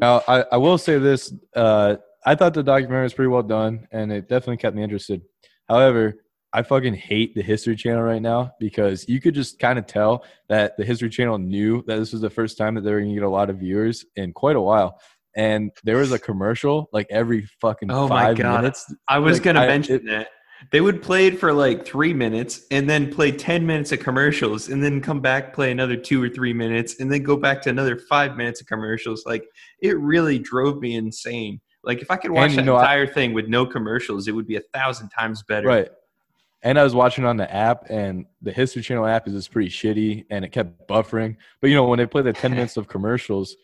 Now, 0.00 0.22
I, 0.28 0.44
I 0.52 0.56
will 0.58 0.78
say 0.78 0.98
this. 0.98 1.32
Uh, 1.54 1.96
I 2.24 2.34
thought 2.34 2.54
the 2.54 2.62
documentary 2.62 3.02
was 3.04 3.14
pretty 3.14 3.28
well 3.28 3.42
done, 3.42 3.86
and 3.92 4.12
it 4.12 4.28
definitely 4.28 4.58
kept 4.58 4.76
me 4.76 4.82
interested. 4.82 5.22
However, 5.68 6.14
I 6.52 6.62
fucking 6.62 6.94
hate 6.94 7.34
the 7.34 7.42
History 7.42 7.74
Channel 7.74 8.02
right 8.02 8.22
now 8.22 8.52
because 8.60 9.08
you 9.08 9.20
could 9.20 9.34
just 9.34 9.58
kind 9.58 9.78
of 9.78 9.86
tell 9.86 10.24
that 10.48 10.76
the 10.76 10.84
History 10.84 11.10
Channel 11.10 11.38
knew 11.38 11.82
that 11.86 11.96
this 11.98 12.12
was 12.12 12.20
the 12.20 12.30
first 12.30 12.56
time 12.56 12.74
that 12.76 12.82
they 12.82 12.92
were 12.92 13.00
going 13.00 13.10
to 13.10 13.14
get 13.14 13.24
a 13.24 13.28
lot 13.28 13.50
of 13.50 13.56
viewers 13.58 14.04
in 14.16 14.32
quite 14.32 14.54
a 14.56 14.60
while. 14.60 15.00
And 15.36 15.70
there 15.82 15.96
was 15.96 16.12
a 16.12 16.18
commercial 16.18 16.88
like 16.92 17.06
every 17.10 17.46
fucking 17.60 17.90
Oh 17.90 18.08
my 18.08 18.26
five 18.26 18.36
God. 18.38 18.60
minutes. 18.62 18.92
I 19.08 19.18
was 19.18 19.36
Like, 19.38 19.42
gonna 19.44 19.60
I- 19.62 19.66
mention 19.66 19.94
it- 19.96 20.06
that. 20.06 20.28
They 20.70 20.80
would 20.80 21.02
play 21.02 21.26
it 21.26 21.38
for 21.38 21.52
like 21.52 21.84
three 21.84 22.14
minutes 22.14 22.62
and 22.70 22.88
then 22.88 23.12
play 23.12 23.30
10 23.32 23.66
minutes 23.66 23.92
of 23.92 23.98
commercials 24.00 24.70
and 24.70 24.82
then 24.82 25.02
come 25.02 25.20
back, 25.20 25.52
play 25.52 25.70
another 25.70 25.94
two 25.96 26.22
or 26.22 26.28
three 26.30 26.54
minutes, 26.54 27.00
and 27.00 27.12
then 27.12 27.22
go 27.22 27.36
back 27.36 27.60
to 27.62 27.70
another 27.70 27.98
five 27.98 28.36
minutes 28.38 28.62
of 28.62 28.66
commercials. 28.66 29.24
Like 29.26 29.44
it 29.82 29.98
really 29.98 30.38
drove 30.38 30.80
me 30.80 30.94
insane. 30.96 31.60
Like 31.82 32.00
if 32.00 32.10
I 32.10 32.16
could 32.16 32.30
watch 32.30 32.50
And, 32.50 32.60
that 32.60 32.64
know, 32.64 32.76
I- 32.76 32.82
entire 32.82 33.06
thing 33.06 33.34
with 33.34 33.46
no 33.48 33.66
commercials, 33.66 34.26
it 34.26 34.32
would 34.32 34.46
be 34.46 34.56
a 34.56 34.62
thousand 34.72 35.10
times 35.10 35.42
better. 35.42 35.66
Right. 35.68 35.88
And 36.62 36.78
I 36.78 36.82
was 36.84 36.94
watching 36.94 37.26
on 37.26 37.36
the 37.36 37.52
app, 37.54 37.90
and 37.90 38.24
the 38.40 38.50
History 38.52 38.80
Channel 38.80 39.04
app 39.04 39.28
is 39.28 39.34
just 39.34 39.50
pretty 39.52 39.68
shitty, 39.68 40.24
and 40.30 40.46
it 40.46 40.52
kept 40.52 40.88
buffering. 40.88 41.36
But 41.60 41.68
you 41.68 41.76
know, 41.76 41.84
when 41.84 41.98
they 41.98 42.06
play 42.06 42.22
the 42.22 42.32
ten 42.32 42.52
minutes 42.56 42.78
of 42.78 42.88
commercials, 42.88 43.54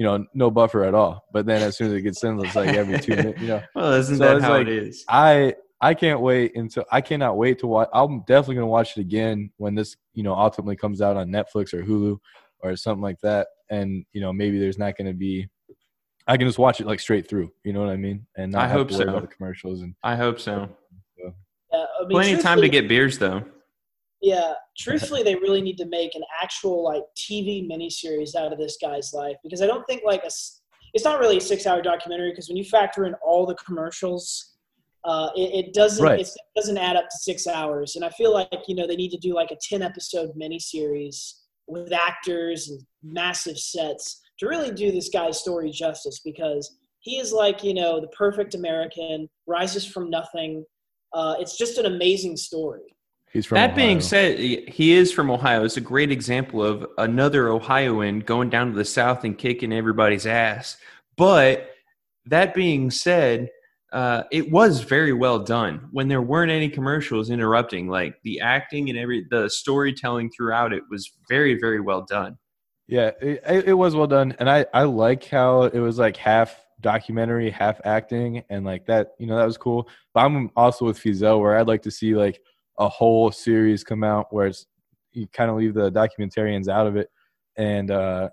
you 0.00 0.06
know, 0.06 0.24
no 0.32 0.50
buffer 0.50 0.82
at 0.84 0.94
all. 0.94 1.26
But 1.30 1.44
then 1.44 1.60
as 1.60 1.76
soon 1.76 1.88
as 1.88 1.92
it 1.92 2.00
gets 2.00 2.24
in, 2.24 2.42
it's 2.42 2.56
like 2.56 2.70
every 2.74 2.98
two 2.98 3.14
minutes. 3.16 3.38
You 3.38 3.48
know, 3.48 3.62
Well, 3.74 3.92
isn't 3.92 4.16
So 4.16 4.24
that 4.24 4.36
it's 4.36 4.44
how 4.46 4.52
like- 4.52 4.66
it 4.66 4.72
is? 4.72 5.04
I 5.10 5.54
I 5.82 5.92
can't 5.92 6.20
wait 6.22 6.56
until 6.56 6.84
I 6.90 7.02
cannot 7.02 7.36
wait 7.36 7.58
to 7.58 7.66
watch. 7.66 7.90
I'm 7.92 8.20
definitely 8.20 8.54
gonna 8.54 8.66
watch 8.68 8.96
it 8.96 9.02
again 9.02 9.50
when 9.58 9.74
this 9.74 9.96
you 10.14 10.22
know 10.22 10.32
ultimately 10.34 10.74
comes 10.76 11.02
out 11.02 11.18
on 11.18 11.28
Netflix 11.28 11.74
or 11.74 11.82
Hulu 11.84 12.16
or 12.60 12.76
something 12.76 13.02
like 13.02 13.20
that. 13.20 13.48
And 13.68 14.06
you 14.14 14.22
know, 14.22 14.32
maybe 14.32 14.58
there's 14.58 14.78
not 14.78 14.96
gonna 14.96 15.12
be. 15.12 15.46
I 16.26 16.38
can 16.38 16.46
just 16.46 16.58
watch 16.58 16.80
it 16.80 16.86
like 16.86 17.00
straight 17.00 17.28
through. 17.28 17.52
You 17.64 17.74
know 17.74 17.80
what 17.80 17.90
I 17.90 17.96
mean? 17.96 18.26
And 18.38 18.52
not 18.52 18.62
I 18.62 18.68
have 18.68 18.78
hope 18.78 18.88
to 18.88 18.94
worry 18.94 19.04
so. 19.04 19.10
about 19.10 19.22
the 19.28 19.34
commercials 19.36 19.82
and 19.82 19.94
I 20.02 20.16
hope 20.16 20.40
so. 20.40 20.66
Yeah, 21.22 21.30
I 21.72 22.00
mean, 22.00 22.08
Plenty 22.10 22.32
of 22.32 22.40
time 22.40 22.62
to 22.62 22.70
get 22.70 22.88
beers 22.88 23.18
though. 23.18 23.42
Yeah, 24.20 24.54
truthfully, 24.76 25.22
they 25.24 25.36
really 25.36 25.62
need 25.62 25.78
to 25.78 25.86
make 25.86 26.14
an 26.14 26.22
actual 26.42 26.84
like 26.84 27.02
TV 27.16 27.68
miniseries 27.68 28.34
out 28.34 28.52
of 28.52 28.58
this 28.58 28.76
guy's 28.80 29.12
life 29.12 29.36
because 29.42 29.62
I 29.62 29.66
don't 29.66 29.86
think 29.86 30.02
like 30.04 30.24
a. 30.24 30.30
It's 30.92 31.04
not 31.04 31.20
really 31.20 31.36
a 31.36 31.40
six-hour 31.40 31.82
documentary 31.82 32.30
because 32.30 32.48
when 32.48 32.56
you 32.56 32.64
factor 32.64 33.04
in 33.04 33.14
all 33.24 33.46
the 33.46 33.54
commercials, 33.54 34.56
uh, 35.04 35.30
it, 35.36 35.66
it 35.66 35.74
doesn't 35.74 36.04
Right. 36.04 36.20
it 36.20 36.28
doesn't 36.56 36.78
add 36.78 36.96
up 36.96 37.08
to 37.08 37.16
six 37.18 37.46
hours. 37.46 37.96
And 37.96 38.04
I 38.04 38.10
feel 38.10 38.32
like 38.32 38.48
you 38.66 38.74
know 38.74 38.86
they 38.86 38.96
need 38.96 39.10
to 39.10 39.18
do 39.18 39.34
like 39.34 39.50
a 39.50 39.56
ten-episode 39.62 40.30
miniseries 40.40 41.34
with 41.66 41.92
actors 41.92 42.68
and 42.68 42.80
massive 43.02 43.58
sets 43.58 44.20
to 44.40 44.48
really 44.48 44.72
do 44.72 44.90
this 44.90 45.08
guy's 45.08 45.38
story 45.38 45.70
justice 45.70 46.20
because 46.24 46.76
he 46.98 47.18
is 47.18 47.32
like 47.32 47.62
you 47.62 47.72
know 47.72 48.00
the 48.00 48.08
perfect 48.08 48.54
American, 48.54 49.28
rises 49.46 49.86
from 49.86 50.10
nothing. 50.10 50.64
Uh, 51.12 51.36
it's 51.38 51.56
just 51.56 51.78
an 51.78 51.86
amazing 51.86 52.36
story. 52.36 52.94
He's 53.32 53.46
from. 53.46 53.56
that 53.56 53.74
being 53.74 54.00
said, 54.00 54.38
he 54.38 54.92
is 54.92 55.12
from 55.12 55.30
Ohio. 55.30 55.64
It's 55.64 55.76
a 55.76 55.82
great 55.82 56.10
example 56.10 56.62
of 56.62 56.86
another 56.98 57.48
Ohioan 57.48 58.20
going 58.20 58.50
down 58.50 58.70
to 58.70 58.76
the 58.76 58.84
South 58.84 59.24
and 59.24 59.36
kicking 59.36 59.72
everybody's 59.72 60.26
ass. 60.26 60.76
But 61.16 61.70
that 62.26 62.54
being 62.54 62.90
said, 62.90 63.50
uh, 63.92 64.22
it 64.30 64.50
was 64.50 64.80
very 64.80 65.12
well 65.12 65.38
done 65.38 65.88
when 65.90 66.08
there 66.08 66.22
weren't 66.22 66.52
any 66.52 66.68
commercials 66.68 67.30
interrupting. 67.30 67.88
Like 67.88 68.14
the 68.22 68.40
acting 68.40 68.88
and 68.88 68.98
every 68.98 69.26
the 69.30 69.48
storytelling 69.48 70.30
throughout 70.30 70.72
it 70.72 70.82
was 70.90 71.10
very, 71.28 71.58
very 71.58 71.80
well 71.80 72.02
done. 72.02 72.38
Yeah, 72.86 73.10
it, 73.20 73.42
it 73.46 73.68
it 73.68 73.74
was 73.74 73.94
well 73.94 74.06
done, 74.06 74.34
and 74.38 74.48
I 74.48 74.66
I 74.72 74.84
like 74.84 75.24
how 75.24 75.62
it 75.62 75.78
was 75.78 75.98
like 75.98 76.16
half 76.16 76.56
documentary, 76.80 77.50
half 77.50 77.80
acting, 77.84 78.42
and 78.48 78.64
like 78.64 78.86
that. 78.86 79.12
You 79.18 79.26
know, 79.26 79.36
that 79.36 79.44
was 79.44 79.58
cool. 79.58 79.88
But 80.14 80.20
I'm 80.20 80.50
also 80.56 80.84
with 80.84 80.98
Fizel, 80.98 81.40
where 81.40 81.56
I'd 81.56 81.68
like 81.68 81.82
to 81.82 81.90
see 81.90 82.14
like 82.14 82.40
a 82.80 82.88
whole 82.88 83.30
series 83.30 83.84
come 83.84 84.02
out 84.02 84.32
where 84.32 84.48
it's 84.48 84.66
you 85.12 85.28
kind 85.28 85.50
of 85.50 85.56
leave 85.56 85.74
the 85.74 85.92
documentarians 85.92 86.68
out 86.68 86.86
of 86.86 86.96
it, 86.96 87.10
and 87.56 87.90
uh 87.90 88.28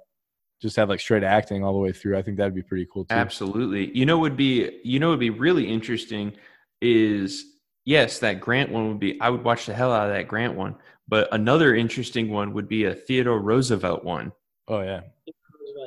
just 0.59 0.75
have 0.75 0.89
like 0.89 0.99
straight 0.99 1.23
acting 1.23 1.63
all 1.63 1.73
the 1.73 1.79
way 1.79 1.91
through. 1.91 2.17
I 2.17 2.23
think 2.23 2.37
that'd 2.37 2.55
be 2.55 2.63
pretty 2.63 2.87
cool 2.91 3.05
too. 3.05 3.13
Absolutely. 3.13 3.95
You 3.95 4.07
know, 4.07 4.17
would 4.17 4.37
be 4.37 4.79
you 4.83 4.99
know 4.99 5.09
would 5.09 5.19
be 5.19 5.29
really 5.29 5.67
interesting 5.67 6.33
is 6.81 7.45
yes, 7.85 8.19
that 8.19 8.39
Grant 8.39 8.71
one 8.71 8.87
would 8.87 8.99
be. 8.99 9.19
I 9.21 9.29
would 9.29 9.43
watch 9.43 9.65
the 9.67 9.73
hell 9.73 9.91
out 9.91 10.09
of 10.09 10.15
that 10.15 10.27
Grant 10.27 10.55
one. 10.55 10.75
But 11.07 11.29
another 11.31 11.75
interesting 11.75 12.29
one 12.29 12.53
would 12.53 12.67
be 12.67 12.85
a 12.85 12.93
Theodore 12.93 13.39
Roosevelt 13.39 14.03
one. 14.03 14.31
Oh 14.67 14.81
yeah, 14.81 15.01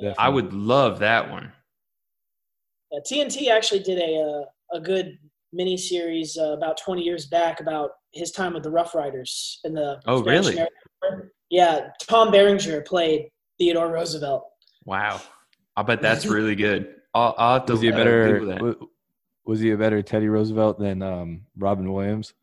Yeah. 0.00 0.14
I 0.18 0.28
would 0.28 0.52
love 0.52 0.98
that 1.00 1.30
one. 1.30 1.52
Yeah, 2.90 3.00
TNT 3.00 3.48
actually 3.48 3.80
did 3.80 3.98
a 3.98 4.20
uh, 4.20 4.76
a 4.76 4.80
good 4.80 5.18
mini 5.52 5.76
series 5.76 6.38
uh, 6.38 6.52
about 6.52 6.78
20 6.78 7.02
years 7.02 7.26
back 7.26 7.61
about 7.61 7.90
his 8.12 8.32
time 8.32 8.54
with 8.54 8.62
the 8.62 8.70
Rough 8.70 8.94
Riders 8.94 9.61
in 9.64 9.74
the 9.74 10.00
Oh, 10.06 10.22
Spanish 10.22 10.46
really? 10.46 10.52
American 10.52 11.30
Yeah, 11.50 11.88
Tom 12.02 12.30
Berenger 12.30 12.82
played 12.82 13.28
Theodore 13.58 13.90
Roosevelt. 13.90 14.44
Wow. 14.84 15.20
I 15.76 15.82
bet 15.82 16.02
that's 16.02 16.26
really 16.26 16.54
good. 16.54 16.94
I'll, 17.14 17.34
I'll 17.38 17.54
have 17.54 17.66
to 17.66 17.72
was 17.72 17.80
he 17.80 17.88
a 17.88 17.92
better 17.92 18.40
Google 18.40 18.88
was 19.44 19.61
he 19.61 19.72
a 19.72 19.76
better 19.76 20.02
Teddy 20.02 20.28
Roosevelt 20.28 20.78
than 20.78 21.02
um 21.02 21.42
Robin 21.56 21.92
Williams? 21.92 22.34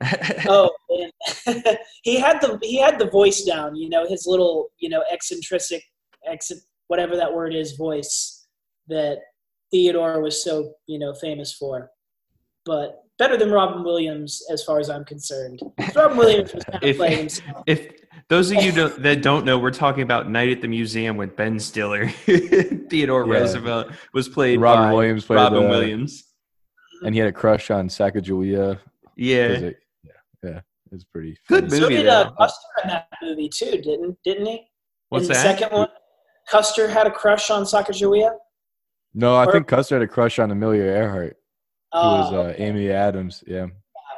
Oh, 0.48 0.70
man. 0.88 1.10
he 2.02 2.18
had 2.18 2.40
the 2.40 2.58
he 2.62 2.80
had 2.80 2.98
the 2.98 3.10
voice 3.10 3.42
down. 3.42 3.74
You 3.76 3.88
know 3.88 4.06
his 4.08 4.26
little 4.26 4.70
you 4.78 4.88
know 4.88 5.04
eccentric, 5.10 5.82
ex 6.26 6.50
whatever 6.86 7.16
that 7.16 7.32
word 7.32 7.54
is 7.54 7.72
voice 7.72 8.46
that 8.88 9.18
Theodore 9.70 10.22
was 10.22 10.42
so 10.42 10.72
you 10.86 10.98
know 10.98 11.14
famous 11.14 11.52
for. 11.52 11.90
But 12.64 13.02
better 13.20 13.36
than 13.36 13.52
Robin 13.52 13.84
Williams 13.84 14.42
as 14.50 14.64
far 14.64 14.80
as 14.80 14.88
I'm 14.90 15.04
concerned. 15.04 15.60
Robin 15.94 16.16
Williams 16.16 16.54
was 16.54 16.64
kind 16.64 16.82
of 16.82 16.88
If- 16.88 16.96
playing 16.96 17.18
himself. 17.18 17.62
if 17.66 17.92
those 18.28 18.50
of 18.50 18.62
you 18.62 18.72
don't, 18.72 19.02
that 19.02 19.22
don't 19.22 19.44
know, 19.44 19.58
we're 19.58 19.70
talking 19.70 20.02
about 20.02 20.28
Night 20.30 20.48
at 20.50 20.60
the 20.62 20.68
Museum 20.68 21.16
with 21.16 21.36
Ben 21.36 21.58
Stiller. 21.60 22.08
Theodore 22.88 23.26
Yeah. 23.26 23.32
Roosevelt 23.40 23.88
was 24.14 24.28
played 24.28 24.60
Robin 24.60 24.88
by 24.88 24.92
Williams 24.94 25.24
played 25.26 25.36
Robin 25.36 25.66
uh, 25.66 25.68
Williams. 25.68 26.24
and 27.04 27.14
he 27.14 27.18
had 27.20 27.28
a 27.28 27.32
crush 27.32 27.70
on 27.70 27.88
Sacagawea. 27.88 28.74
'cause 28.76 28.82
Yeah. 29.16 29.36
it- 29.46 29.76
yeah, 30.02 30.12
yeah, 30.42 30.60
it's 30.92 31.04
pretty 31.04 31.36
Good 31.48 31.64
funny. 31.68 31.76
So 31.76 31.80
movie, 31.82 31.96
did 31.96 32.08
uh. 32.08 32.30
Custer 32.38 32.66
in 32.84 32.88
that 32.88 33.08
movie 33.22 33.48
too, 33.48 33.70
didn't 33.82 34.16
didn't 34.24 34.46
he? 34.46 34.66
What's 35.10 35.26
in 35.26 35.28
the 35.28 35.34
second 35.34 35.72
one, 35.72 35.88
Custer 36.48 36.88
had 36.88 37.06
a 37.06 37.10
crush 37.10 37.50
on 37.50 37.64
Sacagawea. 37.64 38.30
No, 39.12 39.34
I 39.36 39.44
Or- 39.44 39.52
think 39.52 39.66
Custer 39.68 39.96
had 39.96 40.02
a 40.02 40.08
crush 40.08 40.38
on 40.38 40.50
Amelia 40.50 40.82
Earhart, 40.84 41.36
who 41.92 41.98
was 41.98 42.32
Uh, 42.32 42.40
uh, 42.40 42.54
Amy 42.56 42.90
Adams. 42.90 43.42
Yeah. 43.46 43.66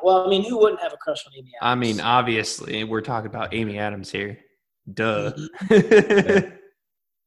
well, 0.03 0.27
I 0.27 0.29
mean, 0.29 0.45
who 0.45 0.59
wouldn't 0.59 0.81
have 0.81 0.93
a 0.93 0.97
crush 0.97 1.27
on 1.27 1.33
Amy? 1.37 1.53
I 1.61 1.75
mean, 1.75 2.01
obviously, 2.01 2.85
we're 2.85 3.01
talking 3.01 3.29
about 3.31 3.55
Amy 3.55 3.79
Adams 3.79 4.11
here. 4.11 4.39
Duh. 4.93 5.33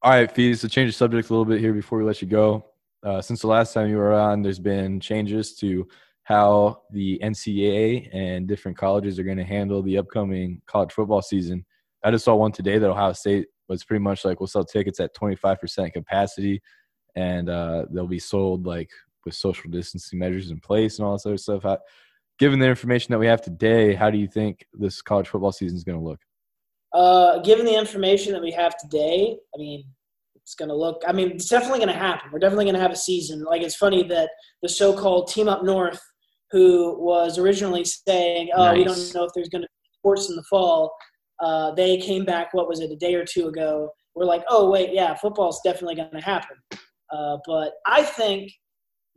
All 0.02 0.10
right, 0.12 0.30
Fees, 0.30 0.60
to 0.60 0.68
change 0.68 0.90
the 0.90 0.96
subject 0.96 1.30
a 1.30 1.32
little 1.32 1.44
bit 1.46 1.60
here 1.60 1.72
before 1.72 1.98
we 1.98 2.04
let 2.04 2.20
you 2.20 2.28
go. 2.28 2.66
Uh, 3.02 3.20
since 3.22 3.40
the 3.40 3.46
last 3.46 3.72
time 3.72 3.88
you 3.88 3.96
were 3.96 4.12
on, 4.12 4.42
there's 4.42 4.58
been 4.58 5.00
changes 5.00 5.54
to 5.56 5.86
how 6.24 6.82
the 6.90 7.18
NCAA 7.22 8.08
and 8.12 8.46
different 8.46 8.76
colleges 8.76 9.18
are 9.18 9.22
going 9.22 9.36
to 9.36 9.44
handle 9.44 9.82
the 9.82 9.96
upcoming 9.96 10.60
college 10.66 10.92
football 10.92 11.22
season. 11.22 11.64
I 12.04 12.10
just 12.10 12.24
saw 12.24 12.34
one 12.34 12.52
today 12.52 12.78
that 12.78 12.90
Ohio 12.90 13.12
State 13.12 13.46
was 13.68 13.84
pretty 13.84 14.02
much 14.02 14.24
like 14.24 14.38
we'll 14.40 14.48
sell 14.48 14.64
tickets 14.64 15.00
at 15.00 15.14
25% 15.14 15.92
capacity, 15.92 16.60
and 17.14 17.48
uh, 17.48 17.86
they'll 17.90 18.06
be 18.06 18.18
sold 18.18 18.66
like 18.66 18.90
with 19.26 19.34
social 19.34 19.70
distancing 19.70 20.18
measures 20.18 20.50
in 20.50 20.58
place 20.60 20.98
and 20.98 21.06
all 21.06 21.12
this 21.12 21.26
other 21.26 21.36
stuff. 21.36 21.64
How, 21.64 21.78
given 22.38 22.58
the 22.58 22.68
information 22.68 23.12
that 23.12 23.18
we 23.18 23.26
have 23.26 23.42
today, 23.42 23.94
how 23.94 24.08
do 24.08 24.16
you 24.16 24.28
think 24.28 24.64
this 24.72 25.02
college 25.02 25.28
football 25.28 25.52
season 25.52 25.76
is 25.76 25.84
going 25.84 25.98
to 25.98 26.04
look? 26.04 26.20
Uh, 26.94 27.40
given 27.40 27.66
the 27.66 27.78
information 27.78 28.32
that 28.32 28.40
we 28.40 28.52
have 28.52 28.74
today, 28.78 29.36
I 29.54 29.58
mean, 29.58 29.84
it's 30.36 30.54
going 30.54 30.68
to 30.68 30.74
look. 30.74 31.02
I 31.06 31.12
mean, 31.12 31.32
it's 31.32 31.48
definitely 31.48 31.80
going 31.80 31.92
to 31.92 31.98
happen. 31.98 32.30
We're 32.32 32.38
definitely 32.38 32.66
going 32.66 32.76
to 32.76 32.80
have 32.80 32.92
a 32.92 32.96
season. 32.96 33.42
Like 33.42 33.62
it's 33.62 33.76
funny 33.76 34.04
that 34.04 34.30
the 34.62 34.68
so-called 34.68 35.28
Team 35.28 35.48
Up 35.48 35.64
North, 35.64 36.00
who 36.52 36.96
was 37.04 37.36
originally 37.38 37.84
saying, 37.84 38.50
"Oh, 38.54 38.72
we 38.72 38.84
don't 38.84 39.14
know 39.14 39.24
if 39.24 39.32
there's 39.34 39.48
going 39.48 39.62
to 39.62 39.68
be 39.68 39.90
sports 39.98 40.30
in 40.30 40.36
the 40.36 40.44
fall," 40.44 40.94
uh, 41.40 41.74
they 41.74 41.98
came 41.98 42.24
back. 42.24 42.54
What 42.54 42.68
was 42.68 42.80
it? 42.80 42.92
A 42.92 42.96
day 42.96 43.14
or 43.16 43.24
two 43.24 43.48
ago. 43.48 43.90
We're 44.14 44.24
like, 44.24 44.44
"Oh, 44.48 44.70
wait, 44.70 44.94
yeah, 44.94 45.14
football's 45.16 45.60
definitely 45.64 45.96
going 45.96 46.12
to 46.12 46.20
happen." 46.20 46.56
Uh, 47.12 47.38
but 47.44 47.72
I 47.84 48.04
think 48.04 48.52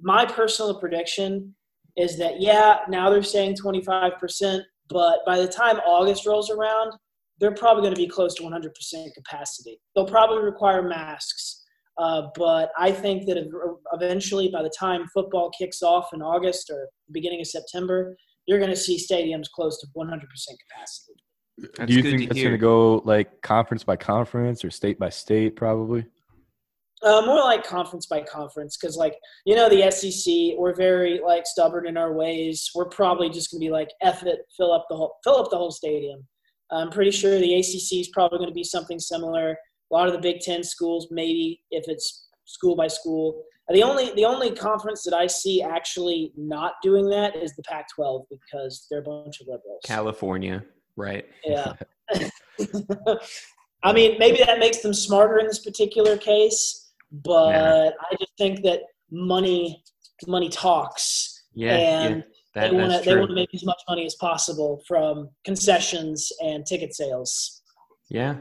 my 0.01 0.25
personal 0.25 0.79
prediction 0.79 1.55
is 1.97 2.17
that 2.17 2.41
yeah, 2.41 2.79
now 2.87 3.09
they're 3.09 3.23
saying 3.23 3.55
25%, 3.55 4.61
But 4.89 5.19
by 5.25 5.39
the 5.39 5.47
time 5.47 5.77
August 5.85 6.25
rolls 6.25 6.49
around, 6.49 6.93
they're 7.39 7.53
probably 7.53 7.83
going 7.83 7.95
to 7.95 8.01
be 8.01 8.07
close 8.07 8.35
to 8.35 8.43
100% 8.43 9.13
capacity. 9.15 9.79
They'll 9.95 10.05
probably 10.05 10.43
require 10.43 10.81
masks. 10.81 11.63
Uh, 11.97 12.27
but 12.35 12.71
I 12.77 12.91
think 12.91 13.25
that 13.27 13.37
eventually, 13.93 14.49
by 14.49 14.63
the 14.63 14.71
time 14.77 15.05
football 15.13 15.51
kicks 15.57 15.81
off 15.81 16.13
in 16.13 16.21
August 16.21 16.69
or 16.69 16.87
beginning 17.11 17.41
of 17.41 17.47
September, 17.47 18.15
you're 18.45 18.59
going 18.59 18.71
to 18.71 18.75
see 18.75 18.97
stadiums 18.97 19.49
close 19.53 19.79
to 19.81 19.87
100% 19.97 20.09
capacity. 20.09 21.13
That's 21.77 21.89
Do 21.89 21.93
you 21.93 22.01
think 22.01 22.21
to 22.21 22.25
it's 22.29 22.41
going 22.41 22.51
to 22.51 22.57
go 22.57 23.01
like 23.03 23.41
conference 23.41 23.83
by 23.83 23.97
conference 23.97 24.63
or 24.63 24.71
state 24.71 24.97
by 24.97 25.09
state? 25.09 25.57
Probably. 25.57 26.05
Uh, 27.01 27.21
more 27.25 27.39
like 27.39 27.65
conference 27.65 28.05
by 28.07 28.21
conference, 28.21 28.75
because 28.75 28.97
like 28.97 29.15
you 29.45 29.55
know 29.55 29.69
the 29.69 29.89
SEC, 29.89 30.57
we're 30.57 30.75
very 30.75 31.21
like 31.25 31.47
stubborn 31.47 31.87
in 31.87 31.95
our 31.95 32.13
ways. 32.13 32.69
We're 32.75 32.89
probably 32.89 33.29
just 33.29 33.51
gonna 33.51 33.61
be 33.61 33.69
like, 33.69 33.89
"Eff 34.01 34.23
it, 34.23 34.39
fill 34.57 34.73
up 34.73 34.85
the 34.89 34.97
whole, 34.97 35.15
fill 35.23 35.37
up 35.37 35.49
the 35.49 35.57
whole 35.57 35.71
stadium." 35.71 36.27
I'm 36.71 36.89
pretty 36.89 37.11
sure 37.11 37.39
the 37.39 37.55
ACC 37.55 37.99
is 37.99 38.09
probably 38.09 38.37
going 38.37 38.49
to 38.49 38.55
be 38.55 38.63
something 38.63 38.99
similar. 38.99 39.51
A 39.91 39.95
lot 39.95 40.07
of 40.07 40.13
the 40.13 40.19
Big 40.19 40.39
Ten 40.39 40.63
schools, 40.63 41.07
maybe 41.09 41.61
if 41.71 41.85
it's 41.87 42.27
school 42.45 42.75
by 42.75 42.87
school. 42.87 43.43
The 43.71 43.83
only 43.83 44.11
the 44.15 44.25
only 44.25 44.51
conference 44.51 45.03
that 45.03 45.13
I 45.13 45.27
see 45.27 45.61
actually 45.61 46.33
not 46.35 46.73
doing 46.81 47.07
that 47.09 47.35
is 47.35 47.55
the 47.55 47.63
Pac-12 47.63 48.25
because 48.29 48.87
they're 48.89 48.99
a 48.99 49.03
bunch 49.03 49.41
of 49.41 49.47
liberals. 49.47 49.81
California, 49.85 50.63
right? 50.95 51.25
Yeah. 51.45 51.73
I 53.83 53.93
mean, 53.93 54.17
maybe 54.17 54.39
that 54.43 54.59
makes 54.59 54.79
them 54.79 54.93
smarter 54.93 55.37
in 55.37 55.45
this 55.45 55.59
particular 55.59 56.17
case, 56.17 56.88
but 57.11 57.49
Yeah. 57.49 57.89
I 58.11 58.15
just 58.19 58.33
think 58.37 58.63
that 58.63 58.81
money 59.11 59.83
money 60.27 60.49
talks, 60.49 61.43
Yeah, 61.53 61.75
and 61.75 62.15
yeah. 62.17 62.21
That, 62.55 62.71
they 62.71 62.77
want 62.77 62.91
to 62.91 63.09
they 63.09 63.15
want 63.15 63.29
to 63.29 63.35
make 63.35 63.53
as 63.53 63.63
much 63.63 63.81
money 63.87 64.05
as 64.05 64.15
possible 64.15 64.81
from 64.87 65.29
concessions 65.45 66.31
and 66.41 66.65
ticket 66.65 66.93
sales. 66.95 67.61
yeah. 68.09 68.35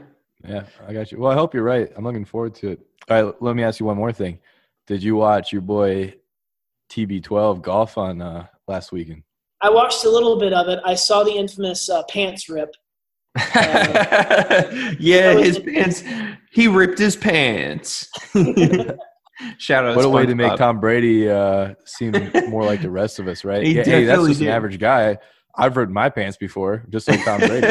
Yeah, 0.47 0.63
I 0.87 0.93
got 0.93 1.11
you. 1.11 1.19
Well, 1.19 1.31
I 1.33 1.35
hope 1.35 1.53
you're 1.53 1.63
right. 1.63 1.91
I'm 1.97 2.05
looking 2.05 2.23
forward 2.23 2.55
to 2.55 2.69
it. 2.69 2.79
All 3.09 3.23
right, 3.23 3.41
let 3.41 3.57
me 3.57 3.63
ask 3.63 3.77
you 3.81 3.85
one 3.85 3.97
more 3.97 4.13
thing. 4.13 4.39
Did 4.87 5.03
you 5.03 5.17
watch 5.17 5.51
your 5.51 5.61
boy 5.61 6.13
TB12 6.89 7.61
golf 7.61 7.97
on 7.97 8.21
uh, 8.21 8.47
last 8.65 8.93
weekend? 8.93 9.23
I 9.61 9.69
watched 9.69 10.05
a 10.05 10.09
little 10.09 10.39
bit 10.39 10.53
of 10.53 10.69
it. 10.69 10.79
I 10.85 10.95
saw 10.95 11.23
the 11.25 11.33
infamous 11.33 11.89
uh, 11.89 12.03
pants 12.09 12.47
rip. 12.47 12.73
yeah, 14.99 15.33
was- 15.35 15.45
his 15.45 15.59
pants. 15.59 16.03
He 16.51 16.67
ripped 16.67 16.99
his 16.99 17.15
pants. 17.15 18.09
Shout 19.57 19.85
out! 19.85 19.95
What 19.95 20.03
a 20.03 20.09
way 20.09 20.25
to 20.25 20.35
make 20.35 20.51
SpongeBob. 20.51 20.57
Tom 20.57 20.79
Brady 20.81 21.29
uh, 21.29 21.73
seem 21.85 22.11
more 22.49 22.65
like 22.65 22.81
the 22.81 22.89
rest 22.89 23.19
of 23.19 23.27
us, 23.27 23.45
right? 23.45 23.63
He 23.63 23.73
yeah, 23.73 23.83
hey, 23.83 24.03
that's 24.03 24.07
definitely 24.07 24.31
just 24.31 24.41
an 24.41 24.47
average 24.49 24.79
guy. 24.79 25.17
I've 25.55 25.77
ripped 25.77 25.91
my 25.91 26.09
pants 26.09 26.37
before, 26.37 26.85
just 26.89 27.07
like 27.07 27.23
Tom 27.23 27.39
Brady. 27.39 27.67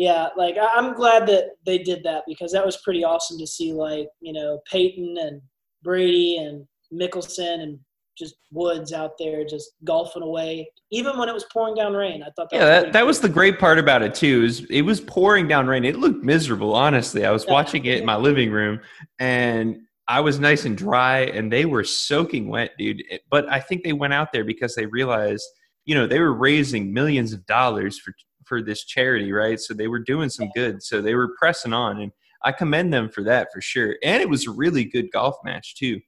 Yeah, 0.00 0.28
like 0.34 0.56
I'm 0.58 0.94
glad 0.94 1.26
that 1.26 1.56
they 1.66 1.76
did 1.76 2.02
that 2.04 2.22
because 2.26 2.52
that 2.52 2.64
was 2.64 2.78
pretty 2.78 3.04
awesome 3.04 3.38
to 3.38 3.46
see. 3.46 3.74
Like 3.74 4.08
you 4.20 4.32
know 4.32 4.60
Peyton 4.70 5.16
and 5.18 5.42
Brady 5.82 6.38
and 6.38 6.66
Mickelson 6.90 7.60
and 7.60 7.78
just 8.16 8.36
Woods 8.50 8.92
out 8.92 9.12
there 9.18 9.44
just 9.44 9.72
golfing 9.84 10.22
away, 10.22 10.70
even 10.90 11.18
when 11.18 11.28
it 11.28 11.32
was 11.32 11.44
pouring 11.52 11.74
down 11.74 11.94
rain. 11.94 12.22
I 12.22 12.30
thought 12.36 12.50
that 12.50 12.56
yeah, 12.56 12.60
was 12.60 12.68
that, 12.68 12.92
that 12.92 12.98
cool. 13.00 13.06
was 13.06 13.20
the 13.20 13.28
great 13.28 13.58
part 13.58 13.78
about 13.78 14.02
it 14.02 14.14
too. 14.14 14.44
Is 14.44 14.64
it 14.70 14.82
was 14.82 15.00
pouring 15.00 15.48
down 15.48 15.66
rain. 15.66 15.84
It 15.84 15.96
looked 15.98 16.22
miserable, 16.24 16.74
honestly. 16.74 17.24
I 17.24 17.30
was 17.30 17.44
Yeah. 17.44 17.52
watching 17.52 17.84
it 17.86 17.98
in 18.00 18.06
my 18.06 18.16
living 18.16 18.50
room, 18.50 18.80
and 19.18 19.78
I 20.08 20.20
was 20.20 20.40
nice 20.40 20.64
and 20.64 20.76
dry, 20.76 21.20
and 21.20 21.52
they 21.52 21.64
were 21.64 21.84
soaking 21.84 22.48
wet, 22.48 22.72
dude. 22.78 23.02
But 23.30 23.48
I 23.48 23.60
think 23.60 23.84
they 23.84 23.92
went 23.92 24.12
out 24.12 24.32
there 24.32 24.44
because 24.44 24.74
they 24.74 24.86
realized, 24.86 25.44
you 25.84 25.94
know, 25.94 26.06
they 26.06 26.18
were 26.20 26.34
raising 26.34 26.92
millions 26.92 27.32
of 27.32 27.46
dollars 27.46 27.98
for 27.98 28.12
for 28.44 28.60
this 28.60 28.84
charity, 28.84 29.30
right? 29.30 29.60
So 29.60 29.72
they 29.74 29.86
were 29.86 30.00
doing 30.00 30.28
some 30.28 30.50
good. 30.56 30.82
So 30.82 31.00
they 31.00 31.14
were 31.14 31.36
pressing 31.38 31.72
on, 31.72 32.00
and 32.00 32.10
I 32.44 32.50
commend 32.52 32.92
them 32.92 33.08
for 33.08 33.22
that 33.24 33.48
for 33.52 33.60
sure. 33.60 33.96
And 34.02 34.20
it 34.20 34.28
was 34.28 34.46
a 34.46 34.50
really 34.50 34.84
good 34.84 35.12
golf 35.12 35.36
match 35.44 35.76
too. 35.76 36.00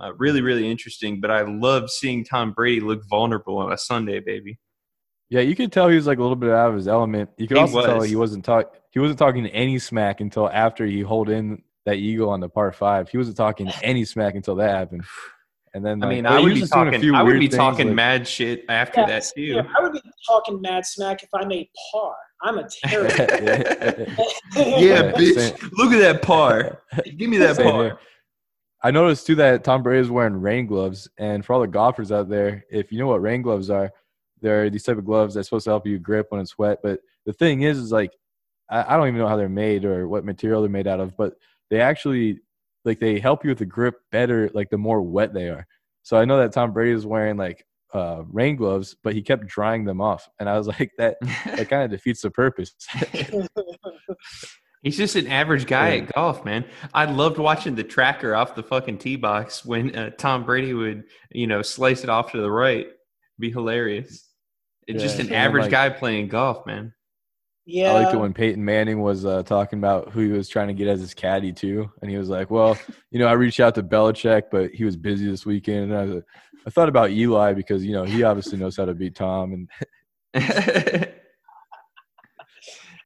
Uh, 0.00 0.12
really, 0.14 0.40
really 0.40 0.70
interesting. 0.70 1.20
But 1.20 1.30
I 1.30 1.42
love 1.42 1.90
seeing 1.90 2.24
Tom 2.24 2.52
Brady 2.52 2.80
look 2.80 3.02
vulnerable 3.08 3.58
on 3.58 3.72
a 3.72 3.78
Sunday, 3.78 4.20
baby. 4.20 4.58
Yeah, 5.28 5.40
you 5.42 5.54
could 5.54 5.70
tell 5.70 5.88
he 5.88 5.96
was 5.96 6.06
like 6.06 6.18
a 6.18 6.22
little 6.22 6.36
bit 6.36 6.50
out 6.50 6.70
of 6.70 6.74
his 6.76 6.88
element. 6.88 7.30
You 7.36 7.46
could 7.46 7.56
He 7.56 7.60
also 7.60 7.82
tell 7.84 7.98
was. 7.98 8.08
he 8.08 8.16
wasn't 8.16 8.44
talk 8.44 8.74
he 8.90 8.98
wasn't 8.98 9.18
talking 9.18 9.46
any 9.48 9.78
smack 9.78 10.20
until 10.20 10.48
after 10.50 10.84
he 10.86 11.02
hold 11.02 11.28
in 11.28 11.62
that 11.86 11.96
eagle 11.96 12.30
on 12.30 12.40
the 12.40 12.48
par 12.48 12.72
five. 12.72 13.08
He 13.08 13.16
wasn't 13.18 13.36
talking 13.36 13.70
any 13.82 14.04
smack 14.04 14.34
until 14.34 14.56
that 14.56 14.70
happened. 14.70 15.04
And 15.72 15.86
then 15.86 16.02
I 16.02 16.08
mean, 16.08 16.26
I 16.26 16.40
would 16.40 16.54
be 16.54 16.60
just 16.60 16.72
doing 16.72 16.88
a 16.88 16.90
talking. 16.92 17.14
I 17.14 17.22
would 17.22 17.34
be 17.38 17.46
things, 17.46 17.54
talking 17.54 17.86
like- 17.88 17.94
mad 17.96 18.26
shit 18.26 18.64
after 18.68 19.02
Yeah, 19.02 19.06
that 19.06 19.24
see, 19.24 19.46
too. 19.52 19.60
I 19.78 19.80
would 19.82 19.92
be 19.92 20.00
talking 20.26 20.60
mad 20.60 20.84
smack 20.84 21.22
if 21.22 21.28
I 21.32 21.44
made 21.44 21.68
par. 21.92 22.14
I'm 22.42 22.58
a 22.58 22.66
terrible. 22.84 23.14
yeah, 23.44 24.04
Yeah, 24.56 24.78
Yeah, 24.78 25.12
bitch. 25.12 25.70
Look 25.74 25.92
at 25.92 26.00
that 26.00 26.22
par. 26.22 26.82
Give 27.16 27.30
me 27.30 27.36
that 27.38 27.54
Same 27.56 27.70
par. 27.70 28.00
I 28.82 28.90
noticed 28.90 29.26
too 29.26 29.34
that 29.36 29.62
Tom 29.64 29.82
Brady 29.82 30.00
is 30.00 30.10
wearing 30.10 30.40
rain 30.40 30.66
gloves, 30.66 31.08
and 31.18 31.44
for 31.44 31.52
all 31.52 31.60
the 31.60 31.66
golfers 31.66 32.12
out 32.12 32.28
there, 32.28 32.64
if 32.70 32.90
you 32.90 32.98
know 32.98 33.08
what 33.08 33.20
rain 33.22 33.42
gloves 33.42 33.68
are, 33.68 33.90
they're 34.40 34.70
these 34.70 34.84
type 34.84 34.96
of 34.96 35.04
gloves 35.04 35.34
that's 35.34 35.48
supposed 35.48 35.64
to 35.64 35.70
help 35.70 35.86
you 35.86 35.98
grip 35.98 36.26
when 36.30 36.40
it's 36.40 36.58
wet. 36.58 36.78
But 36.82 37.00
the 37.26 37.32
thing 37.32 37.62
is, 37.62 37.78
is 37.78 37.92
like 37.92 38.12
I, 38.70 38.94
I 38.94 38.96
don't 38.96 39.08
even 39.08 39.18
know 39.18 39.28
how 39.28 39.36
they're 39.36 39.48
made 39.48 39.84
or 39.84 40.08
what 40.08 40.24
material 40.24 40.62
they're 40.62 40.70
made 40.70 40.86
out 40.86 41.00
of, 41.00 41.16
but 41.16 41.34
they 41.68 41.80
actually 41.80 42.40
like 42.84 43.00
they 43.00 43.18
help 43.18 43.44
you 43.44 43.50
with 43.50 43.58
the 43.58 43.66
grip 43.66 43.96
better, 44.10 44.50
like 44.54 44.70
the 44.70 44.78
more 44.78 45.02
wet 45.02 45.34
they 45.34 45.48
are. 45.48 45.66
So 46.02 46.16
I 46.16 46.24
know 46.24 46.38
that 46.38 46.52
Tom 46.52 46.72
Brady 46.72 46.92
is 46.92 47.04
wearing 47.04 47.36
like 47.36 47.66
uh, 47.92 48.22
rain 48.30 48.56
gloves, 48.56 48.96
but 49.02 49.14
he 49.14 49.20
kept 49.20 49.46
drying 49.46 49.84
them 49.84 50.00
off, 50.00 50.28
and 50.38 50.48
I 50.48 50.56
was 50.56 50.66
like, 50.78 50.92
that 50.96 51.16
that 51.20 51.68
kind 51.70 51.82
of 51.82 51.90
defeats 51.90 52.22
the 52.22 52.30
purpose. 52.30 52.74
He's 54.82 54.96
just 54.96 55.14
an 55.16 55.26
average 55.26 55.66
guy 55.66 55.94
Yeah. 55.94 56.02
at 56.02 56.12
golf, 56.14 56.44
man. 56.44 56.64
I 56.94 57.04
loved 57.04 57.36
watching 57.38 57.74
the 57.74 57.84
tracker 57.84 58.34
off 58.34 58.54
the 58.54 58.62
fucking 58.62 58.98
tee 58.98 59.16
box 59.16 59.64
when 59.64 59.94
uh, 59.94 60.10
Tom 60.16 60.44
Brady 60.44 60.72
would, 60.72 61.04
you 61.30 61.46
know, 61.46 61.60
slice 61.62 62.02
it 62.02 62.08
off 62.08 62.32
to 62.32 62.40
the 62.40 62.50
right. 62.50 62.86
Be 63.38 63.50
hilarious. 63.50 64.26
It's 64.86 65.02
just 65.02 65.18
an 65.18 65.32
average 65.32 65.64
like- 65.64 65.70
guy 65.70 65.88
playing 65.90 66.28
golf, 66.28 66.64
man. 66.66 66.94
yeah, 67.66 67.90
I 67.90 68.02
liked 68.02 68.14
it 68.14 68.18
when 68.18 68.32
Peyton 68.32 68.64
Manning 68.64 69.00
was 69.02 69.24
uh, 69.26 69.42
talking 69.42 69.78
about 69.78 70.10
who 70.10 70.20
he 70.20 70.28
was 70.32 70.48
trying 70.48 70.68
to 70.68 70.74
get 70.74 70.88
as 70.88 71.00
his 71.00 71.12
caddy 71.14 71.52
too, 71.52 71.90
and 72.02 72.10
he 72.10 72.16
was 72.18 72.28
like, 72.28 72.50
"Well, 72.50 72.76
you 73.10 73.18
know, 73.20 73.26
I 73.28 73.32
reached 73.32 73.60
out 73.60 73.74
to 73.76 73.82
Belichick, 73.84 74.44
but 74.50 74.70
he 74.72 74.82
was 74.84 74.96
busy 74.96 75.30
this 75.30 75.46
weekend." 75.46 75.90
And 75.92 75.94
I, 75.96 76.04
was 76.06 76.14
like, 76.16 76.24
I 76.66 76.70
thought 76.70 76.88
about 76.88 77.10
Eli 77.10 77.52
because 77.52 77.84
you 77.84 77.92
know 77.92 78.02
he 78.04 78.22
obviously 78.24 78.58
knows 78.58 78.76
how 78.76 78.86
to 78.86 78.94
beat 78.94 79.14
Tom, 79.14 79.52
and 80.34 80.34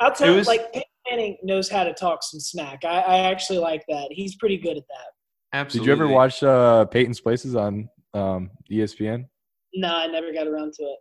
I'll 0.00 0.12
tell 0.14 0.30
you, 0.30 0.36
was- 0.36 0.46
like 0.46 0.72
Peyton 0.72 0.88
Manning 1.10 1.36
knows 1.42 1.68
how 1.68 1.84
to 1.84 1.92
talk 1.92 2.22
some 2.22 2.40
smack. 2.40 2.84
I, 2.84 3.00
I 3.00 3.18
actually 3.30 3.58
like 3.58 3.84
that. 3.88 4.08
He's 4.10 4.36
pretty 4.36 4.56
good 4.56 4.76
at 4.76 4.84
that. 4.88 5.06
Absolutely. 5.52 5.86
did 5.86 5.98
you 5.98 6.04
ever 6.04 6.12
watch 6.12 6.42
uh, 6.42 6.84
Peyton's 6.86 7.20
Places 7.20 7.54
on 7.54 7.88
um, 8.12 8.50
ESPN? 8.70 9.26
No, 9.74 9.94
I 9.94 10.06
never 10.06 10.32
got 10.32 10.46
around 10.46 10.72
to 10.74 10.82
it. 10.84 10.98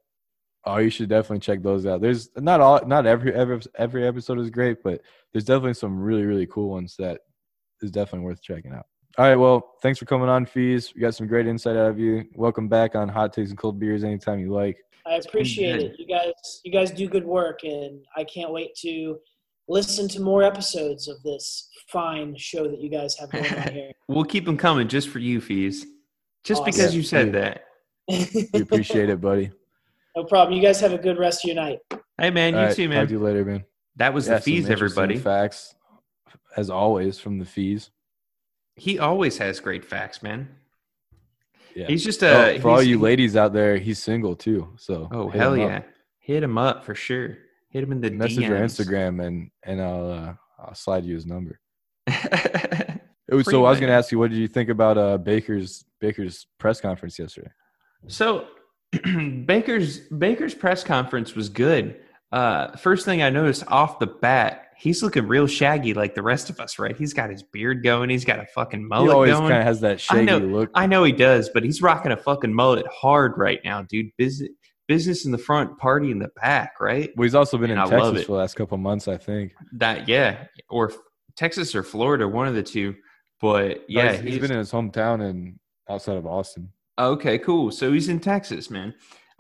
Oh, 0.66 0.78
you 0.78 0.90
should 0.90 1.10
definitely 1.10 1.40
check 1.40 1.62
those 1.62 1.86
out. 1.86 2.02
There's 2.02 2.30
not 2.38 2.62
all, 2.62 2.86
not 2.86 3.06
every 3.06 3.34
every 3.34 3.60
every 3.78 4.08
episode 4.08 4.40
is 4.40 4.50
great, 4.50 4.82
but 4.82 5.02
there's 5.34 5.44
definitely 5.44 5.74
some 5.74 6.00
really 6.00 6.24
really 6.24 6.48
cool 6.48 6.70
ones 6.70 6.96
that 7.00 7.20
is 7.82 7.92
definitely 7.92 8.26
worth 8.26 8.42
checking 8.42 8.72
out. 8.72 8.86
All 9.18 9.26
right, 9.26 9.36
well, 9.36 9.76
thanks 9.84 10.00
for 10.00 10.06
coming 10.06 10.30
on, 10.30 10.46
Fees. 10.46 10.94
We 10.96 11.02
got 11.02 11.14
some 11.14 11.28
great 11.28 11.48
insight 11.48 11.76
out 11.76 11.92
of 11.92 12.00
you. 12.00 12.24
Welcome 12.36 12.68
back 12.68 12.96
on 12.96 13.10
Hot 13.10 13.34
Takes 13.34 13.50
and 13.50 13.60
Cold 13.60 13.80
Beers 13.80 14.04
anytime 14.04 14.40
you 14.40 14.52
like. 14.52 14.78
I 15.06 15.16
appreciate 15.16 15.82
it. 15.82 15.96
You 16.00 16.08
guys, 16.08 16.62
you 16.64 16.72
guys 16.72 16.90
do 16.92 17.08
good 17.08 17.26
work, 17.26 17.64
and 17.64 18.00
I 18.16 18.24
can't 18.24 18.52
wait 18.52 18.74
to 18.78 19.20
listen 19.68 20.08
to 20.10 20.22
more 20.22 20.44
episodes 20.44 21.08
of 21.08 21.22
this 21.24 21.70
fine 21.90 22.36
show 22.38 22.68
that 22.70 22.80
you 22.82 22.90
guys 22.90 23.16
have 23.18 23.30
going 23.32 23.46
on 23.54 23.72
here. 23.74 23.92
We'll 24.10 24.26
keep 24.26 24.46
them 24.46 24.58
coming 24.58 24.88
just 24.90 25.08
for 25.10 25.20
you, 25.20 25.40
fees. 25.40 25.86
Just 26.44 26.62
Awesome. 26.62 26.72
because 26.74 26.94
you 26.96 27.04
said 27.04 27.32
that. 27.34 27.64
We 28.10 28.62
appreciate 28.62 29.10
it, 29.10 29.22
buddy. 29.22 29.50
no 30.16 30.26
problem. 30.26 30.56
You 30.58 30.62
guys 30.62 30.80
have 30.82 30.92
a 30.92 30.98
good 30.98 31.18
rest 31.18 31.44
of 31.46 31.48
your 31.48 31.56
night. 31.56 31.80
Hey, 32.20 32.30
man, 32.30 32.54
you 32.54 32.60
All 32.60 32.66
right, 32.66 32.76
too, 32.76 32.84
Talk 32.88 32.90
man. 32.96 33.08
to 33.08 33.14
you 33.14 33.20
later, 33.20 33.46
man. 33.46 33.64
That 33.96 34.14
was 34.14 34.28
Yeah, 34.28 34.36
the 34.36 34.42
fees, 34.42 34.70
everybody. 34.70 35.18
Facts, 35.18 35.74
as 36.58 36.70
always, 36.70 37.18
from 37.18 37.40
the 37.40 37.46
fees. 37.46 37.92
He 38.76 39.00
always 39.00 39.38
has 39.38 39.60
great 39.62 39.86
facts, 39.86 40.22
man. 40.22 40.50
Yeah. 41.76 41.88
He's 41.88 42.04
just 42.04 42.22
Oh, 42.24 42.28
uh, 42.28 42.46
a. 42.50 42.60
for 42.60 42.70
all 42.70 42.84
you 42.84 43.00
ladies 43.00 43.36
out 43.38 43.54
there, 43.54 43.78
he's 43.78 44.02
single 44.04 44.36
too. 44.36 44.74
So 44.78 45.08
Oh 45.12 45.30
hell 45.30 45.54
him 45.54 45.62
up. 45.62 45.70
yeah! 45.70 45.82
Hit 46.20 46.44
him 46.44 46.58
up 46.58 46.84
for 46.86 46.94
sure. 46.94 47.38
Hit 47.74 47.84
him 47.84 47.92
in 47.92 48.00
the 48.02 48.12
Message 48.12 48.46
DMs. 48.46 48.50
our 48.50 48.56
Instagram 48.86 49.26
and 49.26 49.50
and 49.64 49.82
I'll 49.82 50.10
uh, 50.12 50.34
I'll 50.60 50.76
slide 50.76 51.04
you 51.06 51.16
his 51.16 51.26
number. 51.26 51.60
Was, 53.30 53.46
so 53.50 53.66
I 53.66 53.72
was 53.72 53.80
going 53.80 53.90
to 53.90 53.96
ask 53.96 54.12
you, 54.12 54.20
what 54.20 54.30
did 54.30 54.38
you 54.38 54.48
think 54.48 54.70
about 54.70 54.96
uh, 54.98 55.18
Baker's 55.18 55.86
Baker's 56.00 56.46
press 56.60 56.80
conference 56.80 57.18
yesterday? 57.18 57.50
so 58.08 58.46
Baker's 59.46 60.00
Baker's 60.10 60.54
press 60.54 60.84
conference 60.84 61.34
was 61.36 61.50
good. 61.50 62.00
Uh, 62.32 62.76
first 62.78 63.06
thing 63.06 63.22
I 63.24 63.30
noticed 63.30 63.64
off 63.68 63.98
the 64.00 64.08
bat, 64.08 64.68
he's 64.78 65.02
looking 65.04 65.28
real 65.28 65.48
shaggy 65.48 65.94
like 65.94 66.14
the 66.16 66.22
rest 66.22 66.50
of 66.50 66.60
us, 66.60 66.78
right? 66.80 66.96
He's 66.96 67.14
got 67.14 67.30
his 67.30 67.44
beard 67.44 67.84
going. 67.84 68.10
He's 68.10 68.26
got 68.26 68.40
a 68.40 68.46
fucking 68.48 68.82
He 68.82 68.86
mullet 68.86 69.12
always 69.14 69.32
going. 69.32 69.50
kind 69.50 69.62
of 69.62 69.68
has 69.68 69.82
that 69.82 69.94
I 69.94 69.98
shaggy 69.98 70.26
know- 70.26 70.38
look. 70.40 70.70
I 70.76 70.86
know 70.86 71.04
he 71.04 71.12
does, 71.12 71.50
but 71.50 71.64
he's 71.64 71.82
rocking 71.82 72.12
a 72.12 72.18
fucking 72.18 72.54
mullet 72.54 72.86
hard 72.88 73.34
right 73.38 73.60
now, 73.64 73.82
dude. 73.84 74.10
Business 74.18 74.50
business 74.94 75.26
in 75.26 75.32
the 75.32 75.38
front, 75.38 75.78
party 75.78 76.12
in 76.12 76.20
the 76.20 76.30
back, 76.42 76.80
right? 76.80 77.12
Well, 77.16 77.24
he's 77.24 77.36
also 77.36 77.58
been 77.58 77.72
And 77.72 77.80
in 77.80 77.86
I 77.86 77.90
Texas 77.90 78.24
for 78.26 78.32
the 78.34 78.38
last 78.38 78.56
couple 78.56 78.78
months, 78.78 79.08
I 79.08 79.18
think. 79.18 79.54
That 79.74 80.08
yeah, 80.08 80.46
or 80.70 80.92
Texas 81.36 81.74
or 81.76 81.84
Florida, 81.84 82.28
one 82.28 82.48
of 82.48 82.56
the 82.56 82.64
two. 82.64 82.96
But 83.42 83.78
No, 83.78 83.84
yeah, 83.90 84.12
he's- 84.12 84.22
he's 84.22 84.30
he's- 84.36 84.42
been 84.42 84.52
in 84.52 84.58
his 84.60 84.72
hometown 84.72 85.22
and 85.30 85.60
outside 85.90 86.18
of 86.18 86.26
Austin. 86.26 86.70
Okay, 86.98 87.38
cool. 87.40 87.72
So 87.72 87.92
he's 87.92 88.08
in 88.08 88.20
Texas, 88.20 88.70
man. 88.70 88.94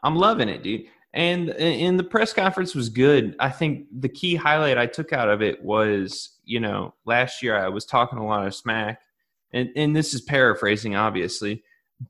I'm 0.03 0.15
loving 0.15 0.49
it, 0.49 0.63
dude. 0.63 0.85
And 1.13 1.51
and 1.51 1.99
the 1.99 2.03
press 2.03 2.33
conference 2.33 2.73
was 2.73 2.89
good. 2.89 3.35
I 3.39 3.49
think 3.49 3.85
the 3.99 4.09
key 4.09 4.35
highlight 4.35 4.77
I 4.79 4.87
took 4.87 5.13
out 5.13 5.29
of 5.29 5.41
it 5.43 5.63
was, 5.63 6.39
you 6.43 6.59
know, 6.59 6.95
last 7.05 7.43
year 7.43 7.55
I 7.55 7.69
was 7.69 7.85
talking 7.85 8.17
a 8.17 8.25
lot 8.25 8.47
of 8.47 8.55
smack, 8.55 8.99
and 9.51 9.69
and 9.75 9.95
this 9.95 10.15
is 10.15 10.21
paraphrasing, 10.21 10.95
obviously, 10.95 11.63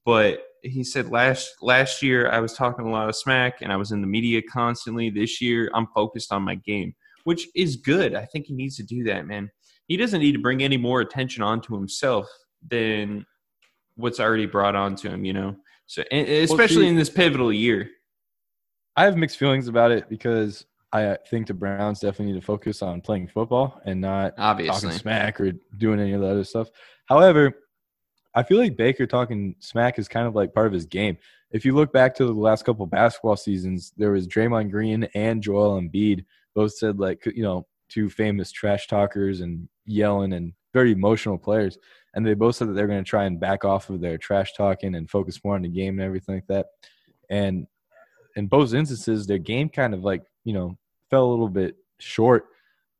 but 0.05 0.39
he 0.63 0.83
said 0.83 1.09
last 1.09 1.55
last 1.61 2.01
year 2.01 2.29
I 2.31 2.39
was 2.39 2.53
talking 2.53 2.85
a 2.85 2.89
lot 2.89 3.09
of 3.09 3.15
smack 3.15 3.61
and 3.61 3.71
I 3.71 3.75
was 3.75 3.91
in 3.91 4.01
the 4.01 4.07
media 4.07 4.41
constantly. 4.41 5.09
This 5.09 5.41
year 5.41 5.69
I'm 5.73 5.87
focused 5.93 6.31
on 6.31 6.41
my 6.41 6.55
game, 6.55 6.95
which 7.25 7.47
is 7.55 7.75
good. 7.75 8.15
I 8.15 8.25
think 8.25 8.47
he 8.47 8.53
needs 8.53 8.77
to 8.77 8.83
do 8.83 9.03
that, 9.03 9.27
man. 9.27 9.51
He 9.87 9.97
doesn't 9.97 10.21
need 10.21 10.31
to 10.31 10.39
bring 10.39 10.63
any 10.63 10.77
more 10.77 11.01
attention 11.01 11.43
onto 11.43 11.75
himself 11.75 12.27
than 12.67 13.25
what's 13.95 14.19
already 14.19 14.45
brought 14.45 14.75
onto 14.75 15.09
him, 15.09 15.25
you 15.25 15.33
know. 15.33 15.55
So 15.85 16.03
especially 16.11 16.83
see- 16.83 16.87
in 16.87 16.95
this 16.95 17.09
pivotal 17.09 17.51
year. 17.51 17.89
I 18.95 19.05
have 19.05 19.17
mixed 19.17 19.37
feelings 19.37 19.67
about 19.67 19.91
it 19.91 20.07
because 20.07 20.65
I 20.93 21.17
think 21.29 21.47
the 21.47 21.55
Browns 21.55 21.99
definitely 21.99 22.33
need 22.33 22.39
to 22.39 22.45
focus 22.45 22.83
on 22.83 23.01
playing 23.01 23.27
football 23.27 23.81
and 23.85 23.99
not 23.99 24.35
Obviously. 24.37 24.89
talking 24.89 24.99
smack 24.99 25.41
or 25.41 25.51
doing 25.77 25.99
any 25.99 26.13
of 26.13 26.21
that 26.21 26.27
other 26.27 26.43
stuff. 26.43 26.69
However, 27.07 27.53
I 28.35 28.43
feel 28.43 28.57
like 28.57 28.77
Baker 28.77 29.05
talking 29.05 29.55
smack 29.59 29.99
is 29.99 30.07
kind 30.07 30.27
of 30.27 30.35
like 30.35 30.53
part 30.53 30.67
of 30.67 30.73
his 30.73 30.85
game. 30.85 31.17
If 31.51 31.65
you 31.65 31.75
look 31.75 31.93
back 31.93 32.15
to 32.15 32.25
the 32.25 32.33
last 32.33 32.65
couple 32.65 32.85
basketball 32.87 33.35
seasons, 33.35 33.93
there 33.95 34.11
was 34.11 34.27
Draymond 34.27 34.71
Green 34.71 35.03
and 35.13 35.41
Joel 35.41 35.79
Embiid 35.79 36.25
both 36.55 36.73
said 36.73 36.99
like 36.99 37.25
you 37.25 37.43
know 37.43 37.65
two 37.89 38.09
famous 38.09 38.51
trash 38.51 38.87
talkers 38.87 39.41
and 39.41 39.67
yelling 39.85 40.33
and 40.33 40.53
very 40.73 40.91
emotional 40.91 41.37
players, 41.37 41.77
and 42.15 42.25
they 42.25 42.33
both 42.33 42.55
said 42.55 42.69
that 42.69 42.73
they're 42.73 42.87
going 42.87 43.03
to 43.03 43.09
try 43.09 43.25
and 43.25 43.39
back 43.39 43.65
off 43.65 43.89
of 43.89 44.01
their 44.01 44.17
trash 44.17 44.53
talking 44.53 44.95
and 44.95 45.09
focus 45.09 45.43
more 45.43 45.55
on 45.55 45.61
the 45.61 45.69
game 45.69 45.99
and 45.99 46.05
everything 46.05 46.35
like 46.35 46.47
that. 46.47 46.67
And 47.29 47.67
in 48.35 48.47
both 48.47 48.73
instances, 48.73 49.27
their 49.27 49.37
game 49.37 49.69
kind 49.69 49.93
of 49.93 50.03
like 50.03 50.23
you 50.43 50.53
know 50.53 50.77
fell 51.11 51.25
a 51.25 51.29
little 51.29 51.49
bit 51.49 51.75
short 51.99 52.47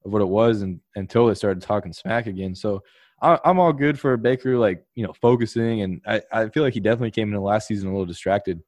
of 0.06 0.12
what 0.12 0.22
it 0.22 0.28
was 0.28 0.62
and, 0.62 0.80
until 0.96 1.28
they 1.28 1.34
started 1.34 1.64
talking 1.64 1.94
smack 1.94 2.28
again. 2.28 2.54
So 2.54 2.84
I, 3.24 3.40
I'm 3.46 3.60
all 3.60 3.74
good 3.74 3.98
for 4.00 4.16
Baker, 4.18 4.58
like 4.58 4.86
you 4.96 5.06
know, 5.08 5.14
focusing, 5.14 5.82
and 5.82 6.02
I, 6.06 6.22
I 6.32 6.50
feel 6.50 6.62
like 6.62 6.74
he 6.74 6.80
definitely 6.80 7.12
came 7.12 7.30
into 7.30 7.40
last 7.40 7.68
season 7.68 7.88
a 7.88 7.92
little 7.92 8.06
distracted. 8.06 8.62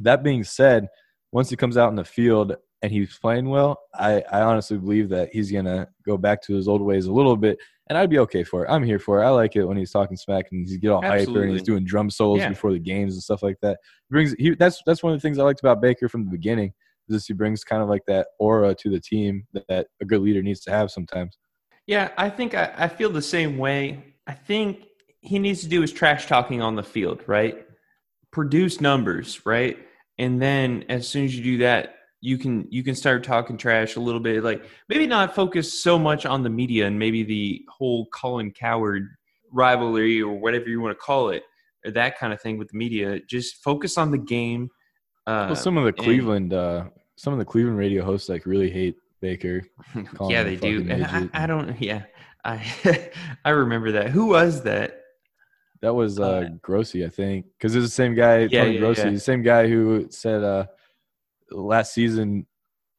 That 0.00 0.22
being 0.22 0.44
said, 0.44 0.88
once 1.32 1.50
he 1.50 1.56
comes 1.56 1.76
out 1.76 1.90
in 1.90 1.96
the 1.96 2.04
field 2.04 2.56
and 2.82 2.90
he's 2.92 3.18
playing 3.18 3.48
well, 3.48 3.80
I, 3.94 4.22
I 4.30 4.42
honestly 4.42 4.78
believe 4.78 5.08
that 5.10 5.30
he's 5.32 5.50
gonna 5.50 5.88
go 6.06 6.16
back 6.16 6.42
to 6.42 6.54
his 6.54 6.68
old 6.68 6.80
ways 6.80 7.06
a 7.06 7.12
little 7.12 7.36
bit, 7.36 7.58
and 7.88 7.98
I'd 7.98 8.08
be 8.10 8.20
okay 8.20 8.44
for 8.44 8.64
it. 8.64 8.70
I'm 8.70 8.84
here 8.84 9.00
for 9.00 9.20
it. 9.22 9.26
I 9.26 9.30
like 9.30 9.56
it 9.56 9.64
when 9.64 9.76
he's 9.76 9.90
talking 9.90 10.16
smack 10.16 10.46
and 10.52 10.66
he's 10.66 10.76
get 10.78 10.90
all 10.90 11.02
hyper 11.02 11.42
and 11.42 11.52
he's 11.52 11.62
doing 11.62 11.84
drum 11.84 12.08
solos 12.08 12.38
Yeah. 12.38 12.48
before 12.48 12.72
the 12.72 12.78
games 12.78 13.14
and 13.14 13.22
stuff 13.22 13.42
like 13.42 13.58
that. 13.62 13.78
He 14.08 14.12
brings 14.12 14.34
he, 14.38 14.54
that's 14.54 14.80
that's 14.86 15.02
one 15.02 15.12
of 15.12 15.18
the 15.18 15.22
things 15.22 15.38
I 15.38 15.42
liked 15.42 15.60
about 15.60 15.82
Baker 15.82 16.08
from 16.08 16.24
the 16.24 16.30
beginning. 16.30 16.72
Is 17.08 17.26
he 17.26 17.34
brings 17.34 17.64
kind 17.64 17.82
of 17.82 17.88
like 17.88 18.02
that 18.06 18.28
aura 18.38 18.74
to 18.76 18.88
the 18.88 19.00
team 19.00 19.46
that, 19.52 19.66
that 19.68 19.88
a 20.00 20.04
good 20.04 20.22
leader 20.22 20.40
needs 20.40 20.60
to 20.60 20.70
have 20.70 20.90
sometimes. 20.90 21.36
Yeah, 21.86 22.10
I 22.16 22.30
think 22.30 22.54
I, 22.54 22.72
I 22.76 22.88
feel 22.88 23.10
the 23.10 23.22
same 23.22 23.58
way. 23.58 24.14
I 24.26 24.32
think 24.34 24.84
he 25.20 25.38
needs 25.38 25.60
to 25.62 25.68
do 25.68 25.80
his 25.80 25.92
trash 25.92 26.26
talking 26.26 26.62
on 26.62 26.76
the 26.76 26.82
field, 26.82 27.22
right? 27.26 27.66
Produce 28.30 28.80
numbers, 28.80 29.44
right? 29.44 29.78
And 30.18 30.40
then 30.40 30.84
as 30.88 31.08
soon 31.08 31.24
as 31.24 31.36
you 31.36 31.42
do 31.42 31.58
that, 31.58 31.96
you 32.20 32.38
can 32.38 32.68
you 32.70 32.84
can 32.84 32.94
start 32.94 33.24
talking 33.24 33.56
trash 33.56 33.96
a 33.96 34.00
little 34.00 34.20
bit. 34.20 34.44
Like 34.44 34.64
maybe 34.88 35.06
not 35.06 35.34
focus 35.34 35.82
so 35.82 35.98
much 35.98 36.24
on 36.24 36.42
the 36.44 36.50
media 36.50 36.86
and 36.86 36.98
maybe 36.98 37.24
the 37.24 37.62
whole 37.68 38.06
Colin 38.14 38.52
Cowherd 38.52 39.08
rivalry 39.52 40.22
or 40.22 40.38
whatever 40.38 40.68
you 40.68 40.80
want 40.80 40.96
to 40.96 41.02
call 41.02 41.30
it, 41.30 41.42
or 41.84 41.90
that 41.90 42.16
kind 42.16 42.32
of 42.32 42.40
thing 42.40 42.58
with 42.58 42.68
the 42.68 42.78
media. 42.78 43.18
Just 43.28 43.56
focus 43.62 43.98
on 43.98 44.12
the 44.12 44.18
game. 44.18 44.70
Uh, 45.26 45.46
Well, 45.48 45.56
some 45.56 45.76
of 45.76 45.82
the 45.84 45.88
and- 45.88 45.98
Cleveland, 45.98 46.52
uh, 46.54 46.84
some 47.16 47.32
of 47.32 47.38
the 47.40 47.44
Cleveland 47.44 47.76
radio 47.78 48.04
hosts 48.04 48.28
like 48.28 48.46
really 48.46 48.70
hate 48.70 48.94
Baker. 49.22 49.62
Yeah, 50.28 50.42
they 50.42 50.56
do. 50.56 50.86
And 50.90 51.06
I. 51.06 51.44
I 51.44 51.46
don't. 51.46 51.80
Yeah, 51.80 52.02
I 52.44 53.10
I 53.44 53.50
remember 53.50 53.92
that. 53.92 54.10
Who 54.10 54.26
was 54.26 54.62
that? 54.64 54.98
That 55.80 55.94
was 55.94 56.20
uh, 56.20 56.24
Uh, 56.24 56.48
Grossi, 56.60 57.04
I 57.04 57.08
think, 57.08 57.46
because 57.56 57.74
it's 57.74 57.86
the 57.86 57.90
same 57.90 58.14
guy, 58.14 58.40
Yeah, 58.40 58.62
Tony 58.64 58.74
yeah, 58.74 58.80
Grossi, 58.80 59.02
yeah. 59.02 59.10
the 59.10 59.18
same 59.20 59.42
guy 59.42 59.66
who 59.68 60.06
said 60.10 60.44
uh, 60.44 60.66
last 61.50 61.92
season 61.94 62.46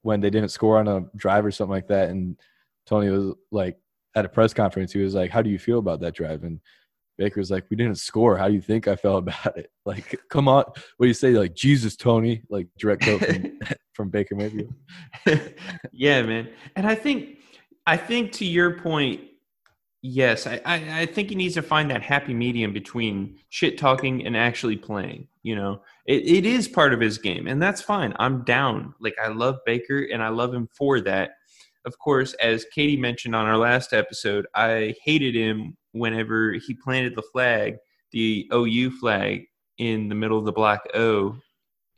when 0.02 0.20
they 0.20 0.30
didn't 0.30 0.50
score 0.50 0.80
on 0.80 0.88
a 0.88 1.02
drive 1.16 1.46
or 1.46 1.52
something 1.52 1.72
like 1.72 1.88
that, 1.88 2.10
and 2.10 2.38
Tony 2.86 3.10
was 3.10 3.36
like 3.52 3.78
at 4.16 4.26
a 4.26 4.30
press 4.30 4.54
conference, 4.54 4.92
he 4.92 5.00
was 5.00 5.14
like, 5.14 5.30
"How 5.32 5.42
do 5.42 5.50
you 5.50 5.60
feel 5.60 5.80
about 5.80 6.00
that 6.02 6.16
drive?" 6.16 6.44
And 6.44 6.60
Baker 7.18 7.40
was 7.40 7.52
like, 7.52 7.66
"We 7.70 7.78
didn't 7.78 7.98
score. 7.98 8.38
How 8.38 8.48
do 8.48 8.54
you 8.54 8.62
think 8.62 8.88
I 8.88 8.96
felt 8.96 9.24
about 9.28 9.58
it? 9.58 9.72
Like, 9.86 10.20
come 10.30 10.48
on, 10.48 10.64
what 10.66 11.06
do 11.06 11.08
you 11.08 11.14
say? 11.14 11.32
Like, 11.32 11.54
Jesus, 11.56 11.96
Tony, 11.96 12.42
like 12.50 12.68
direct 12.78 13.04
quote 13.04 13.26
from, 13.26 13.60
from 13.94 14.10
Baker 14.10 14.36
Mayfield." 14.36 14.74
yeah, 15.92 16.22
man. 16.24 16.50
And 16.76 16.88
I 16.88 16.96
think, 16.96 17.40
I 17.86 17.98
think 17.98 18.32
to 18.34 18.46
your 18.46 18.80
point, 18.80 19.22
yes, 20.02 20.46
I, 20.48 20.62
I, 20.66 21.02
I 21.02 21.06
think 21.06 21.30
he 21.30 21.36
needs 21.36 21.56
to 21.56 21.62
find 21.62 21.90
that 21.92 22.02
happy 22.02 22.34
medium 22.34 22.74
between 22.74 23.38
shit 23.50 23.78
talking 23.78 24.26
and 24.26 24.38
actually 24.38 24.78
playing. 24.78 25.28
You 25.44 25.56
know, 25.56 25.82
it, 26.06 26.26
it 26.26 26.46
is 26.46 26.68
part 26.68 26.94
of 26.94 27.00
his 27.00 27.18
game, 27.18 27.48
and 27.48 27.62
that's 27.62 27.82
fine. 27.82 28.14
I'm 28.20 28.44
down. 28.44 28.94
Like 29.00 29.16
I 29.22 29.28
love 29.30 29.58
Baker, 29.66 30.08
and 30.12 30.22
I 30.22 30.30
love 30.30 30.54
him 30.54 30.70
for 30.78 31.02
that. 31.02 31.32
Of 31.86 32.00
course, 32.00 32.34
as 32.36 32.66
Katie 32.74 32.96
mentioned 32.96 33.36
on 33.36 33.46
our 33.46 33.58
last 33.58 33.92
episode, 33.92 34.48
I 34.56 34.96
hated 35.04 35.36
him 35.36 35.76
whenever 35.94 36.52
he 36.54 36.74
planted 36.74 37.16
the 37.16 37.22
flag, 37.22 37.78
the 38.12 38.50
OU 38.54 38.92
flag, 39.00 39.46
in 39.78 40.08
the 40.10 40.16
middle 40.16 40.38
of 40.38 40.46
the 40.46 40.52
black 40.52 40.82
O 40.94 41.36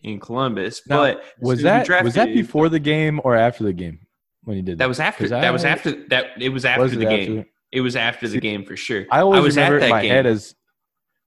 in 0.03 0.19
Columbus. 0.19 0.81
Now, 0.87 0.97
but 0.97 1.23
Was 1.41 1.59
soon 1.59 1.67
as 1.67 1.87
we 1.87 1.93
that 1.93 2.03
was 2.03 2.13
that 2.13 2.33
before 2.33 2.69
the 2.69 2.79
game 2.79 3.19
or 3.23 3.35
after 3.35 3.63
the 3.63 3.73
game 3.73 3.99
when 4.43 4.55
he 4.57 4.61
did 4.61 4.77
that 4.77 4.87
was 4.87 4.99
after. 4.99 5.27
That 5.27 5.51
was 5.51 5.65
after 5.65 6.07
that. 6.09 6.41
It 6.41 6.49
was 6.49 6.63
after 6.63 6.83
Was 6.83 6.93
it 6.93 6.97
the 6.99 7.05
after? 7.05 7.15
game. 7.17 7.45
It 7.71 7.81
was 7.81 7.95
after 7.95 8.27
the 8.27 8.39
game 8.39 8.63
for 8.63 8.77
sure. 8.77 9.05
I 9.11 9.21
always 9.21 9.43
was 9.43 9.55
remember 9.57 9.77
at 9.77 9.81
that 9.81 9.89
my 9.89 10.01
game. 10.03 10.11
head 10.11 10.25
as 10.25 10.55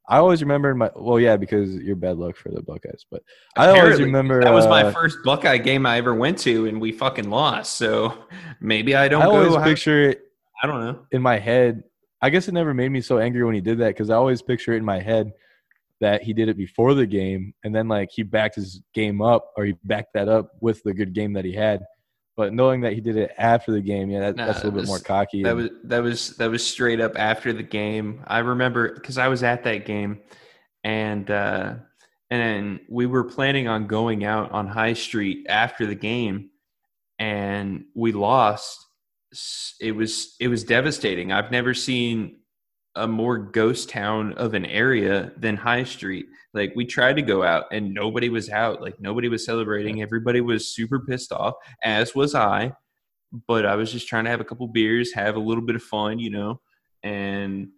I 0.09 0.17
always 0.17 0.41
remember 0.41 0.75
my 0.75 0.91
well, 0.97 1.21
yeah, 1.21 1.37
because 1.37 1.75
you're 1.75 1.97
bad 1.97 2.17
luck 2.17 2.35
for 2.37 2.51
the 2.51 2.63
Buckeyes, 2.63 3.05
but 3.11 3.23
I 3.57 3.69
always 3.69 4.01
remember 4.01 4.43
that 4.43 4.53
was 4.55 4.67
my 4.67 4.85
uh, 4.85 4.91
first 4.93 5.19
Buckeye 5.23 5.59
game 5.59 5.85
I 5.85 5.99
ever 5.99 6.15
went 6.15 6.39
to, 6.41 6.67
and 6.67 6.81
we 6.81 6.93
fucking 6.93 7.29
lost. 7.29 7.75
So 7.75 8.17
maybe 8.61 8.95
I 8.97 9.09
don't 9.09 9.23
I 9.23 9.27
always 9.27 9.55
picture 9.65 10.09
it 10.09 10.23
I 10.63 10.67
don't 10.67 10.81
know. 10.81 11.05
in 11.13 11.21
my 11.21 11.39
head. 11.39 11.83
I 12.21 12.31
guess 12.31 12.49
it 12.49 12.53
never 12.53 12.75
made 12.75 12.91
me 12.91 13.01
so 13.01 13.19
angry 13.19 13.45
when 13.45 13.55
he 13.55 13.61
did 13.61 13.79
that 13.79 13.89
because 13.89 14.11
I 14.11 14.17
always 14.17 14.43
picture 14.43 14.73
it 14.73 14.79
in 14.79 14.85
my 14.85 15.01
head 15.01 15.33
that 16.01 16.23
he 16.23 16.33
did 16.33 16.49
it 16.49 16.57
before 16.57 16.95
the 16.95 17.07
game 17.07 17.55
and 17.65 17.75
then 17.75 17.89
like 17.89 18.11
he 18.13 18.23
backed 18.23 18.55
his 18.55 18.81
game 18.95 19.21
up 19.21 19.53
or 19.57 19.65
he 19.65 19.75
backed 19.85 20.15
that 20.15 20.29
up 20.29 20.53
with 20.61 20.83
the 20.83 20.95
good 20.95 21.13
game 21.13 21.33
that 21.33 21.45
he 21.45 21.53
had. 21.53 21.83
But 22.37 22.55
knowing 22.55 22.83
that 22.83 22.93
he 22.93 23.01
did 23.01 23.17
it 23.17 23.33
after 23.37 23.73
the 23.73 23.81
game, 23.81 24.11
yeah, 24.11 24.21
that, 24.21 24.37
Nah, 24.37 24.47
that's 24.47 24.61
a 24.61 24.67
little 24.67 24.81
bit 24.81 24.87
more 24.87 25.01
cocky. 25.01 25.43
That 25.43 25.57
was 25.57 25.71
that 25.83 25.99
was 25.99 26.37
that 26.37 26.49
was 26.49 26.65
straight 26.65 27.01
up 27.01 27.19
after 27.19 27.53
the 27.53 27.65
game. 27.65 28.23
I 28.29 28.39
remember 28.39 28.95
because 28.95 29.19
I 29.19 29.27
was 29.27 29.43
at 29.43 29.65
that 29.65 29.87
game, 29.87 30.21
and 30.85 31.29
uh, 31.29 31.75
and 32.31 32.79
we 32.89 33.07
were 33.07 33.25
planning 33.25 33.67
on 33.67 33.89
going 33.89 34.25
out 34.25 34.53
on 34.53 34.69
High 34.69 34.93
Street 34.93 35.47
after 35.49 35.85
the 35.85 35.97
game, 35.97 36.51
and 37.19 37.87
we 37.97 38.13
lost. 38.13 38.87
It 39.81 39.93
was 39.93 40.37
it 40.41 40.49
was 40.49 40.65
devastating. 40.65 41.33
I've 41.33 41.51
never 41.51 41.75
seen 41.75 42.41
a 42.95 43.07
more 43.07 43.39
ghost 43.39 43.91
town 43.91 44.33
of 44.35 44.55
an 44.55 44.65
area 44.67 45.33
than 45.37 45.57
High 45.57 45.85
Street. 45.85 46.27
Like 46.55 46.73
we 46.75 46.85
tried 46.85 47.17
to 47.17 47.23
go 47.23 47.43
out 47.43 47.67
and 47.71 47.95
nobody 47.95 48.29
was 48.29 48.49
out. 48.51 48.81
Like 48.81 49.01
nobody 49.01 49.29
was 49.29 49.45
celebrating. 49.45 50.03
Everybody 50.03 50.41
was 50.41 50.75
super 50.75 51.01
pissed 51.01 51.31
off, 51.31 51.55
as 51.83 52.15
was 52.15 52.35
I 52.35 52.73
but 53.47 53.67
I 53.67 53.77
was 53.77 53.93
just 53.93 54.09
trying 54.09 54.25
to 54.25 54.31
have 54.31 54.41
a 54.41 54.45
couple 54.45 54.67
beers, 54.69 55.13
have 55.13 55.37
a 55.37 55.41
little 55.41 55.65
bit 55.65 55.77
of 55.77 55.83
fun, 55.83 56.19
you 56.19 56.31
know, 56.31 56.61
and 57.03 57.69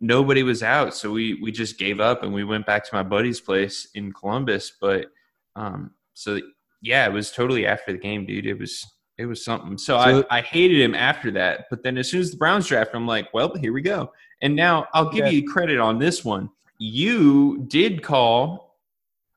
nobody 0.00 0.42
was 0.42 0.62
out. 0.62 0.94
So 0.94 1.10
we, 1.10 1.34
we 1.34 1.52
just 1.52 1.78
gave 1.78 2.00
up 2.00 2.22
and 2.22 2.32
we 2.32 2.44
went 2.44 2.66
back 2.66 2.84
to 2.84 2.94
my 2.94 3.02
buddy's 3.02 3.40
place 3.40 3.88
in 3.94 4.12
Columbus. 4.12 4.72
But, 4.80 5.06
um, 5.54 5.92
so 6.14 6.40
yeah, 6.80 7.06
it 7.06 7.12
was 7.12 7.30
totally 7.30 7.66
after 7.66 7.92
the 7.92 7.98
game, 7.98 8.26
dude. 8.26 8.46
It 8.46 8.58
was, 8.58 8.84
it 9.22 9.26
was 9.26 9.44
something. 9.44 9.78
So, 9.78 9.96
So- 10.02 10.24
I, 10.30 10.38
I 10.38 10.40
hated 10.42 10.80
him 10.80 10.94
after 10.94 11.30
that. 11.32 11.66
But 11.70 11.82
then 11.82 11.96
as 11.96 12.10
soon 12.10 12.20
as 12.20 12.30
the 12.32 12.36
Browns 12.36 12.66
draft, 12.66 12.90
I'm 12.94 13.06
like, 13.06 13.32
well, 13.32 13.54
here 13.54 13.72
we 13.72 13.80
go. 13.82 14.12
And 14.42 14.56
now 14.56 14.86
I'll 14.92 15.10
give 15.10 15.26
Yeah. 15.26 15.30
you 15.30 15.48
credit 15.48 15.78
on 15.78 15.98
this 15.98 16.24
one. 16.24 16.50
You 16.78 17.64
did 17.68 18.02
call 18.02 18.70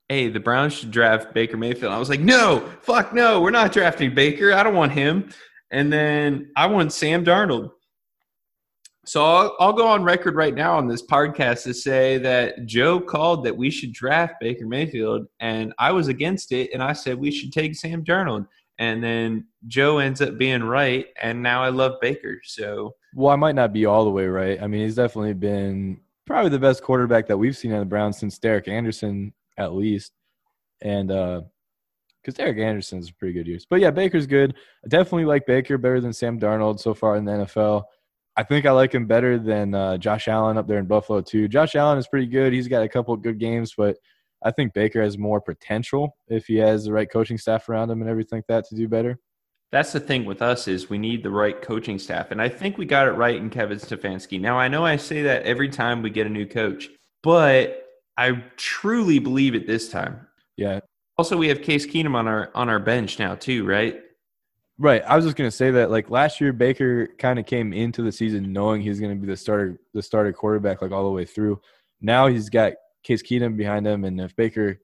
hey, 0.08 0.30
the 0.30 0.40
Browns 0.40 0.74
should 0.74 0.92
draft 0.92 1.34
Baker 1.34 1.58
Mayfield. 1.58 1.92
I 1.92 1.98
was 1.98 2.10
like, 2.10 2.20
no, 2.20 2.60
fuck 2.84 3.12
no, 3.12 3.42
we're 3.42 3.50
not 3.50 3.72
drafting 3.72 4.14
Baker. 4.14 4.54
I 4.54 4.62
don't 4.62 4.76
want 4.76 4.92
him. 4.92 5.32
And 5.72 5.92
then 5.92 6.52
I 6.56 6.68
want 6.68 6.94
Sam 6.94 7.26
Darnold. 7.26 7.72
So 9.08 9.24
I'll, 9.26 9.56
I'll 9.60 9.74
go 9.74 9.88
on 9.88 10.04
record 10.04 10.36
right 10.36 10.54
now 10.54 10.78
on 10.78 10.88
this 10.88 11.04
podcast 11.04 11.64
to 11.64 11.74
say 11.74 12.20
that 12.20 12.66
Joe 12.68 13.00
called 13.00 13.46
that 13.46 13.58
we 13.58 13.72
should 13.72 13.94
draft 13.94 14.36
Baker 14.40 14.68
Mayfield, 14.68 15.26
and 15.40 15.74
I 15.80 15.92
was 15.92 16.08
against 16.08 16.52
it, 16.52 16.72
and 16.74 16.84
I 16.84 16.94
said 16.94 17.18
we 17.18 17.32
should 17.32 17.52
take 17.52 17.76
Sam 17.76 18.04
Darnold. 18.04 18.48
And 18.78 19.04
then 19.04 19.48
Joe 19.68 20.00
ends 20.00 20.22
up 20.22 20.38
being 20.38 20.64
right, 20.64 21.08
and 21.22 21.42
now 21.42 21.64
I 21.64 21.70
love 21.70 21.94
Baker. 22.02 22.42
So 22.44 22.96
Well, 23.14 23.32
I 23.32 23.38
might 23.38 23.56
not 23.56 23.72
be 23.72 23.86
all 23.86 24.04
the 24.04 24.12
way 24.12 24.28
right. 24.28 24.62
I 24.62 24.68
mean, 24.68 24.82
he's 24.82 24.96
definitely 24.96 25.34
been 25.34 26.02
probably 26.26 26.50
the 26.50 26.60
best 26.60 26.84
quarterback 26.84 27.28
that 27.28 27.38
we've 27.38 27.56
seen 27.56 27.72
on 27.72 27.80
the 27.80 27.86
Browns 27.86 28.18
since 28.18 28.38
Derek 28.38 28.68
Anderson, 28.68 29.34
at 29.58 29.74
least. 29.74 30.12
And 30.82 31.12
uh 31.12 31.42
because 32.26 32.38
Derek 32.38 32.58
Anderson's 32.58 33.10
a 33.10 33.14
pretty 33.14 33.34
good 33.34 33.46
years. 33.46 33.68
But 33.70 33.82
yeah, 33.82 33.92
Baker's 33.92 34.26
good. 34.26 34.56
I 34.84 34.88
definitely 34.88 35.26
like 35.26 35.46
Baker 35.46 35.78
better 35.78 36.02
than 36.02 36.12
Sam 36.12 36.40
Darnold 36.40 36.80
so 36.80 36.96
far 36.96 37.18
in 37.18 37.26
the 37.26 37.32
NFL. 37.32 37.84
I 38.36 38.44
think 38.44 38.66
I 38.66 38.72
like 38.72 38.96
him 38.96 39.06
better 39.06 39.38
than 39.38 39.76
uh, 39.76 39.98
Josh 39.98 40.28
Allen 40.28 40.58
up 40.58 40.68
there 40.68 40.80
in 40.80 40.88
Buffalo 40.88 41.22
too. 41.22 41.48
Josh 41.48 41.76
Allen 41.76 42.00
is 42.00 42.08
pretty 42.08 42.26
good. 42.26 42.52
He's 42.52 42.68
got 42.68 42.82
a 42.82 42.90
couple 42.90 43.16
good 43.16 43.40
games, 43.40 43.76
but 43.78 43.98
I 44.44 44.52
think 44.52 44.74
Baker 44.74 45.02
has 45.02 45.18
more 45.18 45.42
potential 45.42 46.18
if 46.28 46.46
he 46.46 46.56
has 46.58 46.86
the 46.86 46.94
right 46.94 47.10
coaching 47.10 47.38
staff 47.38 47.68
around 47.70 47.90
him 47.90 48.02
and 48.02 48.10
everything 48.10 48.40
like 48.40 48.48
that 48.48 48.66
to 48.70 48.76
do 48.76 48.88
better. 48.88 49.20
that's 49.72 49.92
the 49.92 50.00
thing 50.00 50.24
with 50.26 50.42
us 50.42 50.68
is 50.68 50.90
we 50.90 50.98
need 50.98 51.24
the 51.24 51.30
right 51.30 51.62
coaching 51.62 52.00
staff, 52.00 52.32
and 52.32 52.42
I 52.42 52.48
think 52.50 52.78
we 52.78 52.86
got 52.86 53.08
it 53.08 53.12
right 53.12 53.36
in 53.36 53.50
Kevin 53.50 53.78
Stefanski. 53.80 54.40
Now 54.40 54.58
I 54.58 54.68
know 54.68 54.86
I 54.86 54.96
say 54.98 55.24
that 55.24 55.44
every 55.44 55.70
time 55.70 56.02
we 56.02 56.10
get 56.10 56.28
a 56.28 56.30
new 56.30 56.46
coach, 56.46 56.90
but 57.24 57.82
I 58.18 58.44
truly 58.56 59.20
believe 59.20 59.56
it 59.56 59.68
this 59.68 59.90
time. 59.90 60.28
Yeah, 60.58 60.80
Also, 61.18 61.36
we 61.36 61.48
have 61.50 61.62
Case 61.62 61.86
Keenum 61.86 62.16
on 62.16 62.28
our 62.28 62.52
on 62.56 62.70
our 62.70 62.80
bench 62.80 63.20
now 63.20 63.36
too, 63.36 63.66
right? 63.66 64.02
Right. 64.78 65.02
I 65.04 65.16
was 65.16 65.26
just 65.26 65.38
gonna 65.38 65.52
say 65.52 65.72
that 65.72 65.90
like 65.90 66.10
last 66.10 66.40
year 66.42 66.54
Baker 66.54 67.08
kind 67.18 67.40
of 67.40 67.46
came 67.46 67.72
into 67.74 68.02
the 68.04 68.12
season 68.12 68.52
knowing 68.54 68.82
he's 68.82 69.00
gonna 69.00 69.16
be 69.16 69.28
the 69.28 69.38
starter 69.38 69.80
the 69.94 70.02
starter 70.02 70.32
quarterback 70.34 70.82
like 70.82 70.92
all 70.92 71.04
the 71.06 71.12
way 71.12 71.26
through. 71.26 71.60
Now 72.02 72.28
he's 72.28 72.50
got 72.50 72.74
Case 73.06 73.24
Keenum 73.24 73.56
behind 73.56 73.88
him 73.88 74.04
and 74.04 74.20
if 74.20 74.36
Baker 74.36 74.80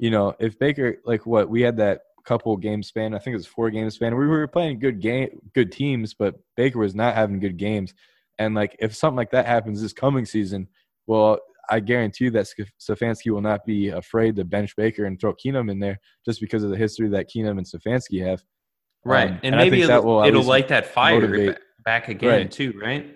you 0.00 0.10
know, 0.10 0.34
if 0.38 0.58
Baker 0.58 0.98
like 1.04 1.26
what 1.26 1.48
we 1.48 1.60
had 1.60 1.76
that 1.78 2.00
couple 2.24 2.56
game 2.56 2.82
span, 2.82 3.14
I 3.14 3.18
think 3.18 3.34
it 3.34 3.38
was 3.38 3.46
four 3.46 3.68
game 3.70 3.88
span, 3.90 4.16
we 4.16 4.26
were 4.26 4.46
playing 4.46 4.78
good 4.80 5.00
game 5.00 5.40
good 5.54 5.70
teams, 5.70 6.14
but 6.14 6.34
Baker 6.56 6.78
was 6.78 6.94
not 6.94 7.14
having 7.14 7.40
good 7.40 7.56
games. 7.56 7.94
And 8.38 8.54
like 8.54 8.76
if 8.78 8.94
something 8.94 9.16
like 9.16 9.30
that 9.32 9.46
happens 9.46 9.80
this 9.82 9.92
coming 9.92 10.24
season, 10.24 10.68
well, 11.06 11.38
I 11.70 11.80
guarantee 11.80 12.24
you 12.24 12.30
that 12.30 12.46
Sk- 12.46 12.70
Stefanski 12.80 13.30
will 13.32 13.40
not 13.42 13.66
be 13.66 13.88
afraid 13.88 14.36
to 14.36 14.44
bench 14.44 14.74
Baker 14.76 15.04
and 15.04 15.20
throw 15.20 15.34
Keenum 15.34 15.70
in 15.70 15.78
there 15.80 15.98
just 16.24 16.40
because 16.40 16.62
of 16.62 16.70
the 16.70 16.76
history 16.76 17.08
that 17.08 17.28
Keenum 17.28 17.58
and 17.58 17.66
Stefanski 17.66 18.24
have. 18.24 18.42
Right, 19.04 19.30
Um, 19.32 19.40
and, 19.42 19.54
I 19.54 19.58
maybe 19.58 19.82
that 19.82 19.98
it'll, 19.98 20.04
will 20.18 20.24
it'll 20.24 20.44
light 20.44 20.68
that 20.68 20.86
fire 20.86 21.20
motivate- 21.20 21.58
back 21.84 22.08
again 22.08 22.30
Right. 22.30 22.50
too, 22.50 22.72
right? 22.80 23.14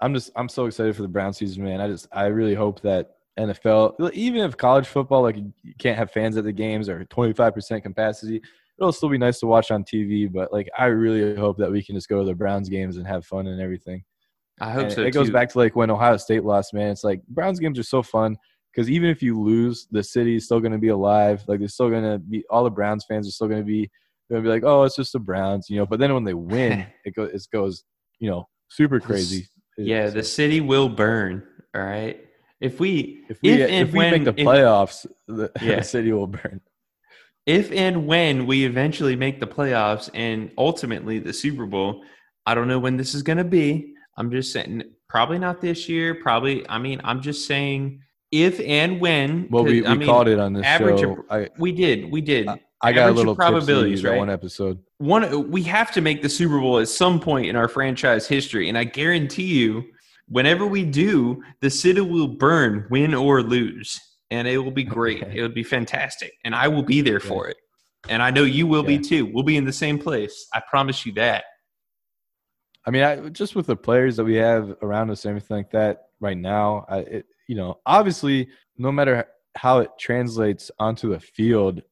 I'm 0.00 0.14
just 0.14 0.30
I'm 0.36 0.48
so 0.48 0.66
excited 0.66 0.94
for 0.96 1.02
the 1.02 1.08
Brown 1.08 1.32
season, 1.32 1.64
man. 1.64 1.80
I 1.80 1.88
just 1.88 2.08
I 2.12 2.26
really 2.26 2.54
hope 2.54 2.80
that 2.82 3.16
NFL, 3.38 4.12
even 4.12 4.42
if 4.42 4.56
college 4.56 4.86
football, 4.86 5.22
like 5.22 5.36
you 5.36 5.74
can't 5.78 5.98
have 5.98 6.10
fans 6.10 6.36
at 6.36 6.44
the 6.44 6.52
games 6.52 6.88
or 6.88 7.04
25% 7.04 7.82
capacity, 7.82 8.42
it'll 8.78 8.92
still 8.92 9.08
be 9.08 9.18
nice 9.18 9.40
to 9.40 9.46
watch 9.46 9.70
on 9.70 9.84
TV. 9.84 10.30
But 10.30 10.52
like 10.52 10.68
I 10.78 10.86
really 10.86 11.34
hope 11.36 11.58
that 11.58 11.70
we 11.70 11.82
can 11.82 11.94
just 11.94 12.08
go 12.08 12.20
to 12.20 12.24
the 12.24 12.34
Browns 12.34 12.68
games 12.68 12.96
and 12.96 13.06
have 13.06 13.24
fun 13.26 13.46
and 13.46 13.60
everything. 13.60 14.04
I 14.60 14.70
hope 14.70 14.84
And 14.84 14.92
so. 14.92 15.02
it 15.02 15.12
goes 15.12 15.30
back 15.30 15.50
to 15.50 15.58
like 15.58 15.74
when 15.74 15.90
Ohio 15.90 16.16
State 16.16 16.44
lost, 16.44 16.74
man. 16.74 16.90
It's 16.90 17.04
like 17.04 17.26
Browns 17.26 17.58
games 17.58 17.78
are 17.78 17.84
so 17.84 18.02
fun 18.02 18.36
because 18.72 18.90
even 18.90 19.10
if 19.10 19.22
you 19.22 19.40
lose, 19.40 19.88
the 19.90 20.02
city 20.02 20.36
is 20.36 20.44
still 20.44 20.60
going 20.60 20.72
to 20.72 20.78
be 20.78 20.88
alive. 20.88 21.42
Like 21.48 21.58
they're 21.58 21.68
still 21.68 21.90
going 21.90 22.04
to 22.04 22.18
be 22.18 22.44
all 22.50 22.64
the 22.64 22.70
Browns 22.70 23.04
fans 23.08 23.26
are 23.26 23.32
still 23.32 23.48
going 23.48 23.60
to 23.60 23.66
be 23.66 23.90
going 24.30 24.42
to 24.42 24.48
be 24.48 24.52
like, 24.52 24.62
oh, 24.64 24.84
it's 24.84 24.96
just 24.96 25.12
the 25.12 25.18
Browns, 25.18 25.68
you 25.68 25.76
know. 25.76 25.86
But 25.86 25.98
then 25.98 26.14
when 26.14 26.24
they 26.24 26.34
win, 26.34 26.86
it 27.04 27.14
goes 27.14 27.30
it 27.32 27.46
goes 27.52 27.84
you 28.20 28.30
know 28.30 28.46
super 28.68 29.00
crazy. 29.00 29.48
Yeah, 29.78 30.10
the 30.10 30.22
city 30.22 30.60
will 30.60 30.88
burn. 30.88 31.46
All 31.74 31.82
right. 31.82 32.20
If 32.60 32.78
we 32.78 33.24
if 33.28 33.38
we 33.42 33.50
if 33.50 33.60
if, 33.60 33.70
and 33.70 33.92
we 33.92 33.98
when- 33.98 34.10
make 34.12 34.24
the 34.24 34.40
if- 34.40 34.46
playoffs, 34.46 35.06
the, 35.26 35.50
Yeah. 35.62 35.76
the 35.76 35.82
city 35.84 36.12
will 36.12 36.26
burn. 36.28 36.60
if 37.46 37.72
and 37.72 38.06
when 38.06 38.46
we 38.46 38.64
eventually 38.64 39.16
make 39.16 39.40
the 39.40 39.46
playoffs 39.46 40.08
and 40.14 40.50
ultimately 40.56 41.18
the 41.18 41.32
Super 41.32 41.66
Bowl, 41.66 42.04
I 42.46 42.54
don't 42.54 42.68
know 42.68 42.78
when 42.78 42.96
this 42.96 43.14
is 43.14 43.22
going 43.22 43.38
to 43.38 43.44
be. 43.44 43.94
I'm 44.16 44.30
just 44.30 44.52
saying, 44.52 44.82
probably 45.08 45.38
not 45.38 45.60
this 45.60 45.88
year. 45.88 46.14
Probably, 46.14 46.68
I 46.68 46.78
mean, 46.78 47.00
I'm 47.02 47.20
just 47.22 47.46
saying 47.46 48.00
if 48.30 48.60
and 48.60 49.00
when. 49.00 49.48
Well, 49.50 49.64
we, 49.64 49.80
we 49.80 49.86
I 49.86 49.94
mean, 49.94 50.06
called 50.08 50.28
it 50.28 50.38
on 50.38 50.52
this 50.52 50.64
average 50.64 51.00
show. 51.00 51.12
of- 51.12 51.18
I 51.30 51.48
We 51.58 51.72
did, 51.72 52.12
we 52.12 52.20
did. 52.20 52.46
I 52.48 52.60
got 52.90 53.10
a 53.10 53.12
little 53.12 53.36
probabilities, 53.36 54.02
right? 54.02 54.18
one 54.18 54.28
episode. 54.28 54.80
One, 54.98 55.50
we 55.52 55.62
have 55.62 55.92
to 55.92 56.00
make 56.00 56.20
the 56.20 56.28
Super 56.28 56.58
Bowl 56.58 56.80
at 56.80 56.88
some 56.88 57.20
point 57.20 57.46
in 57.46 57.54
our 57.54 57.68
franchise 57.68 58.26
history, 58.26 58.68
and 58.68 58.76
I 58.76 58.82
guarantee 58.82 59.44
you, 59.44 59.84
whenever 60.28 60.66
we 60.66 60.84
do, 60.84 61.44
the 61.60 61.70
city 61.70 62.00
will 62.00 62.26
burn, 62.26 62.88
win 62.90 63.14
or 63.14 63.40
lose, 63.40 64.00
and 64.32 64.48
it 64.48 64.58
will 64.58 64.72
be 64.72 64.82
great. 64.82 65.22
Okay. 65.22 65.38
It 65.38 65.42
will 65.42 65.48
be 65.50 65.62
fantastic, 65.62 66.32
and 66.44 66.56
I 66.56 66.66
will 66.66 66.82
be 66.82 67.02
there 67.02 67.20
for 67.20 67.46
it. 67.48 67.58
And 68.08 68.20
I 68.20 68.30
know 68.30 68.42
you 68.42 68.66
will 68.66 68.82
be 68.82 68.98
too. 68.98 69.26
We'll 69.26 69.44
be 69.44 69.56
in 69.56 69.64
the 69.64 69.72
same 69.72 69.96
place. 69.96 70.48
I 70.52 70.60
promise 70.68 71.06
you 71.06 71.12
that. 71.12 71.44
I 72.84 72.90
mean, 72.90 73.04
I, 73.04 73.28
just 73.28 73.54
with 73.54 73.66
the 73.66 73.76
players 73.76 74.16
that 74.16 74.24
we 74.24 74.34
have 74.36 74.74
around 74.82 75.10
us 75.10 75.24
and 75.24 75.30
everything 75.30 75.58
like 75.58 75.70
that 75.70 76.06
right 76.18 76.36
now, 76.36 76.84
I, 76.88 76.98
it, 76.98 77.26
you 77.46 77.54
know, 77.54 77.78
obviously, 77.86 78.48
no 78.76 78.90
matter 78.90 79.28
how 79.54 79.78
it 79.78 79.90
translates 80.00 80.70
onto 80.80 81.10
the 81.10 81.20
field, 81.20 81.82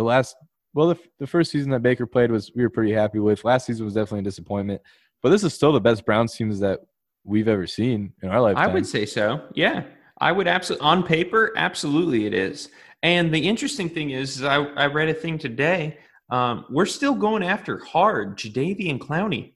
the 0.00 0.04
last, 0.04 0.34
well, 0.72 0.88
the, 0.88 0.98
the 1.18 1.26
first 1.26 1.50
season 1.50 1.70
that 1.72 1.82
Baker 1.82 2.06
played 2.06 2.30
was 2.30 2.50
we 2.54 2.62
were 2.62 2.70
pretty 2.70 2.92
happy 2.92 3.18
with. 3.18 3.44
Last 3.44 3.66
season 3.66 3.84
was 3.84 3.94
definitely 3.94 4.20
a 4.20 4.22
disappointment, 4.22 4.80
but 5.22 5.28
this 5.28 5.44
is 5.44 5.52
still 5.52 5.72
the 5.72 5.80
best 5.80 6.06
Browns 6.06 6.34
teams 6.34 6.58
that 6.60 6.80
we've 7.24 7.48
ever 7.48 7.66
seen 7.66 8.14
in 8.22 8.30
our 8.30 8.40
lifetime. 8.40 8.70
I 8.70 8.72
would 8.72 8.86
say 8.86 9.04
so. 9.04 9.42
Yeah, 9.54 9.84
I 10.18 10.32
would 10.32 10.48
absolutely. 10.48 10.86
On 10.86 11.02
paper, 11.02 11.52
absolutely, 11.54 12.24
it 12.24 12.32
is. 12.32 12.70
And 13.02 13.32
the 13.32 13.46
interesting 13.46 13.90
thing 13.90 14.10
is, 14.10 14.36
is 14.36 14.44
I, 14.44 14.56
I 14.56 14.86
read 14.86 15.10
a 15.10 15.14
thing 15.14 15.36
today. 15.38 15.98
Um, 16.30 16.64
we're 16.70 16.86
still 16.86 17.14
going 17.14 17.42
after 17.42 17.78
hard 17.78 18.38
Jadeveon 18.38 18.98
Clowney. 18.98 19.52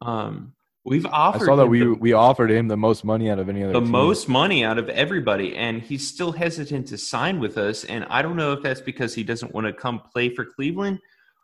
Um, 0.00 0.54
we've 0.84 1.06
offered. 1.06 1.42
I 1.42 1.46
saw 1.46 1.56
that 1.56 1.64
him 1.64 1.70
we 1.70 1.78
the, 1.80 1.94
we 1.94 2.12
offered 2.12 2.50
him 2.50 2.68
the 2.68 2.76
most 2.76 3.04
money 3.04 3.30
out 3.30 3.38
of 3.38 3.48
any 3.48 3.62
other 3.62 3.72
the 3.72 3.80
team. 3.80 3.90
most 3.90 4.28
money 4.28 4.64
out 4.64 4.78
of 4.78 4.88
everybody, 4.88 5.56
and 5.56 5.82
he's 5.82 6.08
still 6.08 6.32
hesitant 6.32 6.88
to 6.88 6.98
sign 6.98 7.40
with 7.40 7.58
us. 7.58 7.84
And 7.84 8.04
I 8.10 8.22
don't 8.22 8.36
know 8.36 8.52
if 8.52 8.62
that's 8.62 8.80
because 8.80 9.14
he 9.14 9.22
doesn't 9.22 9.54
want 9.54 9.66
to 9.66 9.72
come 9.72 10.00
play 10.00 10.34
for 10.34 10.44
Cleveland, 10.44 10.98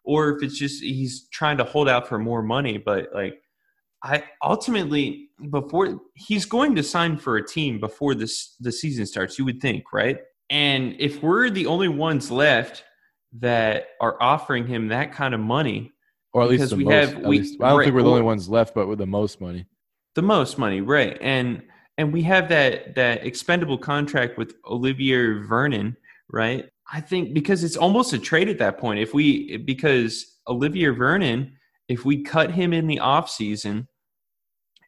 or 0.05 0.37
if 0.37 0.43
it's 0.43 0.59
just 0.59 0.83
he's 0.83 1.29
trying 1.29 1.59
to 1.59 1.65
hold 1.65 1.89
out 1.89 2.09
for 2.09 2.19
more 2.19 2.43
money. 2.43 2.79
But 2.79 3.09
like, 3.15 3.41
I 4.03 4.25
ultimately 4.43 5.29
before 5.51 6.01
he's 6.15 6.45
going 6.45 6.75
to 6.77 6.83
sign 6.83 7.17
for 7.17 7.37
a 7.37 7.47
team 7.47 7.81
before 7.81 8.15
this 8.15 8.57
the 8.61 8.73
season 8.73 9.07
starts. 9.07 9.39
You 9.39 9.45
would 9.45 9.61
think, 9.61 9.93
right? 9.93 10.19
And 10.51 10.97
if 10.99 11.23
we're 11.23 11.51
the 11.51 11.67
only 11.67 11.89
ones 11.89 12.31
left 12.31 12.85
that 13.41 13.89
are 14.01 14.17
offering 14.21 14.67
him 14.67 14.89
that 14.89 15.13
kind 15.13 15.35
of 15.35 15.41
money, 15.41 15.93
or 16.39 16.45
at 16.45 16.51
least 16.51 16.73
we 16.75 16.85
most. 16.85 16.93
have- 17.13 17.19
we- 17.25 17.39
least. 17.41 17.61
I 17.61 17.69
don't 17.71 17.79
right, 17.79 17.85
think 17.85 17.95
we're 17.95 18.03
the 18.03 18.11
only 18.11 18.23
ones 18.23 18.49
left, 18.49 18.75
but 18.75 18.89
with 18.89 18.99
the 18.99 19.07
most 19.07 19.41
money. 19.41 19.67
the 20.15 20.23
most 20.23 20.59
money, 20.59 20.81
right? 20.81 21.17
And 21.21 21.63
and 21.97 22.13
we 22.13 22.23
have 22.23 22.49
that 22.49 22.95
that 22.97 23.25
expendable 23.27 23.79
contract 23.79 24.39
with 24.39 24.55
Olivier 24.67 25.43
Vernon, 25.47 25.97
right? 26.31 26.69
I 26.93 27.01
think 27.01 27.35
because 27.35 27.63
it's 27.65 27.77
almost 27.77 28.13
a 28.13 28.19
trade 28.19 28.49
at 28.49 28.59
that 28.59 28.79
point. 28.79 28.99
If 29.01 29.13
we 29.15 29.57
because 29.59 30.39
Olivier 30.49 30.89
Vernon, 30.91 31.53
if 31.89 32.05
we 32.05 32.23
cut 32.23 32.51
him 32.53 32.73
in 32.73 32.87
the 32.87 32.99
off 33.01 33.29
season, 33.31 33.89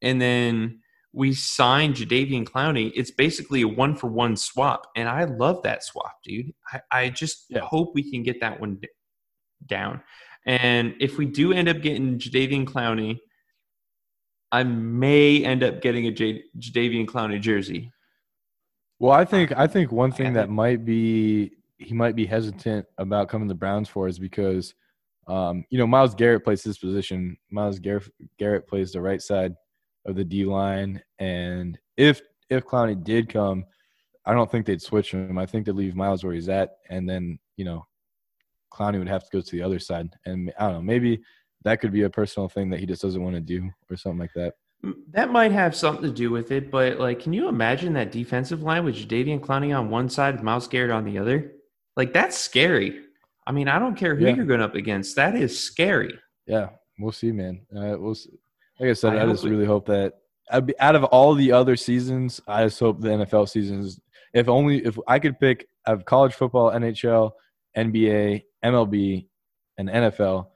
and 0.03 0.21
then 0.21 0.81
we 1.13 1.35
sign 1.35 1.93
Jadeveon 1.93 2.45
Clowney, 2.45 2.93
it's 2.95 3.11
basically 3.11 3.63
a 3.63 3.69
one 3.69 3.95
for 3.97 4.07
one 4.09 4.37
swap, 4.37 4.87
and 4.97 5.09
I 5.09 5.25
love 5.25 5.63
that 5.65 5.83
swap, 5.85 6.15
dude. 6.25 6.53
I, 6.73 6.81
I 6.93 7.09
just 7.11 7.47
Yeah. 7.51 7.61
hope 7.61 7.93
we 7.95 8.09
can 8.11 8.23
get 8.23 8.41
that 8.41 8.61
one 8.61 8.81
down. 9.67 10.01
And 10.51 10.97
if 10.99 11.17
we 11.17 11.27
do 11.27 11.53
end 11.53 11.69
up 11.69 11.81
getting 11.81 12.19
Jadeveon 12.19 12.65
Clowney, 12.65 13.21
I 14.51 14.65
may 14.65 15.45
end 15.45 15.63
up 15.63 15.81
getting 15.81 16.09
a 16.09 16.11
J- 16.11 16.43
Jadeveon 16.59 17.07
Clowney 17.07 17.41
jersey. 17.41 17.93
Well, 18.99 19.13
I 19.13 19.25
think 19.25 19.57
I 19.57 19.69
think 19.69 19.93
one 19.93 20.11
thing 20.11 20.33
that 20.33 20.51
might 20.51 20.85
be 20.85 21.53
he 21.79 21.95
might 21.95 22.17
be 22.17 22.27
hesitant 22.27 22.85
about 22.99 23.29
coming 23.29 23.47
to 23.47 23.55
the 23.55 23.59
Browns 23.59 23.89
for 23.89 24.09
is 24.09 24.19
because 24.19 24.75
um, 25.29 25.65
you 25.71 25.79
know 25.79 25.87
Myles 25.87 26.17
Garrett 26.17 26.43
plays 26.43 26.65
this 26.65 26.79
position. 26.79 27.37
Myles 27.53 27.79
Garrett, 27.79 28.11
Garrett 28.37 28.67
plays 28.67 28.91
the 28.91 29.01
right 29.01 29.23
side 29.23 29.55
of 30.05 30.17
the 30.17 30.25
D 30.25 30.45
line, 30.45 31.01
and 31.21 31.79
if 31.97 32.23
if 32.49 32.67
Clowney 32.67 33.01
did 33.05 33.29
come, 33.29 33.65
I 34.27 34.35
don't 34.35 34.51
think 34.51 34.67
they'd 34.67 34.83
switch 34.83 35.13
him. 35.13 35.39
I 35.39 35.47
think 35.47 35.65
they'd 35.65 35.77
leave 35.77 35.95
Myles 35.95 36.25
where 36.25 36.35
he's 36.35 36.49
at, 36.49 36.71
and 36.89 37.09
then 37.09 37.39
you 37.57 37.65
know 37.65 37.87
Clowney 38.73 38.99
would 38.99 39.09
have 39.09 39.25
to 39.25 39.31
go 39.33 39.41
to 39.41 39.51
the 39.53 39.63
other 39.63 39.79
side. 39.79 40.11
And 40.27 40.53
I 40.59 40.65
don't 40.65 40.73
know, 40.75 40.83
maybe 40.83 41.21
that 41.65 41.81
could 41.81 41.93
be 41.93 42.03
a 42.03 42.11
personal 42.11 42.49
thing 42.49 42.71
that 42.71 42.81
he 42.81 42.87
just 42.87 43.03
doesn't 43.03 43.23
want 43.23 43.35
to 43.37 43.41
do 43.41 43.69
or 43.91 43.97
something 43.97 44.19
like 44.19 44.33
that. 44.35 44.55
That 45.11 45.31
might 45.31 45.53
have 45.53 45.77
something 45.77 46.05
to 46.05 46.11
do 46.11 46.31
with 46.31 46.53
it, 46.53 46.71
but 46.71 46.99
like, 46.99 47.21
can 47.21 47.33
you 47.35 47.49
imagine 47.49 47.93
that 47.95 48.11
defensive 48.13 48.63
line 48.63 48.85
with 48.85 48.97
Jadeveon 48.97 49.41
Clowney 49.41 49.77
on 49.79 49.91
one 49.91 50.09
side 50.09 50.43
Myles 50.43 50.69
Garrett 50.69 50.91
on 50.91 51.05
the 51.05 51.19
other? 51.19 51.53
Like, 51.97 52.15
that's 52.15 52.39
scary. 52.39 53.01
I 53.47 53.53
mean, 53.53 53.69
I 53.69 53.79
don't 53.79 53.95
care 53.97 54.15
who 54.15 54.25
Yeah. 54.25 54.35
you're 54.37 54.47
going 54.47 54.63
up 54.63 54.75
against. 54.75 55.17
That 55.17 55.35
is 55.35 55.59
scary. 55.63 56.19
Yeah, 56.47 56.71
we'll 56.99 57.13
see, 57.13 57.31
man. 57.33 57.61
Uh, 57.77 57.97
we'll 57.99 58.15
see. 58.15 58.31
Like 58.79 58.91
I 58.91 58.93
said, 58.95 59.17
I 59.17 59.25
I, 59.25 59.27
just 59.27 59.45
we- 59.45 59.51
really 59.51 59.67
hope 59.67 59.85
that 59.87 60.15
I'd 60.51 60.67
be, 60.67 60.79
out 60.81 60.97
of 60.97 61.05
all 61.05 61.35
the 61.35 61.53
other 61.53 61.77
seasons, 61.77 62.41
I 62.49 62.65
just 62.65 62.81
hope 62.81 63.01
the 63.03 63.09
NFL 63.11 63.49
seasons. 63.51 64.01
If 64.33 64.49
only 64.49 64.85
if 64.87 64.99
I 65.07 65.19
could 65.19 65.39
pick 65.39 65.69
of 65.87 66.05
college 66.07 66.33
football, 66.35 66.71
NHL, 66.71 67.33
NBA, 67.77 68.45
MLB, 68.65 69.27
and 69.79 69.89
NFL. 69.89 70.47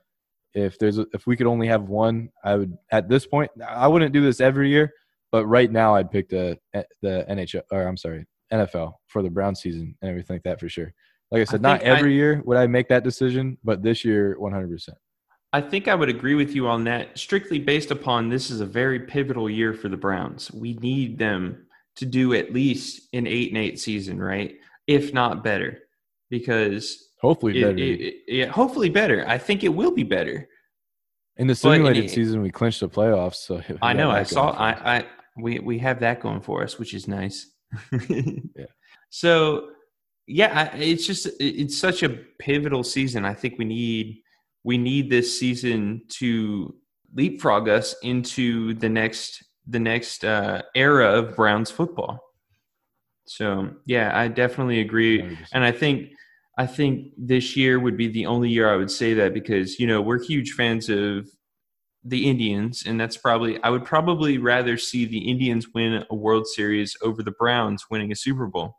If 0.53 0.79
there's 0.79 0.97
a, 0.97 1.05
if 1.13 1.27
we 1.27 1.35
could 1.35 1.47
only 1.47 1.67
have 1.67 1.89
one, 1.89 2.29
I 2.43 2.55
would 2.55 2.77
at 2.91 3.09
this 3.09 3.25
point 3.25 3.51
I 3.67 3.87
wouldn't 3.87 4.13
do 4.13 4.21
this 4.21 4.39
every 4.39 4.69
year, 4.69 4.93
but 5.31 5.45
right 5.45 5.69
now 5.69 5.95
I'd 5.95 6.11
pick 6.11 6.29
the 6.29 6.57
eh, 6.73 6.83
the 7.01 7.25
NHL 7.29 7.63
or 7.71 7.87
I'm 7.87 7.97
sorry 7.97 8.25
NFL 8.53 8.93
for 9.07 9.21
the 9.21 9.29
Brown 9.29 9.55
season 9.55 9.97
and 10.01 10.09
everything 10.09 10.35
like 10.35 10.43
that 10.43 10.59
for 10.59 10.69
sure. 10.69 10.93
Like 11.31 11.41
I 11.41 11.45
said, 11.45 11.61
not 11.61 11.79
think 11.81 11.91
I- 11.91 11.97
every 11.97 12.13
year 12.13 12.41
would 12.45 12.57
I 12.57 12.67
make 12.67 12.87
that 12.89 13.03
decision, 13.03 13.57
but 13.63 13.83
this 13.83 14.05
year 14.05 14.39
100. 14.39 14.69
percent 14.69 14.97
I 15.51 15.61
think 15.61 15.87
I 15.87 15.95
would 15.95 16.09
agree 16.09 16.35
with 16.35 16.53
you 16.53 16.67
on 16.67 16.83
that, 16.83 17.17
strictly 17.17 17.59
based 17.59 17.89
upon 17.89 18.27
this 18.27 18.51
is 18.51 18.59
a 18.59 18.65
very 18.65 18.99
pivotal 18.99 19.49
year 19.49 19.73
for 19.73 19.87
the 19.87 19.95
Browns. 19.95 20.51
We 20.51 20.73
need 20.73 21.17
them 21.17 21.65
to 21.95 22.05
do 22.05 22.33
at 22.33 22.51
least 22.51 23.07
an 23.13 23.25
eight 23.25 23.49
and 23.49 23.57
eight 23.57 23.79
season, 23.79 24.21
right? 24.21 24.55
If 24.85 25.13
not 25.13 25.45
better, 25.45 25.79
because 26.29 27.04
Hopefully 27.21 27.59
it, 27.59 27.63
better. 27.63 27.77
it- 27.77 28.01
it- 28.01 28.15
yeah, 28.27 28.45
hopefully 28.47 28.89
better. 28.89 29.25
I 29.27 29.37
think 29.37 29.63
it 29.63 29.69
will 29.69 29.91
be 29.91 30.03
better. 30.03 30.47
In 31.37 31.47
the 31.47 31.55
simulated 31.55 32.03
in- 32.05 32.09
season, 32.09 32.41
we 32.41 32.51
clinched 32.51 32.79
the 32.79 32.89
playoffs. 32.89 33.35
So 33.35 33.61
I 33.81 33.93
know. 33.93 34.09
I 34.11 34.23
saw. 34.23 34.51
I, 34.51 34.97
I 34.97 35.05
we 35.37 35.59
we 35.59 35.79
have 35.79 35.99
that 35.99 36.21
going 36.21 36.41
for 36.41 36.63
us, 36.63 36.79
which 36.79 36.93
is 36.93 37.07
nice. 37.07 37.51
Yeah. 38.55 38.65
So 39.09 39.69
yeah, 40.27 40.69
I, 40.73 40.77
it's 40.77 41.05
just 41.05 41.27
it's 41.39 41.77
such 41.77 42.03
a 42.03 42.09
pivotal 42.39 42.83
season. 42.83 43.25
I 43.25 43.33
think 43.33 43.55
we 43.57 43.65
need 43.65 44.21
we 44.63 44.77
need 44.77 45.09
this 45.09 45.39
season 45.39 46.01
to 46.19 46.75
leapfrog 47.13 47.69
us 47.69 47.95
into 48.01 48.73
the 48.75 48.89
next 48.89 49.43
the 49.67 49.79
next 49.79 50.23
uh, 50.25 50.61
era 50.75 51.11
of 51.19 51.35
Browns 51.35 51.69
football. 51.71 52.19
So 53.27 53.71
yeah, 53.85 54.17
I 54.17 54.27
definitely 54.27 54.79
agree, 54.81 55.21
100%. 55.21 55.37
and 55.53 55.63
I 55.63 55.71
think 55.71 56.11
I 56.57 56.65
think 56.65 57.11
this 57.17 57.57
year 57.57 57.79
would 57.79 57.97
be 57.97 58.07
the 58.07 58.25
only 58.25 58.49
year 58.49 58.71
I 58.71 58.77
would 58.77 58.91
say 58.91 59.13
that 59.15 59.33
because 59.33 59.79
you 59.79 59.87
know 59.87 60.01
we're 60.01 60.23
huge 60.23 60.53
fans 60.53 60.89
of 60.89 61.27
the 62.03 62.29
Indians, 62.29 62.83
and 62.85 62.99
that's 62.99 63.17
probably 63.17 63.61
I 63.63 63.69
would 63.69 63.83
probably 63.83 64.37
rather 64.37 64.77
see 64.77 65.05
the 65.05 65.29
Indians 65.29 65.67
win 65.73 66.05
a 66.09 66.15
World 66.15 66.47
Series 66.47 66.95
over 67.01 67.23
the 67.23 67.31
Browns 67.31 67.85
winning 67.89 68.11
a 68.11 68.15
Super 68.15 68.47
Bowl. 68.47 68.75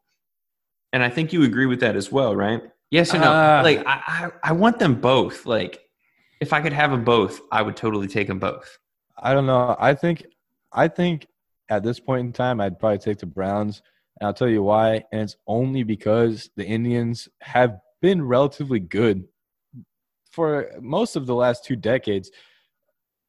And 0.92 1.02
I 1.02 1.10
think 1.10 1.32
you 1.32 1.42
agree 1.42 1.66
with 1.66 1.80
that 1.80 1.96
as 1.96 2.10
well, 2.10 2.34
right? 2.34 2.62
Yes 2.90 3.12
or 3.12 3.18
no? 3.18 3.30
Uh, 3.30 3.60
like 3.64 3.84
I, 3.86 4.02
I, 4.06 4.30
I 4.44 4.52
want 4.52 4.78
them 4.78 4.94
both. 5.00 5.44
Like 5.44 5.80
if 6.40 6.52
I 6.52 6.60
could 6.60 6.72
have 6.72 6.90
them 6.90 7.04
both, 7.04 7.40
I 7.50 7.62
would 7.62 7.76
totally 7.76 8.06
take 8.06 8.28
them 8.28 8.38
both. 8.38 8.78
I 9.18 9.34
don't 9.34 9.46
know. 9.46 9.76
I 9.78 9.94
think 9.94 10.24
I 10.72 10.88
think 10.88 11.26
at 11.68 11.82
this 11.82 11.98
point 11.98 12.26
in 12.26 12.32
time, 12.32 12.60
I'd 12.60 12.78
probably 12.78 12.98
take 12.98 13.18
the 13.18 13.26
Browns, 13.26 13.82
and 14.20 14.26
I'll 14.26 14.34
tell 14.34 14.48
you 14.48 14.62
why. 14.62 15.04
And 15.12 15.22
it's 15.22 15.36
only 15.46 15.82
because 15.82 16.50
the 16.56 16.66
Indians 16.66 17.28
have 17.42 17.78
been 18.02 18.22
relatively 18.26 18.80
good 18.80 19.24
for 20.30 20.70
most 20.80 21.16
of 21.16 21.26
the 21.26 21.34
last 21.34 21.64
two 21.64 21.76
decades. 21.76 22.30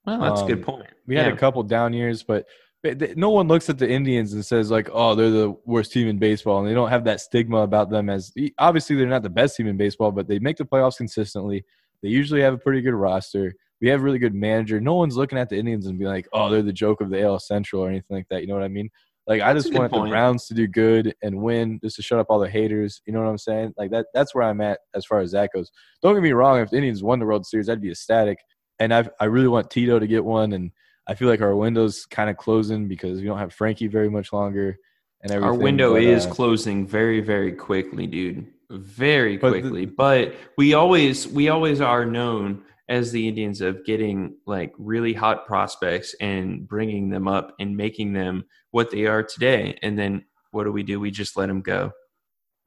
Well, 0.05 0.19
that's 0.19 0.41
a 0.41 0.45
good 0.45 0.59
Um, 0.59 0.63
point. 0.63 0.87
We 1.05 1.15
had 1.15 1.27
Yeah. 1.27 1.33
a 1.33 1.37
couple 1.37 1.63
down 1.63 1.93
years, 1.93 2.23
but 2.23 2.45
but 2.83 3.17
no 3.17 3.31
one 3.31 3.47
looks 3.47 3.69
at 3.69 3.79
the 3.79 3.89
Indians 3.89 4.33
and 4.33 4.45
says 4.45 4.69
like, 4.69 4.87
"Oh, 4.93 5.15
they're 5.15 5.31
the 5.31 5.57
worst 5.65 5.91
team 5.91 6.07
in 6.07 6.19
baseball," 6.19 6.59
and 6.59 6.67
they 6.67 6.75
don't 6.75 6.91
have 6.91 7.03
that 7.05 7.19
stigma 7.19 7.57
about 7.57 7.89
them 7.89 8.07
as 8.09 8.31
obviously 8.59 8.95
they're 8.95 9.07
not 9.07 9.23
the 9.23 9.29
best 9.31 9.57
team 9.57 9.67
in 9.67 9.77
baseball, 9.77 10.11
but 10.11 10.27
they 10.27 10.37
make 10.39 10.57
the 10.57 10.63
playoffs 10.63 10.97
consistently. 10.97 11.65
They 12.03 12.09
usually 12.09 12.41
have 12.41 12.53
a 12.53 12.57
pretty 12.57 12.81
good 12.81 12.93
roster. 12.93 13.55
We 13.81 13.89
have 13.89 13.99
a 13.99 14.03
really 14.03 14.19
good 14.19 14.35
manager. 14.35 14.79
No 14.79 14.93
one's 14.93 15.17
looking 15.17 15.39
at 15.39 15.49
the 15.49 15.57
Indians 15.57 15.87
and 15.87 15.97
be 15.99 16.05
like, 16.05 16.27
"Oh, 16.31 16.49
they're 16.49 16.61
the 16.61 16.71
joke 16.71 17.01
of 17.01 17.09
the 17.09 17.19
AL 17.21 17.39
Central" 17.39 17.83
or 17.83 17.89
anything 17.89 18.15
like 18.15 18.27
that. 18.29 18.41
You 18.41 18.47
know 18.47 18.53
what 18.53 18.63
I 18.63 18.67
mean? 18.69 18.89
Like 19.27 19.41
I 19.41 19.53
That's 19.53 19.65
a 19.65 19.69
just 19.69 19.77
want 19.79 19.91
the 19.91 19.97
point. 19.97 20.11
Browns 20.11 20.47
to 20.47 20.53
do 20.53 20.67
good 20.67 21.13
and 21.21 21.41
win, 21.41 21.79
just 21.83 21.97
to 21.97 22.01
shut 22.01 22.17
up 22.19 22.27
all 22.29 22.39
the 22.39 22.49
haters. 22.49 23.01
You 23.05 23.13
know 23.13 23.19
what 23.21 23.29
I'm 23.29 23.37
saying? 23.37 23.73
Like 23.77 23.91
that. 23.91 24.05
That's 24.13 24.33
where 24.33 24.43
I'm 24.45 24.61
at 24.61 24.79
as 24.95 25.05
far 25.05 25.19
as 25.19 25.31
that 25.33 25.49
goes. 25.53 25.69
Don't 26.01 26.13
get 26.13 26.23
me 26.23 26.31
wrong. 26.31 26.59
If 26.59 26.69
the 26.69 26.77
Indians 26.77 27.03
won 27.03 27.19
the 27.19 27.25
World 27.25 27.45
Series, 27.45 27.69
I'd 27.69 27.81
be 27.81 27.91
ecstatic. 27.91 28.37
And 28.79 28.93
I 28.93 29.09
I 29.19 29.25
really 29.25 29.47
want 29.49 29.69
Tito 29.69 29.99
to 29.99 30.07
get 30.07 30.23
one, 30.23 30.53
and 30.53 30.71
I 31.07 31.15
feel 31.15 31.27
like 31.27 31.41
our 31.41 31.55
window's 31.55 32.05
kind 32.05 32.29
of 32.29 32.37
closing 32.37 32.87
because 32.87 33.19
we 33.19 33.27
don't 33.27 33.37
have 33.37 33.53
Frankie 33.53 33.87
very 33.87 34.09
much 34.09 34.31
longer. 34.31 34.77
And 35.23 35.31
everything. 35.31 35.49
Our 35.49 35.55
window 35.55 35.93
but, 35.93 36.03
is 36.03 36.25
uh, 36.25 36.29
closing 36.29 36.85
very, 36.87 37.21
very 37.21 37.51
quickly, 37.51 38.05
dude. 38.07 38.45
Very 38.69 39.37
But 39.37 39.53
the- 39.53 39.61
quickly. 39.61 39.85
but 39.87 40.35
we 40.57 40.73
always 40.73 41.27
we 41.27 41.49
always 41.49 41.81
are 41.81 42.05
known 42.05 42.63
as 42.89 43.11
the 43.11 43.27
Indians 43.27 43.61
of 43.61 43.83
getting 43.85 44.37
like 44.45 44.73
really 44.77 45.13
hot 45.13 45.45
prospects 45.45 46.15
and 46.21 46.67
bringing 46.67 47.09
them 47.09 47.27
up 47.27 47.53
and 47.59 47.75
making 47.75 48.13
them 48.13 48.45
what 48.71 48.91
they 48.91 49.05
are 49.05 49.23
today. 49.23 49.77
And 49.81 49.97
then 49.99 50.25
what 50.51 50.63
do 50.63 50.71
we 50.71 50.83
do? 50.83 50.99
We 50.99 51.11
just 51.11 51.35
let 51.37 51.47
them 51.47 51.61
go. 51.61 51.91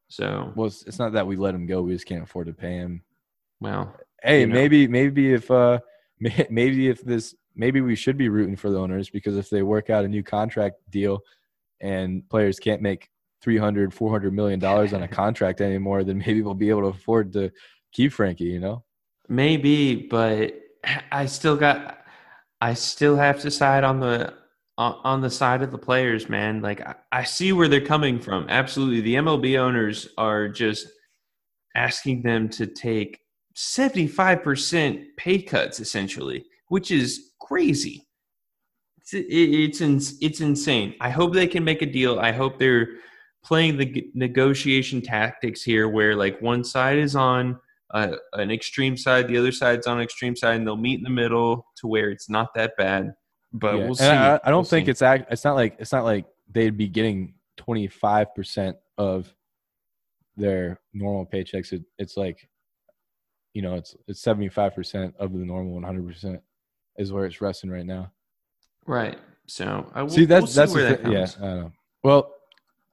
So 0.08 0.52
well, 0.56 0.66
it's, 0.66 0.84
it's 0.86 0.98
not 0.98 1.12
that 1.12 1.26
we 1.26 1.36
let 1.36 1.52
them 1.52 1.66
go. 1.66 1.82
We 1.82 1.92
just 1.94 2.06
can't 2.06 2.22
afford 2.22 2.48
to 2.48 2.52
pay 2.52 2.74
him. 2.74 3.02
well, 3.60 3.94
Hey, 4.22 4.40
You 4.42 4.46
know. 4.48 4.54
maybe 4.54 4.86
maybe 4.86 5.32
if 5.32 5.50
uh 5.50 5.78
maybe 6.50 6.88
if 6.88 7.00
this 7.02 7.34
maybe 7.56 7.80
we 7.80 7.96
should 7.96 8.18
be 8.18 8.28
rooting 8.28 8.56
for 8.56 8.68
the 8.70 8.78
owners 8.78 9.08
because 9.08 9.36
if 9.36 9.48
they 9.48 9.62
work 9.62 9.88
out 9.88 10.04
a 10.04 10.08
new 10.08 10.22
contract 10.22 10.76
deal 10.90 11.20
and 11.80 12.28
players 12.28 12.58
can't 12.58 12.82
make 12.82 13.08
300 13.40 13.94
400 13.94 14.34
million 14.34 14.58
dollars 14.58 14.92
on 14.92 15.02
a 15.02 15.08
contract 15.22 15.62
anymore 15.62 16.04
then 16.04 16.18
maybe 16.18 16.42
we'll 16.42 16.52
be 16.54 16.68
able 16.68 16.82
to 16.82 16.88
afford 16.88 17.32
to 17.32 17.50
keep 17.92 18.12
Frankie, 18.12 18.44
you 18.44 18.60
know? 18.60 18.84
Maybe, 19.30 19.94
but 19.94 20.60
I 21.10 21.24
still 21.26 21.56
got 21.56 21.98
I 22.60 22.74
still 22.74 23.16
have 23.16 23.40
to 23.40 23.50
side 23.50 23.84
on 23.84 24.00
the 24.00 24.34
on 24.76 25.20
the 25.20 25.30
side 25.30 25.62
of 25.62 25.70
the 25.70 25.78
players, 25.78 26.28
man. 26.28 26.62
Like 26.62 26.82
I, 27.12 27.24
see 27.24 27.52
where 27.52 27.68
they're 27.68 27.84
coming 27.84 28.18
from. 28.18 28.46
Absolutely. 28.48 29.02
The 29.02 29.16
MLB 29.16 29.58
owners 29.58 30.08
are 30.16 30.48
just 30.48 30.88
asking 31.76 32.22
them 32.22 32.48
to 32.48 32.66
take 32.66 33.20
75% 33.54 35.04
pay 35.18 35.42
cuts 35.42 35.80
essentially, 35.80 36.46
which 36.68 36.90
is 36.90 37.32
crazy. 37.42 38.06
It's 38.98 39.12
it, 39.12 39.26
it's 39.28 39.80
ins- 39.82 40.18
it's 40.22 40.40
insane. 40.40 40.94
I 41.00 41.10
hope 41.10 41.34
they 41.34 41.46
can 41.46 41.62
make 41.64 41.82
a 41.82 41.86
deal. 41.86 42.18
I 42.18 42.32
hope 42.32 42.58
they're 42.58 42.88
playing 43.44 43.76
the 43.76 44.10
negotiation 44.14 45.02
tactics 45.02 45.62
here 45.62 45.88
where 45.88 46.16
like 46.16 46.40
one 46.40 46.64
side 46.64 46.98
is 46.98 47.16
on 47.16 47.58
uh, 47.92 48.16
an 48.34 48.50
extreme 48.50 48.96
side, 48.96 49.28
the 49.28 49.36
other 49.38 49.52
side's 49.52 49.86
on 49.86 49.98
an 49.98 50.02
extreme 50.04 50.36
side, 50.36 50.56
and 50.56 50.66
they'll 50.66 50.76
meet 50.76 50.98
in 50.98 51.04
the 51.04 51.10
middle 51.10 51.66
to 51.76 51.86
where 51.86 52.10
it's 52.10 52.28
not 52.28 52.54
that 52.54 52.72
bad. 52.76 53.12
But 53.52 53.76
Yeah. 53.76 53.84
we'll 53.86 53.94
see. 53.96 54.04
I, 54.04 54.34
I 54.36 54.38
don't 54.46 54.54
We'll 54.58 54.64
think 54.64 54.86
see. 54.86 54.90
it's 54.92 55.02
act. 55.02 55.32
It's 55.32 55.44
not 55.44 55.56
like 55.56 55.76
it's 55.78 55.92
not 55.92 56.04
like 56.04 56.26
they'd 56.52 56.76
be 56.76 56.88
getting 56.88 57.34
twenty 57.56 57.88
five 57.88 58.34
percent 58.34 58.76
of 58.96 59.34
their 60.36 60.80
normal 60.92 61.26
paychecks. 61.26 61.72
It, 61.72 61.82
it's 61.98 62.16
like, 62.16 62.48
you 63.54 63.62
know, 63.62 63.74
it's 63.74 63.96
it's 64.06 64.20
seventy 64.20 64.48
five 64.48 64.74
percent 64.74 65.14
of 65.18 65.32
the 65.32 65.38
normal 65.38 65.72
one 65.74 65.82
hundred 65.82 66.06
percent 66.06 66.40
is 66.96 67.12
where 67.12 67.24
it's 67.26 67.40
resting 67.40 67.70
right 67.70 67.86
now. 67.86 68.12
right. 68.86 69.18
So 69.46 69.90
I 69.96 70.02
will, 70.02 70.10
see, 70.10 70.26
that's 70.26 70.44
we'll 70.44 70.52
that's 70.52 70.72
see 70.72 70.78
where 70.78 70.96
that. 70.96 71.10
Yeah. 71.10 71.26
I 71.38 71.40
don't 71.50 71.60
know. 71.60 71.72
Well, 72.04 72.32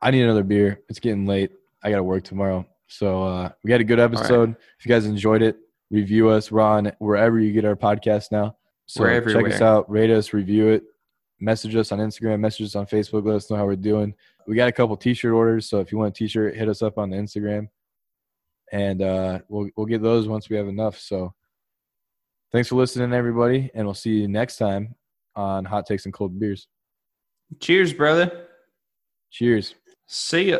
I 0.01 0.09
need 0.09 0.23
another 0.23 0.43
beer. 0.43 0.81
It's 0.89 0.99
getting 0.99 1.27
late. 1.27 1.51
I 1.83 1.91
got 1.91 1.97
to 1.97 2.03
work 2.03 2.23
tomorrow. 2.23 2.65
So 2.87 3.23
uh, 3.23 3.49
we 3.63 3.71
had 3.71 3.81
a 3.81 3.83
good 3.83 3.99
episode. 3.99 4.55
If 4.79 4.85
you 4.85 4.89
guys 4.89 5.05
enjoyed 5.05 5.41
it, 5.41 5.57
review 5.91 6.29
us. 6.29 6.51
We're 6.51 6.61
on 6.61 6.91
wherever 6.99 7.39
you 7.39 7.51
get 7.51 7.65
our 7.65 7.75
podcast 7.75 8.31
now. 8.31 8.55
So 8.85 9.03
check 9.03 9.45
us 9.45 9.61
out, 9.61 9.89
rate 9.89 10.09
us, 10.09 10.31
review 10.31 10.69
it, 10.69 10.83
message 11.41 11.75
us 11.75 11.91
on 11.91 11.99
Instagram, 11.99 12.39
message 12.39 12.67
us 12.67 12.75
on 12.75 12.85
Facebook. 12.85 13.25
Let 13.25 13.35
us 13.35 13.51
know 13.51 13.57
how 13.57 13.65
we're 13.65 13.75
doing. 13.75 14.15
We 14.47 14.55
got 14.55 14.69
a 14.69 14.71
couple 14.71 14.95
T-shirt 14.95 15.33
orders, 15.33 15.69
so 15.69 15.81
if 15.81 15.91
you 15.91 15.97
want 15.97 16.15
a 16.15 16.17
T-shirt, 16.17 16.55
hit 16.55 16.69
us 16.69 16.81
up 16.81 16.97
on 16.97 17.09
the 17.09 17.17
Instagram, 17.17 17.67
and 18.71 19.01
uh, 19.01 19.39
we'll 19.49 19.69
we'll 19.75 19.85
get 19.85 20.01
those 20.01 20.29
once 20.29 20.49
we 20.49 20.55
have 20.55 20.69
enough. 20.69 20.97
So 20.99 21.33
thanks 22.53 22.69
for 22.69 22.75
listening, 22.75 23.11
everybody, 23.11 23.69
and 23.73 23.85
we'll 23.85 23.93
see 23.93 24.21
you 24.21 24.29
next 24.29 24.55
time 24.55 24.95
on 25.35 25.65
Hot 25.65 25.85
Takes 25.85 26.05
and 26.05 26.13
Cold 26.13 26.39
Beers. 26.39 26.67
Cheers, 27.59 27.91
brother. 27.91 28.47
Cheers. 29.31 29.75
See 30.05 30.51
ya. 30.51 30.59